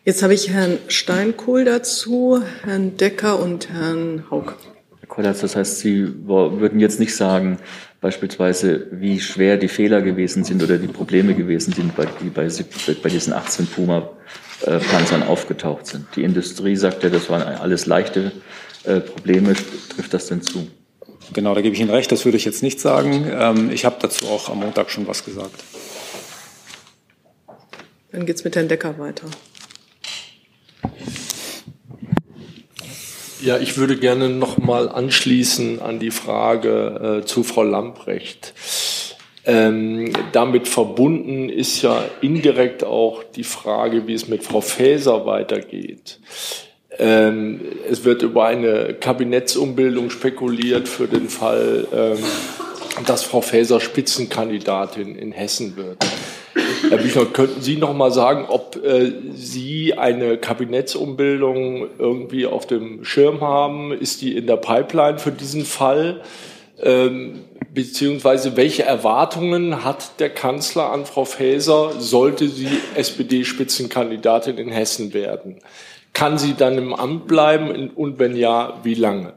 Jetzt 0.06 0.22
habe 0.22 0.34
ich 0.34 0.50
Herrn 0.50 0.78
Steinkohl 0.86 1.64
dazu, 1.64 2.40
Herrn 2.62 2.96
Decker 2.96 3.40
und 3.40 3.70
Herrn 3.70 4.24
Haug. 4.30 4.54
Herr 5.00 5.08
Kollatz, 5.08 5.40
das 5.40 5.56
heißt, 5.56 5.80
Sie 5.80 6.06
würden 6.26 6.78
jetzt 6.78 7.00
nicht 7.00 7.16
sagen, 7.16 7.58
beispielsweise, 8.00 8.86
wie 8.92 9.18
schwer 9.18 9.56
die 9.56 9.66
Fehler 9.66 10.02
gewesen 10.02 10.44
sind 10.44 10.62
oder 10.62 10.78
die 10.78 10.86
Probleme 10.86 11.34
gewesen 11.34 11.72
sind, 11.72 11.92
die 12.22 12.28
bei, 12.28 12.48
bei 13.02 13.08
diesen 13.08 13.32
18 13.32 13.66
Puma-Panzern 13.66 15.24
aufgetaucht 15.24 15.88
sind. 15.88 16.06
Die 16.14 16.22
Industrie 16.22 16.76
sagt 16.76 17.02
ja, 17.02 17.10
das 17.10 17.28
waren 17.28 17.42
alles 17.42 17.86
leichte 17.86 18.30
äh, 18.84 19.00
Probleme. 19.00 19.54
Trifft 19.94 20.14
das 20.14 20.28
denn 20.28 20.42
zu? 20.42 20.68
Genau, 21.32 21.54
da 21.54 21.60
gebe 21.60 21.74
ich 21.74 21.80
Ihnen 21.80 21.90
recht, 21.90 22.10
das 22.12 22.24
würde 22.24 22.36
ich 22.36 22.44
jetzt 22.44 22.62
nicht 22.62 22.80
sagen. 22.80 23.30
Ähm, 23.30 23.70
ich 23.70 23.84
habe 23.84 23.96
dazu 24.00 24.26
auch 24.26 24.48
am 24.48 24.60
Montag 24.60 24.90
schon 24.90 25.06
was 25.06 25.24
gesagt. 25.24 25.64
Dann 28.12 28.24
geht 28.26 28.36
es 28.36 28.44
mit 28.44 28.56
Herrn 28.56 28.68
Decker 28.68 28.98
weiter. 28.98 29.26
Ja, 33.42 33.58
ich 33.58 33.76
würde 33.76 33.96
gerne 33.96 34.28
noch 34.30 34.58
mal 34.58 34.88
anschließen 34.88 35.80
an 35.80 35.98
die 35.98 36.10
Frage 36.10 37.20
äh, 37.22 37.26
zu 37.26 37.44
Frau 37.44 37.62
Lamprecht. 37.62 38.54
Ähm, 39.44 40.12
damit 40.32 40.66
verbunden 40.66 41.48
ist 41.48 41.82
ja 41.82 42.04
indirekt 42.20 42.82
auch 42.82 43.22
die 43.22 43.44
Frage, 43.44 44.08
wie 44.08 44.14
es 44.14 44.26
mit 44.26 44.42
Frau 44.42 44.60
Faeser 44.60 45.26
weitergeht. 45.26 46.18
Ähm, 46.98 47.60
es 47.90 48.04
wird 48.04 48.22
über 48.22 48.46
eine 48.46 48.94
Kabinettsumbildung 48.94 50.10
spekuliert 50.10 50.88
für 50.88 51.06
den 51.06 51.28
Fall, 51.28 51.86
ähm, 51.92 52.18
dass 53.06 53.22
Frau 53.22 53.40
Faeser 53.40 53.80
Spitzenkandidatin 53.80 55.16
in 55.16 55.32
Hessen 55.32 55.76
wird. 55.76 55.98
Herr 56.88 56.98
Büchner, 56.98 57.26
könnten 57.26 57.60
Sie 57.60 57.76
noch 57.76 57.94
mal 57.94 58.10
sagen, 58.10 58.46
ob 58.48 58.82
äh, 58.82 59.12
Sie 59.34 59.94
eine 59.94 60.38
Kabinettsumbildung 60.38 61.88
irgendwie 61.98 62.46
auf 62.46 62.66
dem 62.66 63.04
Schirm 63.04 63.40
haben? 63.40 63.92
Ist 63.92 64.22
die 64.22 64.36
in 64.36 64.46
der 64.46 64.56
Pipeline 64.56 65.18
für 65.18 65.32
diesen 65.32 65.64
Fall? 65.64 66.22
Ähm, 66.82 67.40
beziehungsweise 67.74 68.56
welche 68.56 68.84
Erwartungen 68.84 69.84
hat 69.84 70.20
der 70.20 70.30
Kanzler 70.30 70.92
an 70.92 71.06
Frau 71.06 71.24
Faeser, 71.24 71.92
sollte 71.98 72.48
sie 72.48 72.68
SPD-Spitzenkandidatin 72.94 74.58
in 74.58 74.68
Hessen 74.68 75.12
werden? 75.12 75.56
Kann 76.16 76.38
sie 76.38 76.54
dann 76.54 76.78
im 76.78 76.94
Amt 76.94 77.26
bleiben 77.26 77.90
und 77.90 78.18
wenn 78.18 78.36
ja, 78.36 78.80
wie 78.84 78.94
lange? 78.94 79.34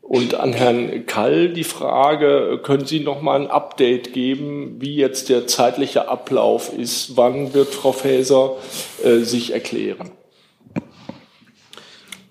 Und 0.00 0.34
an 0.34 0.54
Herrn 0.54 1.04
Kall 1.04 1.50
die 1.50 1.64
Frage, 1.64 2.60
können 2.62 2.86
Sie 2.86 3.00
noch 3.00 3.20
mal 3.20 3.38
ein 3.38 3.46
Update 3.46 4.14
geben, 4.14 4.76
wie 4.78 4.96
jetzt 4.96 5.28
der 5.28 5.46
zeitliche 5.46 6.08
Ablauf 6.08 6.72
ist? 6.72 7.18
Wann 7.18 7.52
wird 7.52 7.74
Frau 7.74 7.92
Faeser 7.92 8.56
äh, 9.04 9.18
sich 9.18 9.52
erklären? 9.52 10.12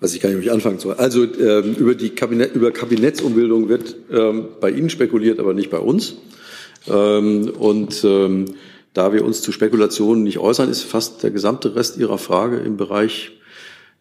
Was 0.00 0.12
ich 0.12 0.20
gar 0.20 0.30
nicht 0.30 0.50
anfangen 0.50 0.80
soll. 0.80 0.94
Also 0.94 1.22
ähm, 1.22 1.76
über 1.76 1.94
die 1.94 2.10
Kabinett, 2.10 2.56
über 2.56 2.72
Kabinettsumbildung 2.72 3.68
wird 3.68 3.94
ähm, 4.12 4.48
bei 4.60 4.70
Ihnen 4.70 4.90
spekuliert, 4.90 5.38
aber 5.38 5.54
nicht 5.54 5.70
bei 5.70 5.78
uns. 5.78 6.16
Ähm, 6.88 7.48
und 7.60 8.02
ähm, 8.02 8.56
da 8.92 9.12
wir 9.12 9.24
uns 9.24 9.40
zu 9.40 9.52
Spekulationen 9.52 10.24
nicht 10.24 10.40
äußern, 10.40 10.68
ist 10.68 10.82
fast 10.82 11.22
der 11.22 11.30
gesamte 11.30 11.76
Rest 11.76 11.96
Ihrer 11.96 12.18
Frage 12.18 12.56
im 12.56 12.76
Bereich 12.76 13.30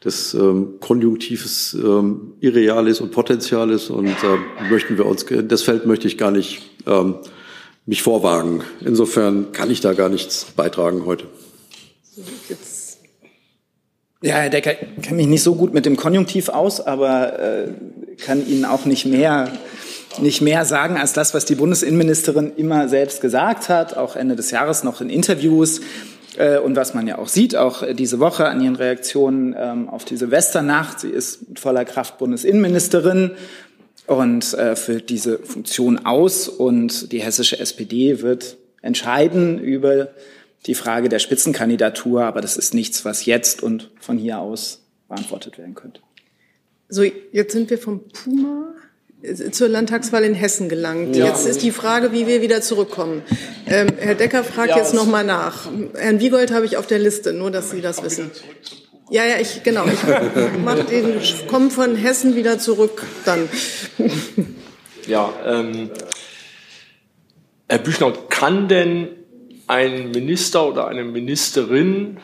des 0.03 0.33
ähm, 0.33 0.79
Konjunktives 0.79 1.73
ähm, 1.75 2.33
Irreales 2.39 3.01
und 3.01 3.11
Potenziales 3.11 3.89
und 3.89 4.07
äh, 4.07 4.69
möchten 4.69 4.97
wir 4.97 5.05
uns, 5.05 5.25
das 5.25 5.61
Feld 5.61 5.85
möchte 5.85 6.07
ich 6.07 6.17
gar 6.17 6.31
nicht 6.31 6.61
ähm, 6.87 7.15
mich 7.85 8.01
vorwagen. 8.01 8.63
Insofern 8.83 9.51
kann 9.51 9.69
ich 9.69 9.81
da 9.81 9.93
gar 9.93 10.09
nichts 10.09 10.45
beitragen 10.55 11.05
heute. 11.05 11.25
Ja, 14.23 14.35
Herr 14.35 14.49
Decker, 14.49 14.73
ich 14.73 15.03
kenne 15.03 15.17
mich 15.17 15.27
nicht 15.27 15.43
so 15.43 15.55
gut 15.55 15.73
mit 15.73 15.85
dem 15.85 15.97
Konjunktiv 15.97 16.49
aus, 16.49 16.79
aber 16.79 17.39
äh, 17.39 17.67
kann 18.17 18.47
Ihnen 18.47 18.65
auch 18.65 18.85
nicht 18.85 19.05
mehr, 19.05 19.51
nicht 20.19 20.41
mehr 20.41 20.63
sagen 20.65 20.97
als 20.97 21.13
das, 21.13 21.33
was 21.33 21.45
die 21.45 21.55
Bundesinnenministerin 21.55 22.53
immer 22.55 22.87
selbst 22.87 23.21
gesagt 23.21 23.69
hat, 23.69 23.97
auch 23.97 24.15
Ende 24.15 24.35
des 24.35 24.51
Jahres 24.51 24.83
noch 24.83 25.01
in 25.01 25.09
Interviews. 25.09 25.81
Äh, 26.37 26.59
und 26.59 26.75
was 26.75 26.93
man 26.93 27.07
ja 27.07 27.17
auch 27.17 27.27
sieht, 27.27 27.55
auch 27.55 27.83
äh, 27.83 27.93
diese 27.93 28.19
Woche 28.19 28.47
an 28.47 28.61
ihren 28.61 28.75
Reaktionen 28.75 29.55
ähm, 29.57 29.89
auf 29.89 30.05
die 30.05 30.17
Silvesternacht. 30.17 30.99
Sie 30.99 31.09
ist 31.09 31.49
mit 31.49 31.59
voller 31.59 31.85
Kraft 31.85 32.17
Bundesinnenministerin 32.17 33.31
und 34.07 34.53
äh, 34.53 34.75
füllt 34.75 35.09
diese 35.09 35.39
Funktion 35.39 36.05
aus. 36.05 36.47
Und 36.47 37.11
die 37.11 37.21
hessische 37.21 37.59
SPD 37.59 38.21
wird 38.21 38.57
entscheiden 38.81 39.59
über 39.59 40.09
die 40.65 40.75
Frage 40.75 41.09
der 41.09 41.19
Spitzenkandidatur. 41.19 42.23
Aber 42.23 42.41
das 42.41 42.57
ist 42.57 42.73
nichts, 42.73 43.03
was 43.03 43.25
jetzt 43.25 43.61
und 43.61 43.91
von 43.99 44.17
hier 44.17 44.39
aus 44.39 44.81
beantwortet 45.07 45.57
werden 45.57 45.75
könnte. 45.75 46.01
So, 46.87 47.03
jetzt 47.03 47.53
sind 47.53 47.69
wir 47.69 47.77
vom 47.77 48.01
Puma 48.09 48.73
zur 49.51 49.67
Landtagswahl 49.67 50.23
in 50.23 50.33
Hessen 50.33 50.69
gelangt. 50.69 51.15
Ja. 51.15 51.27
Jetzt 51.27 51.45
ist 51.45 51.61
die 51.61 51.71
Frage, 51.71 52.11
wie 52.11 52.27
wir 52.27 52.41
wieder 52.41 52.61
zurückkommen. 52.61 53.21
Ähm, 53.67 53.87
Herr 53.99 54.15
Decker 54.15 54.43
fragt 54.43 54.69
ja, 54.69 54.77
jetzt 54.77 54.93
noch 54.93 55.05
mal 55.05 55.23
nach. 55.23 55.67
Herrn 55.95 56.19
Wiegold 56.19 56.51
habe 56.51 56.65
ich 56.65 56.77
auf 56.77 56.87
der 56.87 56.99
Liste, 56.99 57.33
nur 57.33 57.51
dass 57.51 57.71
Sie 57.71 57.81
das 57.81 58.03
wissen. 58.03 58.31
Ja, 59.09 59.25
ja, 59.25 59.39
ich 59.39 59.61
genau. 59.63 59.85
Ich 59.85 59.99
mach 60.63 60.79
den, 60.85 61.19
komme 61.47 61.69
von 61.69 61.95
Hessen 61.95 62.35
wieder 62.35 62.59
zurück. 62.59 63.03
Dann. 63.25 63.49
Ja, 65.07 65.33
ähm, 65.45 65.89
Herr 67.67 67.79
Büchner, 67.79 68.13
kann 68.29 68.67
denn 68.67 69.09
ein 69.67 70.11
Minister 70.11 70.67
oder 70.67 70.87
eine 70.87 71.03
Ministerin 71.03 72.17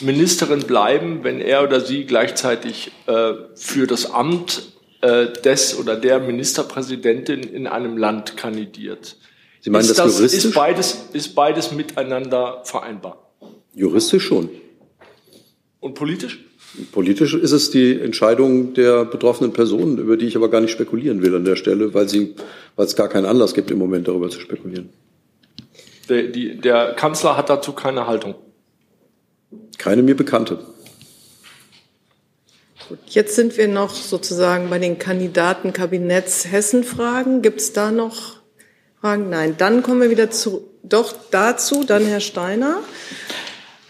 Ministerin 0.00 0.60
bleiben, 0.60 1.24
wenn 1.24 1.40
er 1.40 1.62
oder 1.62 1.80
sie 1.80 2.04
gleichzeitig 2.04 2.92
äh, 3.06 3.32
für 3.54 3.86
das 3.86 4.10
Amt 4.10 4.72
äh, 5.00 5.28
des 5.44 5.78
oder 5.78 5.96
der 5.96 6.20
Ministerpräsidentin 6.20 7.42
in 7.42 7.66
einem 7.66 7.96
Land 7.96 8.36
kandidiert. 8.36 9.16
Sie 9.60 9.70
meinen 9.70 9.82
ist 9.82 9.90
das 9.90 9.96
das 9.96 10.18
juristisch? 10.18 10.44
Ist 10.44 10.54
beides, 10.54 10.98
ist 11.12 11.34
beides 11.34 11.72
miteinander 11.72 12.62
vereinbar? 12.64 13.30
Juristisch 13.74 14.24
schon. 14.24 14.50
Und 15.80 15.94
politisch? 15.94 16.44
Politisch 16.92 17.34
ist 17.34 17.52
es 17.52 17.70
die 17.70 17.98
Entscheidung 17.98 18.74
der 18.74 19.04
betroffenen 19.04 19.52
Personen, 19.52 19.98
über 19.98 20.16
die 20.16 20.26
ich 20.26 20.36
aber 20.36 20.48
gar 20.48 20.60
nicht 20.60 20.70
spekulieren 20.70 21.22
will 21.22 21.34
an 21.34 21.44
der 21.44 21.56
Stelle, 21.56 21.94
weil, 21.94 22.08
sie, 22.08 22.34
weil 22.76 22.86
es 22.86 22.94
gar 22.94 23.08
keinen 23.08 23.26
Anlass 23.26 23.54
gibt, 23.54 23.70
im 23.70 23.78
Moment 23.78 24.06
darüber 24.06 24.30
zu 24.30 24.38
spekulieren. 24.38 24.90
Der, 26.08 26.24
die, 26.24 26.58
der 26.58 26.94
Kanzler 26.94 27.36
hat 27.36 27.50
dazu 27.50 27.72
keine 27.72 28.06
Haltung. 28.06 28.34
Keine 29.78 30.02
mir 30.02 30.16
bekannte. 30.16 30.58
Jetzt 33.06 33.36
sind 33.36 33.56
wir 33.56 33.68
noch 33.68 33.94
sozusagen 33.94 34.70
bei 34.70 34.78
den 34.78 34.98
Kandidaten 34.98 35.72
Kabinetts 35.72 36.46
Hessen-Fragen. 36.50 37.42
Gibt 37.42 37.60
es 37.60 37.72
da 37.72 37.90
noch 37.90 38.36
Fragen? 39.00 39.30
Nein. 39.30 39.54
Dann 39.58 39.82
kommen 39.82 40.00
wir 40.00 40.10
wieder 40.10 40.30
zu, 40.30 40.68
doch 40.82 41.14
dazu, 41.30 41.84
dann 41.84 42.04
Herr 42.04 42.20
Steiner. 42.20 42.78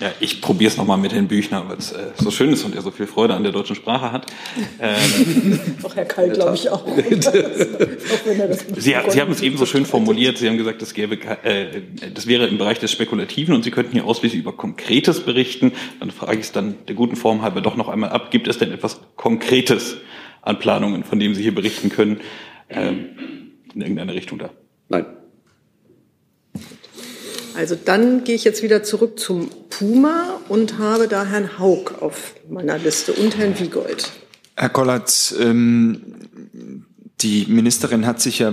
Ja, 0.00 0.12
ich 0.18 0.40
probiere 0.40 0.70
es 0.70 0.78
nochmal 0.78 0.96
mit 0.96 1.12
Herrn 1.12 1.28
Büchner, 1.28 1.68
weil 1.68 1.76
es 1.76 1.92
äh, 1.92 2.12
so 2.16 2.30
schön 2.30 2.54
ist 2.54 2.64
und 2.64 2.74
er 2.74 2.80
so 2.80 2.90
viel 2.90 3.06
Freude 3.06 3.34
an 3.34 3.42
der 3.42 3.52
deutschen 3.52 3.76
Sprache 3.76 4.12
hat. 4.12 4.26
Ähm, 4.80 5.60
Doch 5.82 5.94
Herr 5.94 6.06
Kall, 6.06 6.30
glaube 6.30 6.54
ich 6.54 6.70
auch. 6.70 6.86
Sie, 8.76 8.96
Sie 9.08 9.20
haben 9.20 9.32
es 9.32 9.42
eben 9.42 9.58
so 9.58 9.66
schön 9.66 9.84
formuliert. 9.84 10.38
Sie 10.38 10.48
haben 10.48 10.56
gesagt, 10.56 10.80
das, 10.80 10.94
gäbe, 10.94 11.16
äh, 11.44 11.82
das 12.14 12.26
wäre 12.26 12.46
im 12.46 12.56
Bereich 12.56 12.78
des 12.78 12.90
Spekulativen 12.90 13.54
und 13.54 13.62
Sie 13.62 13.70
könnten 13.70 13.92
hier 13.92 14.06
ausschließlich 14.06 14.40
über 14.40 14.52
Konkretes 14.52 15.20
berichten. 15.20 15.72
Dann 16.00 16.10
frage 16.10 16.38
ich 16.38 16.46
es 16.46 16.52
dann 16.52 16.76
der 16.88 16.94
guten 16.94 17.16
Form 17.16 17.42
halber 17.42 17.60
doch 17.60 17.76
noch 17.76 17.88
einmal 17.88 18.08
ab. 18.08 18.30
Gibt 18.30 18.48
es 18.48 18.56
denn 18.56 18.72
etwas 18.72 19.00
Konkretes 19.16 19.98
an 20.40 20.58
Planungen, 20.58 21.04
von 21.04 21.20
dem 21.20 21.34
Sie 21.34 21.42
hier 21.42 21.54
berichten 21.54 21.90
können, 21.90 22.20
ähm, 22.70 23.10
in 23.74 23.82
irgendeine 23.82 24.14
Richtung 24.14 24.38
da? 24.38 24.48
Nein. 24.88 25.04
Also 27.56 27.76
dann 27.82 28.24
gehe 28.24 28.34
ich 28.34 28.44
jetzt 28.44 28.62
wieder 28.62 28.82
zurück 28.82 29.18
zum 29.18 29.50
Puma 29.68 30.40
und 30.48 30.78
habe 30.78 31.08
da 31.08 31.24
Herrn 31.24 31.58
Haug 31.58 31.92
auf 32.00 32.34
meiner 32.48 32.78
Liste 32.78 33.12
und 33.12 33.36
Herrn 33.36 33.58
Wiegold. 33.58 34.10
Herr 34.56 34.68
Kollatz, 34.68 35.34
ähm, 35.40 36.00
die 37.20 37.46
Ministerin 37.48 38.06
hat 38.06 38.20
sich 38.20 38.38
ja, 38.38 38.52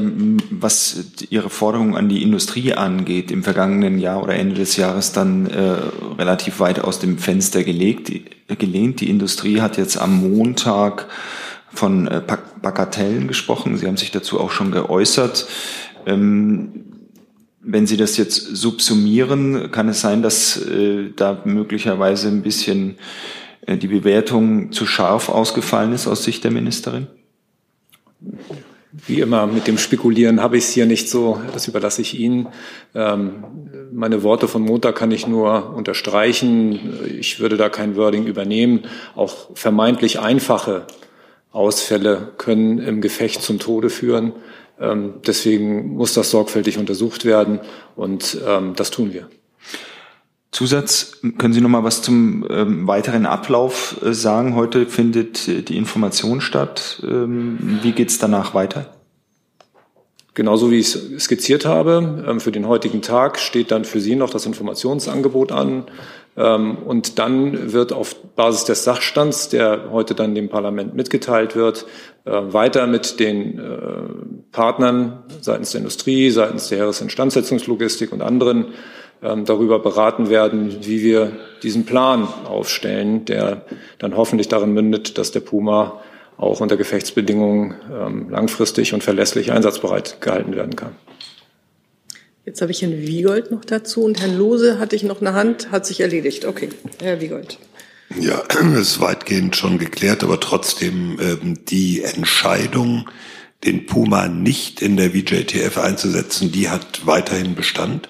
was 0.50 0.98
ihre 1.30 1.50
Forderungen 1.50 1.96
an 1.96 2.10
die 2.10 2.22
Industrie 2.22 2.74
angeht, 2.74 3.32
im 3.32 3.44
vergangenen 3.44 3.98
Jahr 3.98 4.22
oder 4.22 4.36
Ende 4.36 4.56
des 4.56 4.76
Jahres 4.76 5.14
dann 5.14 5.48
äh, 5.48 5.78
relativ 6.18 6.60
weit 6.60 6.80
aus 6.80 7.00
dem 7.00 7.18
Fenster 7.18 7.64
gelegt, 7.64 8.12
gelehnt. 8.58 9.00
Die 9.00 9.10
Industrie 9.10 9.62
hat 9.62 9.78
jetzt 9.78 9.98
am 9.98 10.32
Montag 10.32 11.08
von 11.74 12.08
äh, 12.08 12.22
Bag- 12.26 12.62
Bagatellen 12.62 13.28
gesprochen. 13.28 13.78
Sie 13.78 13.88
haben 13.88 13.98
sich 13.98 14.12
dazu 14.12 14.40
auch 14.40 14.52
schon 14.52 14.72
geäußert. 14.72 15.48
Ähm, 16.06 16.87
wenn 17.70 17.86
Sie 17.86 17.98
das 17.98 18.16
jetzt 18.16 18.56
subsumieren, 18.56 19.72
kann 19.72 19.90
es 19.90 20.00
sein, 20.00 20.22
dass 20.22 20.58
äh, 20.66 21.12
da 21.14 21.42
möglicherweise 21.44 22.30
ein 22.30 22.42
bisschen 22.42 22.96
äh, 23.66 23.76
die 23.78 23.88
Bewertung 23.88 24.72
zu 24.72 24.86
scharf 24.86 25.28
ausgefallen 25.28 25.92
ist 25.92 26.08
aus 26.08 26.24
Sicht 26.24 26.46
der 26.46 26.52
Ministerin? 26.52 27.08
Wie 29.06 29.20
immer 29.20 29.48
mit 29.48 29.68
dem 29.68 29.78
Spekulieren 29.78 30.42
habe 30.42 30.58
ich 30.58 30.64
es 30.64 30.72
hier 30.72 30.86
nicht 30.86 31.10
so, 31.10 31.42
das 31.54 31.68
überlasse 31.68 32.02
ich 32.02 32.18
Ihnen. 32.18 32.48
Ähm, 32.96 33.44
meine 33.92 34.24
Worte 34.24 34.48
von 34.48 34.62
Montag 34.62 34.96
kann 34.96 35.12
ich 35.12 35.28
nur 35.28 35.74
unterstreichen. 35.76 36.80
Ich 37.20 37.42
würde 37.42 37.58
da 37.58 37.68
kein 37.68 37.98
Wording 37.98 38.26
übernehmen. 38.26 38.86
Auch 39.14 39.50
vermeintlich 39.56 40.20
einfache 40.22 40.88
Ausfälle 41.52 42.34
können 42.38 42.80
im 42.80 43.02
Gefecht 43.02 43.42
zum 43.42 43.60
Tode 43.60 43.90
führen. 43.90 44.32
Ähm, 44.80 45.16
deswegen 45.26 45.96
muss 45.96 46.14
das 46.14 46.30
sorgfältig 46.32 46.78
untersucht 46.78 47.26
werden 47.26 47.60
und 47.96 48.38
ähm, 48.46 48.74
das 48.76 48.92
tun 48.92 49.14
wir. 49.14 49.30
Zusatz, 50.52 51.20
können 51.38 51.54
Sie 51.54 51.62
noch 51.62 51.70
mal 51.70 51.84
was 51.84 52.02
zum 52.02 52.46
ähm, 52.50 52.88
weiteren 52.88 53.26
Ablauf 53.26 54.00
äh, 54.04 54.14
sagen? 54.14 54.56
Heute 54.56 54.86
findet 54.86 55.48
äh, 55.48 55.62
die 55.62 55.78
Information 55.78 56.42
statt. 56.42 57.02
Ähm, 57.04 57.80
wie 57.82 57.92
geht 57.92 58.10
es 58.10 58.18
danach 58.18 58.54
weiter? 58.54 58.94
Genauso 60.34 60.70
wie 60.70 60.78
ich 60.78 60.96
es 60.96 61.24
skizziert 61.24 61.66
habe, 61.66 62.24
ähm, 62.28 62.40
für 62.40 62.52
den 62.52 62.68
heutigen 62.68 63.02
Tag 63.02 63.40
steht 63.40 63.72
dann 63.72 63.86
für 63.86 64.00
Sie 64.00 64.16
noch 64.16 64.30
das 64.30 64.46
Informationsangebot 64.46 65.52
an. 65.52 65.86
Ähm, 66.38 66.78
Und 66.86 67.18
dann 67.18 67.74
wird 67.74 67.92
auf 67.92 68.16
Basis 68.36 68.66
des 68.66 68.84
Sachstands, 68.84 69.50
der 69.50 69.92
heute 69.92 70.14
dann 70.14 70.36
dem 70.36 70.50
Parlament 70.50 70.94
mitgeteilt 70.96 71.56
wird, 71.56 71.86
äh, 72.26 72.32
weiter 72.32 72.86
mit 72.86 73.20
den 73.20 73.58
äh, 73.58 73.64
Partnern 74.52 75.24
seitens 75.42 75.72
der 75.72 75.80
Industrie, 75.80 76.30
seitens 76.30 76.70
der 76.70 76.78
Heeresinstandsetzungslogistik 76.78 78.12
und 78.12 78.22
anderen 78.22 78.68
ähm, 79.24 79.46
darüber 79.46 79.80
beraten 79.80 80.30
werden, 80.30 80.78
wie 80.82 81.02
wir 81.02 81.32
diesen 81.64 81.86
Plan 81.86 82.28
aufstellen, 82.46 83.26
der 83.26 83.64
dann 83.98 84.16
hoffentlich 84.16 84.48
darin 84.48 84.74
mündet, 84.74 85.18
dass 85.18 85.32
der 85.32 85.40
Puma 85.40 86.02
auch 86.38 86.62
unter 86.62 86.78
Gefechtsbedingungen 86.78 87.74
ähm, 87.92 88.30
langfristig 88.30 88.94
und 88.94 89.04
verlässlich 89.04 89.52
einsatzbereit 89.52 90.22
gehalten 90.22 90.56
werden 90.56 90.76
kann. 90.76 90.96
Jetzt 92.48 92.62
habe 92.62 92.72
ich 92.72 92.82
Herrn 92.82 93.02
Wiegold 93.02 93.52
noch 93.52 93.66
dazu 93.66 94.06
und 94.06 94.22
Herrn 94.22 94.38
Lose 94.38 94.80
hatte 94.80 94.96
ich 94.96 95.04
noch 95.04 95.20
eine 95.20 95.34
Hand, 95.34 95.70
hat 95.70 95.86
sich 95.86 96.00
erledigt. 96.00 96.46
Okay, 96.46 96.70
Herr 97.02 97.20
Wiegold. 97.20 97.60
Ja, 98.18 98.42
ist 98.80 99.02
weitgehend 99.02 99.58
schon 99.58 99.78
geklärt, 99.78 100.24
aber 100.24 100.40
trotzdem 100.40 101.20
ähm, 101.20 101.66
die 101.66 102.04
Entscheidung, 102.04 103.10
den 103.66 103.86
Puma 103.86 104.30
nicht 104.30 104.82
in 104.82 104.96
der 104.96 105.12
VJTF 105.12 105.78
einzusetzen, 105.78 106.54
die 106.54 106.70
hat 106.70 107.06
weiterhin 107.06 107.54
Bestand. 107.54 108.08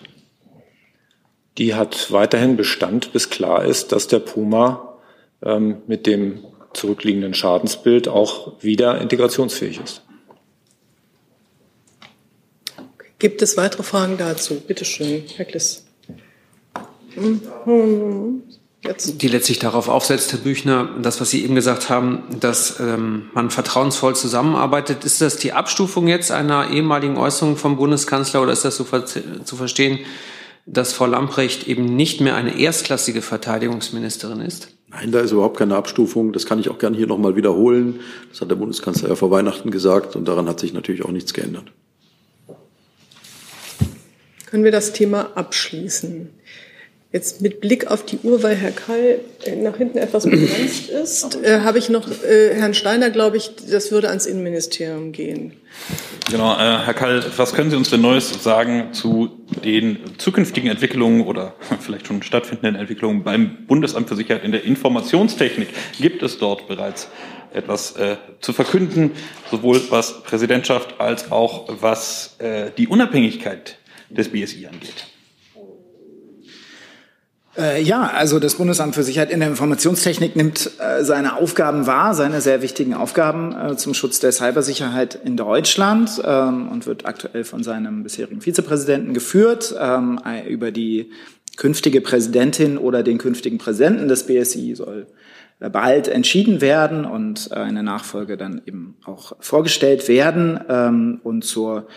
Die 1.57 1.73
hat 1.73 2.11
weiterhin 2.11 2.57
Bestand, 2.57 3.13
bis 3.13 3.31
klar 3.31 3.65
ist, 3.65 3.91
dass 3.91 4.07
der 4.07 4.19
Puma 4.19 4.99
ähm, 5.41 5.77
mit 5.87 6.05
dem 6.05 6.45
zurückliegenden 6.75 7.33
Schadensbild 7.33 8.07
auch 8.07 8.61
wieder 8.61 9.01
integrationsfähig 9.01 9.81
ist. 9.83 10.03
Gibt 13.19 13.41
es 13.41 13.57
weitere 13.57 13.83
Fragen 13.83 14.17
dazu? 14.17 14.61
Bitte 14.65 14.85
schön, 14.85 15.23
Herr 15.35 15.45
Kliss. 15.45 15.85
Jetzt. 18.83 19.21
die 19.21 19.27
letztlich 19.27 19.57
darauf 19.57 19.89
aufsetzt, 19.89 20.31
Herr 20.31 20.39
Büchner, 20.39 20.89
das, 21.01 21.19
was 21.19 21.31
Sie 21.31 21.43
eben 21.43 21.55
gesagt 21.55 21.89
haben, 21.89 22.23
dass 22.39 22.79
ähm, 22.79 23.29
man 23.33 23.49
vertrauensvoll 23.49 24.15
zusammenarbeitet. 24.15 25.03
Ist 25.03 25.19
das 25.19 25.37
die 25.37 25.51
Abstufung 25.51 26.07
jetzt 26.07 26.31
einer 26.31 26.69
ehemaligen 26.69 27.17
Äußerung 27.17 27.57
vom 27.57 27.75
Bundeskanzler 27.77 28.43
oder 28.43 28.53
ist 28.53 28.63
das 28.65 28.77
so 28.77 28.83
ver 28.83 29.05
zu 29.05 29.55
verstehen, 29.55 29.99
dass 30.67 30.93
Frau 30.93 31.07
Lamprecht 31.07 31.67
eben 31.67 31.95
nicht 31.95 32.21
mehr 32.21 32.35
eine 32.35 32.59
erstklassige 32.59 33.23
Verteidigungsministerin 33.23 34.41
ist? 34.41 34.69
Nein, 34.89 35.11
da 35.11 35.19
ist 35.21 35.31
überhaupt 35.31 35.57
keine 35.57 35.75
Abstufung. 35.75 36.31
Das 36.31 36.45
kann 36.45 36.59
ich 36.59 36.69
auch 36.69 36.77
gerne 36.77 36.95
hier 36.95 37.07
nochmal 37.07 37.35
wiederholen. 37.35 37.99
Das 38.29 38.41
hat 38.41 38.51
der 38.51 38.55
Bundeskanzler 38.55 39.09
ja 39.09 39.15
vor 39.15 39.31
Weihnachten 39.31 39.71
gesagt 39.71 40.15
und 40.15 40.27
daran 40.27 40.47
hat 40.47 40.59
sich 40.59 40.73
natürlich 40.73 41.03
auch 41.03 41.11
nichts 41.11 41.33
geändert. 41.33 41.71
Können 44.57 44.65
wir 44.65 44.71
das 44.71 44.91
Thema 44.91 45.33
abschließen? 45.35 46.31
Jetzt 47.11 47.43
mit 47.43 47.61
Blick 47.61 47.91
auf 47.91 48.03
die 48.03 48.17
Uhr, 48.23 48.41
weil 48.41 48.55
Herr 48.55 48.71
Kall 48.71 49.19
äh, 49.45 49.55
nach 49.55 49.77
hinten 49.77 49.99
etwas 49.99 50.23
begrenzt 50.23 50.89
ist, 51.03 51.39
äh, 51.43 51.59
habe 51.59 51.77
ich 51.77 51.89
noch 51.89 52.07
äh, 52.23 52.55
Herrn 52.55 52.73
Steiner, 52.73 53.11
glaube 53.11 53.37
ich, 53.37 53.51
das 53.69 53.91
würde 53.91 54.09
ans 54.09 54.25
Innenministerium 54.25 55.11
gehen. 55.11 55.53
Genau, 56.31 56.55
äh, 56.55 56.57
Herr 56.57 56.95
Kall, 56.95 57.23
was 57.37 57.53
können 57.53 57.69
Sie 57.69 57.75
uns 57.75 57.91
denn 57.91 58.01
Neues 58.01 58.43
sagen 58.43 58.93
zu 58.93 59.29
den 59.63 59.99
zukünftigen 60.17 60.71
Entwicklungen 60.71 61.21
oder 61.27 61.53
vielleicht 61.79 62.07
schon 62.07 62.23
stattfindenden 62.23 62.81
Entwicklungen 62.81 63.23
beim 63.23 63.67
Bundesamt 63.67 64.09
für 64.09 64.15
Sicherheit 64.15 64.43
in 64.43 64.51
der 64.51 64.63
Informationstechnik? 64.63 65.67
Gibt 65.99 66.23
es 66.23 66.39
dort 66.39 66.67
bereits 66.67 67.09
etwas 67.53 67.95
äh, 67.95 68.15
zu 68.41 68.53
verkünden, 68.53 69.11
sowohl 69.51 69.79
was 69.91 70.23
Präsidentschaft 70.23 70.99
als 70.99 71.31
auch 71.31 71.67
was 71.79 72.37
äh, 72.39 72.71
die 72.75 72.87
Unabhängigkeit 72.87 73.77
des 74.09 74.29
BSI 74.29 74.67
angeht? 74.67 75.07
Äh, 77.57 77.81
ja, 77.81 78.11
also 78.13 78.39
das 78.39 78.55
Bundesamt 78.55 78.93
für 78.93 79.03
Sicherheit 79.03 79.31
in 79.31 79.39
der 79.39 79.49
Informationstechnik 79.49 80.35
nimmt 80.35 80.69
äh, 80.79 81.03
seine 81.03 81.37
Aufgaben 81.37 81.87
wahr, 81.87 82.13
seine 82.13 82.39
sehr 82.39 82.61
wichtigen 82.61 82.93
Aufgaben 82.93 83.55
äh, 83.55 83.75
zum 83.77 83.95
Schutz 83.95 84.19
der 84.19 84.31
Cybersicherheit 84.31 85.19
in 85.23 85.37
Deutschland 85.37 86.21
ähm, 86.23 86.69
und 86.69 86.85
wird 86.85 87.07
aktuell 87.07 87.43
von 87.43 87.63
seinem 87.63 88.03
bisherigen 88.03 88.41
Vizepräsidenten 88.41 89.13
geführt. 89.15 89.75
Ähm, 89.79 90.19
über 90.47 90.71
die 90.71 91.09
künftige 91.55 92.01
Präsidentin 92.01 92.77
oder 92.77 93.01
den 93.01 93.17
künftigen 93.17 93.57
Präsidenten 93.57 94.07
des 94.07 94.27
BSI 94.27 94.75
soll 94.75 95.07
äh, 95.59 95.71
bald 95.71 96.07
entschieden 96.07 96.61
werden 96.61 97.05
und 97.05 97.49
äh, 97.51 97.55
eine 97.55 97.81
Nachfolge 97.81 98.37
dann 98.37 98.61
eben 98.67 98.97
auch 99.03 99.33
vorgestellt 99.39 100.07
werden. 100.07 100.59
Ähm, 100.69 101.19
und 101.23 101.43
zur 101.43 101.87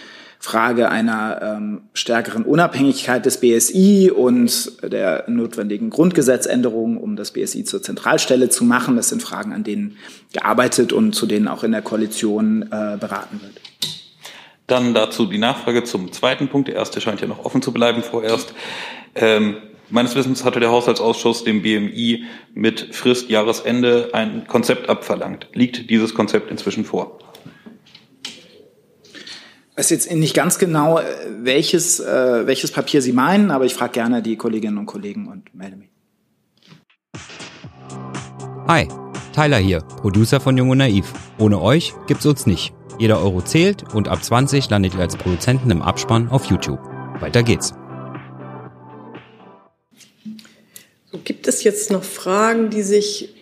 Frage 0.43 0.89
einer 0.89 1.43
ähm, 1.43 1.83
stärkeren 1.93 2.45
Unabhängigkeit 2.45 3.27
des 3.27 3.41
BSI 3.41 4.11
und 4.11 4.83
der 4.83 5.25
notwendigen 5.29 5.91
Grundgesetzänderung, 5.91 6.97
um 6.97 7.15
das 7.15 7.33
BSI 7.33 7.65
zur 7.65 7.83
Zentralstelle 7.83 8.49
zu 8.49 8.65
machen. 8.65 8.97
Das 8.97 9.11
sind 9.11 9.23
Fragen, 9.23 9.53
an 9.53 9.65
denen 9.65 9.99
gearbeitet 10.33 10.95
und 10.95 11.15
zu 11.15 11.27
denen 11.27 11.47
auch 11.47 11.63
in 11.63 11.73
der 11.73 11.83
Koalition 11.83 12.63
äh, 12.63 12.97
beraten 12.99 13.43
wird. 13.43 13.61
Dann 14.67 14.95
dazu 14.95 15.27
die 15.27 15.37
Nachfrage 15.37 15.85
zum 15.85 16.11
zweiten 16.11 16.49
Punkt. 16.49 16.69
Der 16.69 16.77
erste 16.77 17.03
scheint 17.03 17.21
ja 17.21 17.27
noch 17.27 17.45
offen 17.45 17.61
zu 17.61 17.71
bleiben 17.71 18.03
vorerst. 18.03 18.55
Ähm, 19.15 19.57
meines 19.91 20.15
Wissens 20.15 20.45
hatte 20.47 20.59
der 20.59 20.71
Haushaltsausschuss 20.71 21.45
dem 21.45 21.61
BMI 21.61 22.25
mit 22.55 22.95
Frist 22.95 23.29
Jahresende 23.29 24.09
ein 24.15 24.47
Konzept 24.47 24.89
abverlangt. 24.89 25.49
Liegt 25.53 25.91
dieses 25.91 26.15
Konzept 26.15 26.51
inzwischen 26.51 26.87
vor? 26.87 27.19
Ich 29.73 29.79
weiß 29.79 29.91
jetzt 29.91 30.11
nicht 30.11 30.35
ganz 30.35 30.59
genau, 30.59 30.99
äh, 30.99 31.05
welches, 31.43 32.01
äh, 32.01 32.47
welches 32.47 32.73
Papier 32.73 33.01
Sie 33.03 33.13
meinen, 33.13 33.51
aber 33.51 33.65
ich 33.65 33.75
frage 33.75 33.93
gerne 33.93 34.21
die 34.21 34.37
Kolleginnen 34.37 34.79
und 34.79 34.87
Kollegen 34.87 35.29
und 35.29 35.55
melde 35.55 35.77
mich. 35.77 35.89
Hi, 38.67 38.89
Tyler 39.33 39.59
hier, 39.59 39.81
Producer 39.81 40.41
von 40.41 40.57
Jung 40.57 40.71
und 40.71 40.79
Naiv. 40.79 41.13
Ohne 41.39 41.61
euch 41.61 41.95
gibt's 42.09 42.27
uns 42.27 42.47
nicht. 42.47 42.75
Jeder 42.99 43.23
Euro 43.23 43.43
zählt 43.43 43.95
und 43.95 44.09
ab 44.09 44.23
20 44.23 44.69
landet 44.71 44.95
ihr 44.95 45.01
als 45.01 45.17
Produzenten 45.17 45.71
im 45.71 45.83
Abspann 45.83 46.29
auf 46.29 46.47
YouTube. 46.47 46.81
Weiter 47.21 47.43
geht's. 47.43 47.73
Gibt 51.25 51.47
es 51.47 51.63
jetzt 51.63 51.91
noch 51.91 52.05
Fragen, 52.05 52.71
die 52.71 52.83
sich 52.83 53.35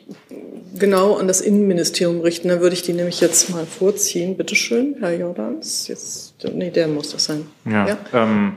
genau 0.78 1.16
an 1.16 1.28
das 1.28 1.40
Innenministerium 1.40 2.20
richten? 2.20 2.48
Dann 2.48 2.60
würde 2.60 2.74
ich 2.74 2.82
die 2.82 2.92
nämlich 2.92 3.20
jetzt 3.20 3.50
mal 3.50 3.66
vorziehen. 3.66 4.36
Bitte 4.36 4.54
schön, 4.54 4.96
Herr 5.00 5.12
Jordans. 5.12 5.88
Jetzt, 5.88 6.34
nee, 6.54 6.70
der 6.70 6.88
muss 6.88 7.10
das 7.10 7.24
sein. 7.24 7.46
Ja, 7.64 7.88
ja? 7.88 7.98
Ähm, 8.12 8.54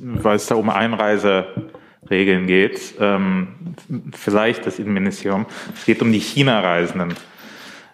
weil 0.00 0.36
es 0.36 0.46
da 0.46 0.54
um 0.54 0.70
Einreiseregeln 0.70 2.46
geht. 2.46 2.80
Ähm, 3.00 3.48
vielleicht 4.12 4.66
das 4.66 4.78
Innenministerium. 4.78 5.46
Es 5.74 5.84
geht 5.84 6.02
um 6.02 6.12
die 6.12 6.20
China-Reisenden. 6.20 7.14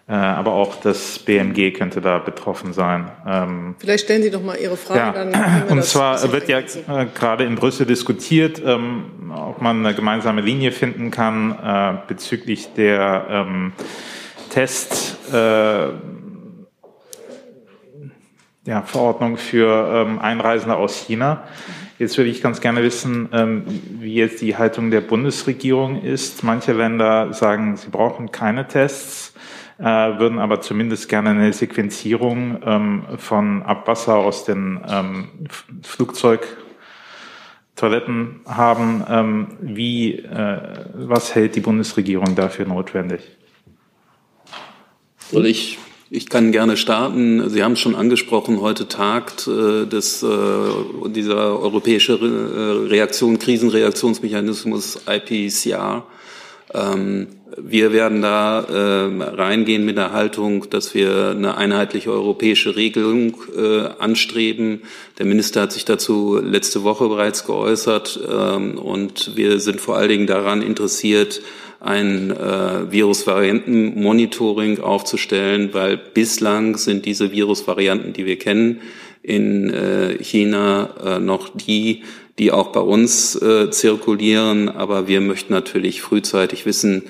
Äh, 0.09 0.13
aber 0.13 0.53
auch 0.53 0.77
das 0.77 1.19
BMG 1.19 1.71
könnte 1.71 2.01
da 2.01 2.17
betroffen 2.17 2.73
sein. 2.73 3.11
Ähm, 3.27 3.75
Vielleicht 3.77 4.05
stellen 4.05 4.23
Sie 4.23 4.31
doch 4.31 4.41
mal 4.41 4.57
Ihre 4.57 4.75
Frage. 4.75 5.29
Ja. 5.31 5.65
Und 5.69 5.83
zwar 5.83 6.31
wird 6.31 6.49
ja 6.49 6.57
äh, 6.61 7.05
gerade 7.13 7.43
in 7.43 7.53
Brüssel 7.53 7.85
diskutiert, 7.85 8.59
ähm, 8.65 9.31
ob 9.35 9.61
man 9.61 9.85
eine 9.85 9.93
gemeinsame 9.93 10.41
Linie 10.41 10.71
finden 10.71 11.11
kann 11.11 11.51
äh, 11.51 11.93
bezüglich 12.07 12.73
der 12.73 13.27
ähm, 13.29 13.73
Test. 14.49 15.17
Ja, 18.65 18.81
Verordnung 18.83 19.37
für 19.37 20.07
Einreisende 20.21 20.75
aus 20.75 20.95
China. 20.95 21.43
Jetzt 21.99 22.17
würde 22.17 22.31
ich 22.31 22.41
ganz 22.41 22.61
gerne 22.61 22.81
wissen, 22.83 23.29
wie 23.99 24.13
jetzt 24.15 24.41
die 24.41 24.57
Haltung 24.57 24.89
der 24.89 25.01
Bundesregierung 25.01 26.01
ist. 26.01 26.43
Manche 26.43 26.73
Länder 26.73 27.31
sagen, 27.33 27.77
sie 27.77 27.89
brauchen 27.89 28.31
keine 28.31 28.67
Tests 28.67 29.28
äh, 29.79 29.83
würden 29.83 30.39
aber 30.39 30.61
zumindest 30.61 31.09
gerne 31.09 31.29
eine 31.29 31.53
Sequenzierung 31.53 32.59
ähm, 32.65 33.03
von 33.17 33.63
Abwasser 33.63 34.15
aus 34.15 34.43
den 34.43 34.81
ähm, 34.87 35.29
Flugzeugtoiletten 35.81 38.41
haben. 38.45 39.03
Ähm, 39.09 39.47
wie, 39.61 40.19
äh, 40.19 40.59
was 40.93 41.33
hält 41.33 41.55
die 41.55 41.61
Bundesregierung 41.61 42.35
dafür 42.35 42.65
notwendig? 42.65 43.21
Soll 45.31 45.45
ich 45.45 45.79
ich 46.11 46.27
kann 46.27 46.51
gerne 46.51 46.75
starten. 46.75 47.51
Sie 47.51 47.63
haben 47.63 47.73
es 47.73 47.79
schon 47.79 47.93
angesprochen, 47.93 48.61
heute 48.61 48.87
tagt 48.87 49.47
äh, 49.47 49.85
das, 49.85 50.23
äh, 50.23 50.27
dieser 51.09 51.59
europäische 51.59 52.19
Re 52.19 52.25
äh, 52.25 52.87
Reaktion, 52.87 53.37
Krisenreaktionsmechanismus 53.37 55.01
IPCR. 55.07 56.03
Ähm, 56.73 57.27
wir 57.57 57.91
werden 57.91 58.21
da 58.21 58.61
äh, 58.61 59.23
reingehen 59.23 59.83
mit 59.83 59.97
der 59.97 60.13
Haltung, 60.13 60.69
dass 60.69 60.93
wir 60.93 61.31
eine 61.31 61.57
einheitliche 61.57 62.11
europäische 62.11 62.75
Regelung 62.75 63.35
äh, 63.57 63.87
anstreben. 63.99 64.81
Der 65.17 65.25
Minister 65.25 65.61
hat 65.61 65.71
sich 65.71 65.85
dazu 65.85 66.39
letzte 66.41 66.83
Woche 66.83 67.07
bereits 67.07 67.45
geäußert 67.45 68.19
ähm, 68.31 68.77
und 68.77 69.35
wir 69.35 69.59
sind 69.59 69.81
vor 69.81 69.97
allen 69.97 70.09
Dingen 70.09 70.27
daran 70.27 70.61
interessiert, 70.61 71.41
ein 71.81 72.31
äh, 72.31 72.91
Virusvariantenmonitoring 72.91 74.79
aufzustellen, 74.81 75.69
weil 75.73 75.97
bislang 75.97 76.77
sind 76.77 77.05
diese 77.05 77.31
Virusvarianten, 77.31 78.13
die 78.13 78.25
wir 78.25 78.37
kennen, 78.37 78.81
in 79.21 79.69
äh, 79.69 80.17
China 80.21 80.89
äh, 81.03 81.19
noch 81.19 81.49
die, 81.49 82.03
die 82.39 82.51
auch 82.51 82.67
bei 82.67 82.79
uns 82.79 83.35
äh, 83.35 83.69
zirkulieren. 83.69 84.69
Aber 84.69 85.07
wir 85.07 85.21
möchten 85.21 85.53
natürlich 85.53 86.01
frühzeitig 86.01 86.65
wissen, 86.65 87.03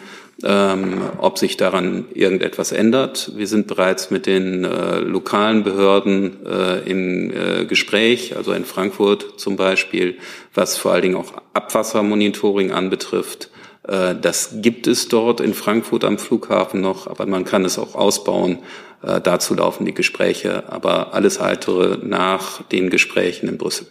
ähm, 0.44 1.02
ob 1.18 1.38
sich 1.38 1.58
daran 1.58 2.06
irgendetwas 2.14 2.72
ändert. 2.72 3.32
Wir 3.36 3.48
sind 3.48 3.68
bereits 3.68 4.10
mit 4.10 4.26
den 4.26 4.64
äh, 4.64 5.00
lokalen 5.00 5.64
Behörden 5.64 6.46
äh, 6.46 6.80
im 6.90 7.32
äh, 7.32 7.66
Gespräch, 7.66 8.36
also 8.36 8.54
in 8.54 8.66
Frankfurt 8.66 9.40
zum 9.40 9.56
Beispiel, 9.56 10.18
was 10.54 10.78
vor 10.78 10.94
allen 10.94 11.02
Dingen 11.02 11.16
auch 11.16 11.34
Abwassermonitoring 11.54 12.72
anbetrifft. 12.72 13.50
Äh, 13.88 14.16
das 14.22 14.62
gibt 14.62 14.88
es 14.88 15.10
dort 15.10 15.42
in 15.42 15.54
Frankfurt 15.54 16.06
am 16.06 16.18
Flughafen 16.18 16.82
noch, 16.82 17.08
aber 17.08 17.26
man 17.26 17.44
kann 17.44 17.66
es 17.66 17.78
auch 17.78 17.96
ausbauen. 17.96 18.60
Äh, 19.04 19.20
dazu 19.22 19.56
laufen 19.56 19.86
die 19.86 19.94
Gespräche, 19.94 20.72
aber 20.72 21.14
alles 21.14 21.40
weitere 21.40 21.98
nach 22.06 22.64
den 22.64 22.90
Gesprächen 22.90 23.50
in 23.50 23.58
Brüssel. 23.58 23.88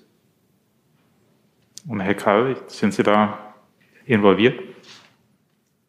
Und 1.89 2.01
Herr 2.01 2.15
Karl, 2.15 2.57
sind 2.67 2.93
Sie 2.93 3.03
da 3.03 3.55
involviert? 4.05 4.61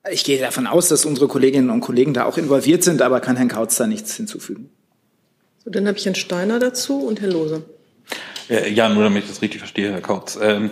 Ich 0.09 0.23
gehe 0.23 0.39
davon 0.39 0.65
aus, 0.65 0.87
dass 0.87 1.05
unsere 1.05 1.27
Kolleginnen 1.27 1.69
und 1.69 1.81
Kollegen 1.81 2.13
da 2.13 2.23
auch 2.23 2.37
involviert 2.37 2.83
sind, 2.83 3.01
aber 3.01 3.19
kann 3.19 3.35
Herrn 3.35 3.49
Kautz 3.49 3.75
da 3.75 3.85
nichts 3.85 4.15
hinzufügen. 4.15 4.69
So, 5.63 5.69
dann 5.69 5.87
habe 5.87 5.97
ich 5.97 6.05
Herrn 6.05 6.15
Steiner 6.15 6.57
dazu 6.59 7.05
und 7.05 7.19
Herrn 7.19 7.31
Lose. 7.31 7.65
Ja, 8.47 8.89
nur 8.89 9.03
damit 9.03 9.23
ich 9.23 9.29
das 9.29 9.41
richtig 9.41 9.59
verstehe, 9.59 9.91
Herr 9.91 10.01
Kautz. 10.01 10.39
Ähm, 10.41 10.71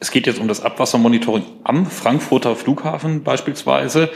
es 0.00 0.10
geht 0.10 0.26
jetzt 0.26 0.40
um 0.40 0.48
das 0.48 0.62
Abwassermonitoring 0.62 1.44
am 1.62 1.86
Frankfurter 1.86 2.56
Flughafen 2.56 3.22
beispielsweise. 3.22 4.10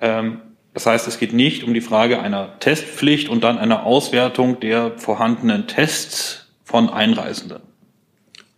Ähm, 0.00 0.40
das 0.72 0.86
heißt, 0.86 1.08
es 1.08 1.18
geht 1.18 1.32
nicht 1.32 1.64
um 1.64 1.74
die 1.74 1.80
Frage 1.80 2.20
einer 2.20 2.58
Testpflicht 2.60 3.28
und 3.28 3.42
dann 3.42 3.58
einer 3.58 3.84
Auswertung 3.84 4.60
der 4.60 4.96
vorhandenen 4.96 5.66
Tests 5.66 6.52
von 6.64 6.88
Einreisenden. 6.88 7.69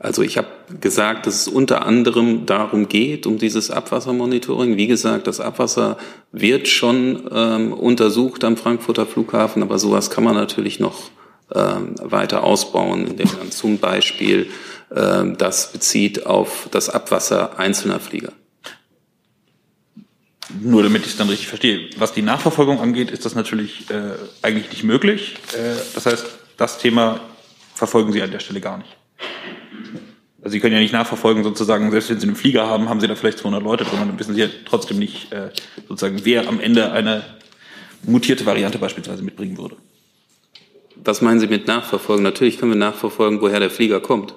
Also 0.02 0.22
ich 0.22 0.36
habe 0.36 0.48
gesagt, 0.80 1.26
dass 1.26 1.36
es 1.36 1.48
unter 1.48 1.86
anderem 1.86 2.44
darum 2.44 2.88
geht, 2.88 3.24
um 3.24 3.38
dieses 3.38 3.70
Abwassermonitoring. 3.70 4.76
Wie 4.76 4.88
gesagt, 4.88 5.28
das 5.28 5.38
Abwasser 5.38 5.96
wird 6.32 6.66
schon 6.66 7.30
ähm, 7.32 7.72
untersucht 7.72 8.42
am 8.42 8.56
Frankfurter 8.56 9.06
Flughafen, 9.06 9.62
aber 9.62 9.78
sowas 9.78 10.10
kann 10.10 10.24
man 10.24 10.34
natürlich 10.34 10.80
noch 10.80 11.10
ähm, 11.54 11.94
weiter 12.02 12.42
ausbauen, 12.42 13.06
indem 13.06 13.28
man 13.38 13.52
zum 13.52 13.78
Beispiel 13.78 14.50
ähm, 14.92 15.38
das 15.38 15.72
bezieht 15.72 16.26
auf 16.26 16.66
das 16.72 16.90
Abwasser 16.90 17.60
einzelner 17.60 18.00
Flieger. 18.00 18.32
Nur 20.60 20.82
damit 20.82 21.02
ich 21.02 21.12
es 21.12 21.16
dann 21.16 21.28
richtig 21.28 21.46
verstehe. 21.46 21.90
Was 21.96 22.12
die 22.12 22.22
Nachverfolgung 22.22 22.80
angeht, 22.80 23.12
ist 23.12 23.24
das 23.24 23.36
natürlich 23.36 23.88
äh, 23.88 24.14
eigentlich 24.42 24.68
nicht 24.68 24.82
möglich. 24.82 25.36
Äh, 25.52 25.76
das 25.94 26.06
heißt, 26.06 26.26
das 26.56 26.78
Thema 26.78 27.20
verfolgen 27.76 28.12
Sie 28.12 28.20
an 28.20 28.32
der 28.32 28.40
Stelle 28.40 28.60
gar 28.60 28.78
nicht. 28.78 28.96
Also 30.42 30.52
Sie 30.52 30.60
können 30.60 30.74
ja 30.74 30.80
nicht 30.80 30.92
nachverfolgen, 30.92 31.44
sozusagen, 31.44 31.90
selbst 31.92 32.10
wenn 32.10 32.20
Sie 32.20 32.26
einen 32.26 32.36
Flieger 32.36 32.66
haben, 32.66 32.88
haben 32.88 33.00
Sie 33.00 33.06
da 33.06 33.14
vielleicht 33.14 33.38
200 33.38 33.62
Leute 33.62 33.84
drin 33.84 34.00
dann 34.00 34.18
wissen 34.18 34.34
Sie 34.34 34.40
ja 34.40 34.48
trotzdem 34.64 34.98
nicht, 34.98 35.32
äh, 35.32 35.50
sozusagen, 35.88 36.24
wer 36.24 36.48
am 36.48 36.58
Ende 36.58 36.90
eine 36.90 37.24
mutierte 38.02 38.44
Variante 38.44 38.78
beispielsweise 38.78 39.22
mitbringen 39.22 39.56
würde. 39.56 39.76
Was 40.96 41.22
meinen 41.22 41.38
Sie 41.38 41.46
mit 41.46 41.68
nachverfolgen? 41.68 42.24
Natürlich 42.24 42.58
können 42.58 42.72
wir 42.72 42.78
nachverfolgen, 42.78 43.40
woher 43.40 43.60
der 43.60 43.70
Flieger 43.70 44.00
kommt. 44.00 44.34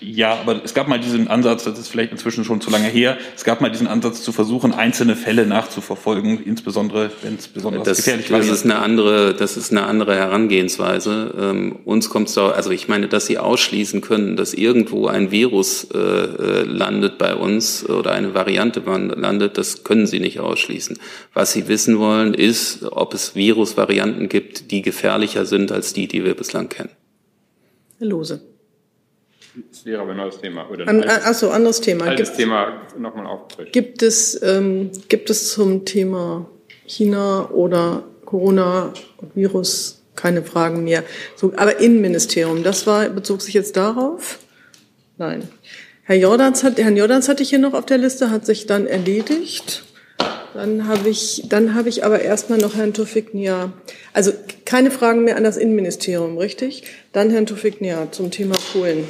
Ja, 0.00 0.34
aber 0.34 0.62
es 0.64 0.74
gab 0.74 0.88
mal 0.88 0.98
diesen 0.98 1.28
Ansatz, 1.28 1.64
das 1.64 1.78
ist 1.78 1.88
vielleicht 1.88 2.12
inzwischen 2.12 2.44
schon 2.44 2.60
zu 2.60 2.70
lange 2.70 2.88
her, 2.88 3.18
es 3.36 3.44
gab 3.44 3.60
mal 3.60 3.70
diesen 3.70 3.86
Ansatz 3.86 4.22
zu 4.22 4.32
versuchen, 4.32 4.72
einzelne 4.72 5.14
Fälle 5.14 5.46
nachzuverfolgen, 5.46 6.42
insbesondere 6.42 7.10
wenn 7.22 7.36
es 7.36 7.48
besonders 7.48 7.84
das, 7.84 7.96
gefährlich 7.98 8.30
war. 8.30 8.38
Das 8.38 8.48
ist 8.48 8.64
eine 8.64 8.78
andere, 8.78 9.34
das 9.34 9.56
ist 9.56 9.70
eine 9.70 9.84
andere 9.84 10.14
Herangehensweise. 10.14 11.34
Ähm, 11.38 11.76
uns 11.84 12.10
kommt 12.10 12.28
es 12.28 12.34
da, 12.34 12.50
also 12.50 12.70
ich 12.70 12.88
meine, 12.88 13.08
dass 13.08 13.26
Sie 13.26 13.38
ausschließen 13.38 14.00
können, 14.00 14.36
dass 14.36 14.54
irgendwo 14.54 15.06
ein 15.06 15.30
Virus 15.30 15.88
äh, 15.94 15.98
äh, 15.98 16.62
landet 16.64 17.18
bei 17.18 17.34
uns 17.34 17.88
oder 17.88 18.12
eine 18.12 18.34
Variante 18.34 18.82
landet, 18.86 19.58
das 19.58 19.84
können 19.84 20.06
Sie 20.06 20.20
nicht 20.20 20.40
ausschließen. 20.40 20.98
Was 21.32 21.52
Sie 21.52 21.68
wissen 21.68 21.98
wollen, 21.98 22.34
ist, 22.34 22.84
ob 22.84 23.14
es 23.14 23.34
Virusvarianten 23.34 24.28
gibt, 24.28 24.70
die 24.70 24.82
gefährlicher 24.82 25.46
sind 25.46 25.72
als 25.72 25.92
die, 25.92 26.08
die 26.08 26.24
wir 26.24 26.34
bislang 26.34 26.68
kennen. 26.68 26.90
Herr 27.98 28.08
Lose. 28.08 28.53
Das 29.70 29.84
wäre 29.84 30.02
aber 30.02 30.10
ein 30.10 30.16
neues 30.16 30.40
Thema. 30.40 30.68
Oder 30.68 30.88
An, 30.88 31.02
altes, 31.02 31.24
achso, 31.24 31.50
anderes 31.50 31.80
Thema. 31.80 32.06
Altes 32.06 32.30
gibt, 32.30 32.38
Thema 32.38 32.82
nochmal 32.98 33.26
aufgefrischt. 33.26 33.72
Gibt 33.72 34.02
es, 34.02 34.40
ähm, 34.42 34.90
gibt 35.08 35.30
es 35.30 35.52
zum 35.52 35.84
Thema 35.84 36.48
China 36.86 37.50
oder 37.50 38.02
Corona 38.24 38.92
Virus 39.34 40.02
keine 40.16 40.42
Fragen 40.42 40.84
mehr? 40.84 41.04
So, 41.36 41.52
aber 41.56 41.78
Innenministerium, 41.78 42.64
das 42.64 42.86
war, 42.86 43.08
bezog 43.08 43.42
sich 43.42 43.54
jetzt 43.54 43.76
darauf? 43.76 44.40
Nein. 45.18 45.48
Herr 46.02 46.16
Jordans 46.16 46.64
hat, 46.64 46.78
Herrn 46.78 46.96
Jordans 46.96 47.28
hatte 47.28 47.42
ich 47.42 47.50
hier 47.50 47.58
noch 47.58 47.74
auf 47.74 47.86
der 47.86 47.98
Liste, 47.98 48.30
hat 48.30 48.44
sich 48.44 48.66
dann 48.66 48.86
erledigt. 48.86 49.84
Dann 50.52 50.86
habe 50.86 51.08
ich, 51.08 51.44
dann 51.48 51.74
habe 51.74 51.88
ich 51.88 52.04
aber 52.04 52.20
erstmal 52.20 52.58
noch 52.58 52.76
Herrn 52.76 52.92
Tofik-Nia. 52.92 53.72
Also 54.12 54.32
keine 54.64 54.90
Fragen 54.90 55.24
mehr 55.24 55.36
an 55.36 55.44
das 55.44 55.56
Innenministerium, 55.56 56.38
richtig? 56.38 56.84
Dann 57.12 57.30
Herrn 57.30 57.46
Tofik-Nia 57.46 58.12
zum 58.12 58.30
Thema 58.30 58.56
Polen. 58.72 59.04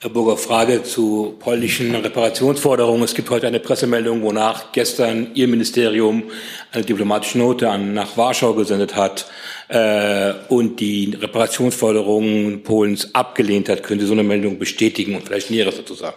Herr 0.00 0.10
Burger, 0.10 0.36
Frage 0.36 0.82
zu 0.82 1.34
polnischen 1.38 1.94
Reparationsforderungen. 1.94 3.02
Es 3.04 3.14
gibt 3.14 3.30
heute 3.30 3.46
eine 3.46 3.60
Pressemeldung, 3.60 4.22
wonach 4.22 4.72
gestern 4.72 5.28
Ihr 5.34 5.48
Ministerium 5.48 6.24
eine 6.72 6.84
diplomatische 6.84 7.38
Note 7.38 7.70
an, 7.70 7.94
nach 7.94 8.16
Warschau 8.16 8.52
gesendet 8.54 8.96
hat 8.96 9.26
äh, 9.68 10.34
und 10.48 10.80
die 10.80 11.16
Reparationsforderungen 11.18 12.62
Polens 12.62 13.14
abgelehnt 13.14 13.68
hat. 13.70 13.82
Können 13.82 14.00
Sie 14.00 14.06
so 14.06 14.12
eine 14.12 14.24
Meldung 14.24 14.58
bestätigen 14.58 15.14
und 15.14 15.24
vielleicht 15.24 15.50
Näheres 15.50 15.76
dazu 15.76 15.94
sagen? 15.94 16.16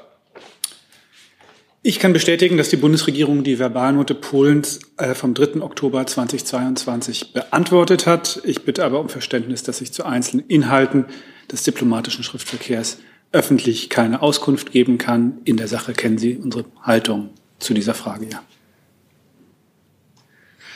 Ich 1.84 2.00
kann 2.00 2.12
bestätigen, 2.12 2.58
dass 2.58 2.68
die 2.68 2.76
Bundesregierung 2.76 3.46
die 3.46 3.60
Verbalnote 3.60 4.16
Polens 4.16 4.82
äh, 4.98 5.14
vom 5.14 5.34
3. 5.34 5.62
Oktober 5.62 6.06
2022 6.06 7.32
beantwortet 7.32 8.06
hat. 8.06 8.42
Ich 8.44 8.64
bitte 8.64 8.84
aber 8.84 9.00
um 9.00 9.08
Verständnis, 9.08 9.64
dass 9.64 9.80
ich 9.80 9.94
zu 9.94 10.04
einzelnen 10.04 10.46
Inhalten 10.48 11.06
des 11.50 11.64
diplomatischen 11.64 12.26
Schriftverkehrs 12.26 12.98
öffentlich 13.38 13.90
keine 13.90 14.22
Auskunft 14.22 14.72
geben 14.72 14.98
kann. 14.98 15.40
In 15.46 15.58
der 15.58 15.68
Sache 15.68 15.94
kennen 15.94 16.18
Sie 16.18 16.36
unsere 16.36 16.66
Haltung 16.82 17.30
zu 17.60 17.74
dieser 17.74 17.94
Frage, 17.94 18.28
ja. 18.32 18.42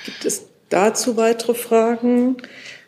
Gibt 0.06 0.26
es 0.26 0.46
dazu 0.70 1.18
weitere 1.18 1.54
Fragen? 1.54 2.38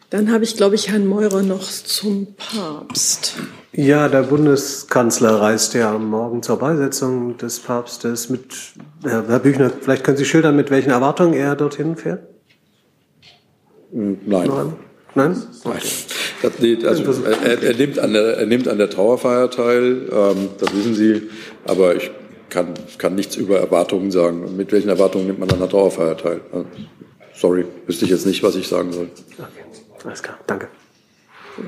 Dann 0.09 0.31
habe 0.31 0.43
ich, 0.43 0.55
glaube 0.55 0.75
ich, 0.75 0.89
Herrn 0.89 1.07
Meurer 1.07 1.41
noch 1.41 1.63
zum 1.63 2.35
Papst. 2.35 3.35
Ja, 3.71 4.07
der 4.07 4.23
Bundeskanzler 4.23 5.41
reist 5.41 5.73
ja 5.73 5.97
morgen 5.97 6.43
zur 6.43 6.59
Beisetzung 6.59 7.37
des 7.37 7.59
Papstes 7.59 8.29
mit. 8.29 8.53
Herr 9.03 9.39
Büchner, 9.39 9.71
vielleicht 9.71 10.03
können 10.03 10.17
Sie 10.17 10.25
schildern, 10.25 10.55
mit 10.55 10.69
welchen 10.69 10.91
Erwartungen 10.91 11.33
er 11.33 11.55
dorthin 11.55 11.95
fährt? 11.95 12.27
Nein. 13.91 14.21
Nein? 14.25 14.73
Nein? 15.15 15.43
Okay. 15.63 15.79
Das, 16.43 16.85
also, 16.85 17.23
er, 17.23 17.63
er, 17.63 17.73
nimmt 17.73 17.99
an 17.99 18.11
der, 18.11 18.37
er 18.37 18.45
nimmt 18.45 18.67
an 18.67 18.77
der 18.77 18.89
Trauerfeier 18.89 19.49
teil, 19.49 20.09
ähm, 20.11 20.49
das 20.59 20.75
wissen 20.75 20.93
Sie, 20.93 21.29
aber 21.63 21.95
ich 21.95 22.11
kann, 22.49 22.73
kann 22.97 23.15
nichts 23.15 23.37
über 23.37 23.59
Erwartungen 23.59 24.11
sagen. 24.11 24.57
Mit 24.57 24.71
welchen 24.73 24.89
Erwartungen 24.89 25.27
nimmt 25.27 25.39
man 25.39 25.49
an 25.49 25.59
der 25.59 25.69
Trauerfeier 25.69 26.17
teil? 26.17 26.41
Sorry, 27.33 27.65
wüsste 27.87 28.05
ich 28.05 28.11
jetzt 28.11 28.25
nicht, 28.25 28.43
was 28.43 28.55
ich 28.55 28.67
sagen 28.67 28.91
soll. 28.91 29.09
Okay, 29.39 29.63
alles 30.03 30.21
klar, 30.21 30.37
danke. 30.45 30.67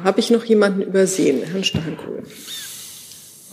Habe 0.04 0.20
ich 0.20 0.30
noch 0.30 0.44
jemanden 0.44 0.82
übersehen? 0.82 1.42
Herrn 1.44 1.64
Steinkohl. 1.64 2.24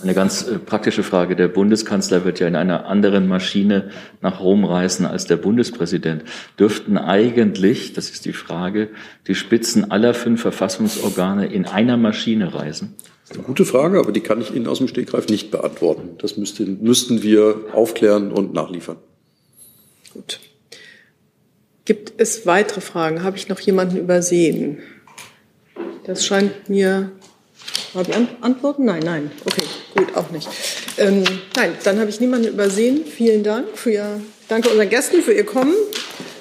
Eine 0.03 0.15
ganz 0.15 0.43
äh, 0.47 0.59
praktische 0.59 1.03
Frage. 1.03 1.37
Der 1.37 1.49
Bundeskanzler 1.49 2.25
wird 2.25 2.41
ja 2.41 2.49
in 2.49 2.57
einer 2.57 2.87
anderen 2.87 3.29
Maschine 3.29 3.91
nach 4.21 4.41
Rom 4.41 4.65
reisen 4.65 5.07
als 5.07 5.27
der 5.27 5.37
Bundespräsident. 5.37 6.25
Dürften 6.59 6.99
eigentlich, 6.99 7.93
das 7.93 8.11
ist 8.11 8.25
die 8.25 8.33
Frage, 8.33 8.89
die 9.29 9.35
Spitzen 9.35 9.91
aller 9.91 10.15
fünf 10.15 10.43
Verfassungsorgane 10.43 11.47
in 11.47 11.67
einer 11.67 11.97
Maschine 11.97 12.53
reisen? 12.53 12.95
Das 13.23 13.31
ist 13.31 13.37
eine 13.37 13.47
gute 13.47 13.65
Frage, 13.65 14.01
aber 14.01 14.11
die 14.11 14.21
kann 14.21 14.41
ich 14.41 14.53
Ihnen 14.53 14.67
aus 14.67 14.79
dem 14.79 14.89
Stegreif 14.89 15.29
nicht 15.29 15.53
beantworten. 15.53 16.17
Das 16.19 16.37
müssten, 16.37 16.83
müssten 16.83 17.23
wir 17.23 17.67
aufklären 17.73 18.33
und 18.33 18.53
nachliefern. 18.53 18.97
Gut. 20.13 20.41
Gibt 21.85 22.13
es 22.17 22.47
weitere 22.47 22.81
Fragen? 22.81 23.23
Habe 23.23 23.37
ich 23.37 23.49
noch 23.49 23.61
jemanden 23.61 23.97
übersehen? 23.97 24.79
Das 26.05 26.27
scheint 26.27 26.69
mir. 26.69 27.13
Habe 27.95 28.11
ich 28.11 28.17
Antworten? 28.43 28.85
Nein, 28.85 29.03
nein. 29.05 29.31
Okay, 29.45 29.62
gut, 29.95 30.17
auch 30.17 30.31
nicht. 30.31 30.49
Ähm, 30.99 31.25
nein, 31.57 31.73
dann 31.85 32.01
habe 32.01 32.11
ich 32.11 32.21
niemanden 32.21 32.49
übersehen. 32.49 33.05
Vielen 33.05 33.43
Dank 33.43 33.77
für 33.77 33.93
Ihr, 33.93 34.21
danke 34.49 34.69
unseren 34.69 34.89
Gästen 34.89 35.23
für 35.23 35.33
Ihr 35.33 35.45
Kommen, 35.45 35.75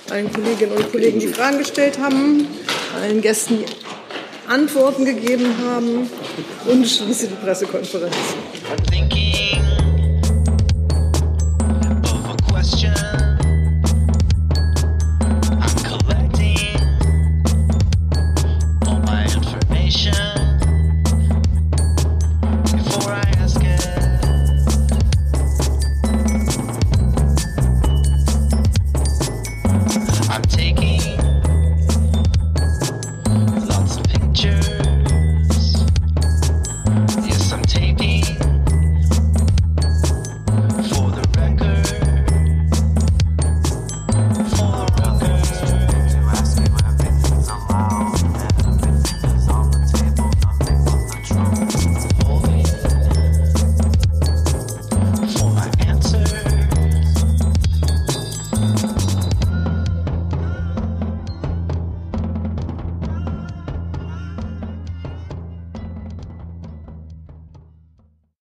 allen 0.09 0.31
Kolleginnen 0.31 0.73
und 0.73 0.91
Kollegen, 0.91 1.19
die 1.19 1.27
Fragen 1.27 1.57
gestellt 1.57 1.99
haben, 1.99 2.47
allen 2.99 3.21
Gästen, 3.21 3.59
die 3.59 3.65
Antworten 4.51 5.05
gegeben 5.05 5.45
haben 5.65 6.09
und 6.65 6.85
schließe 6.85 7.27
die 7.27 7.35
Pressekonferenz. 7.35 8.15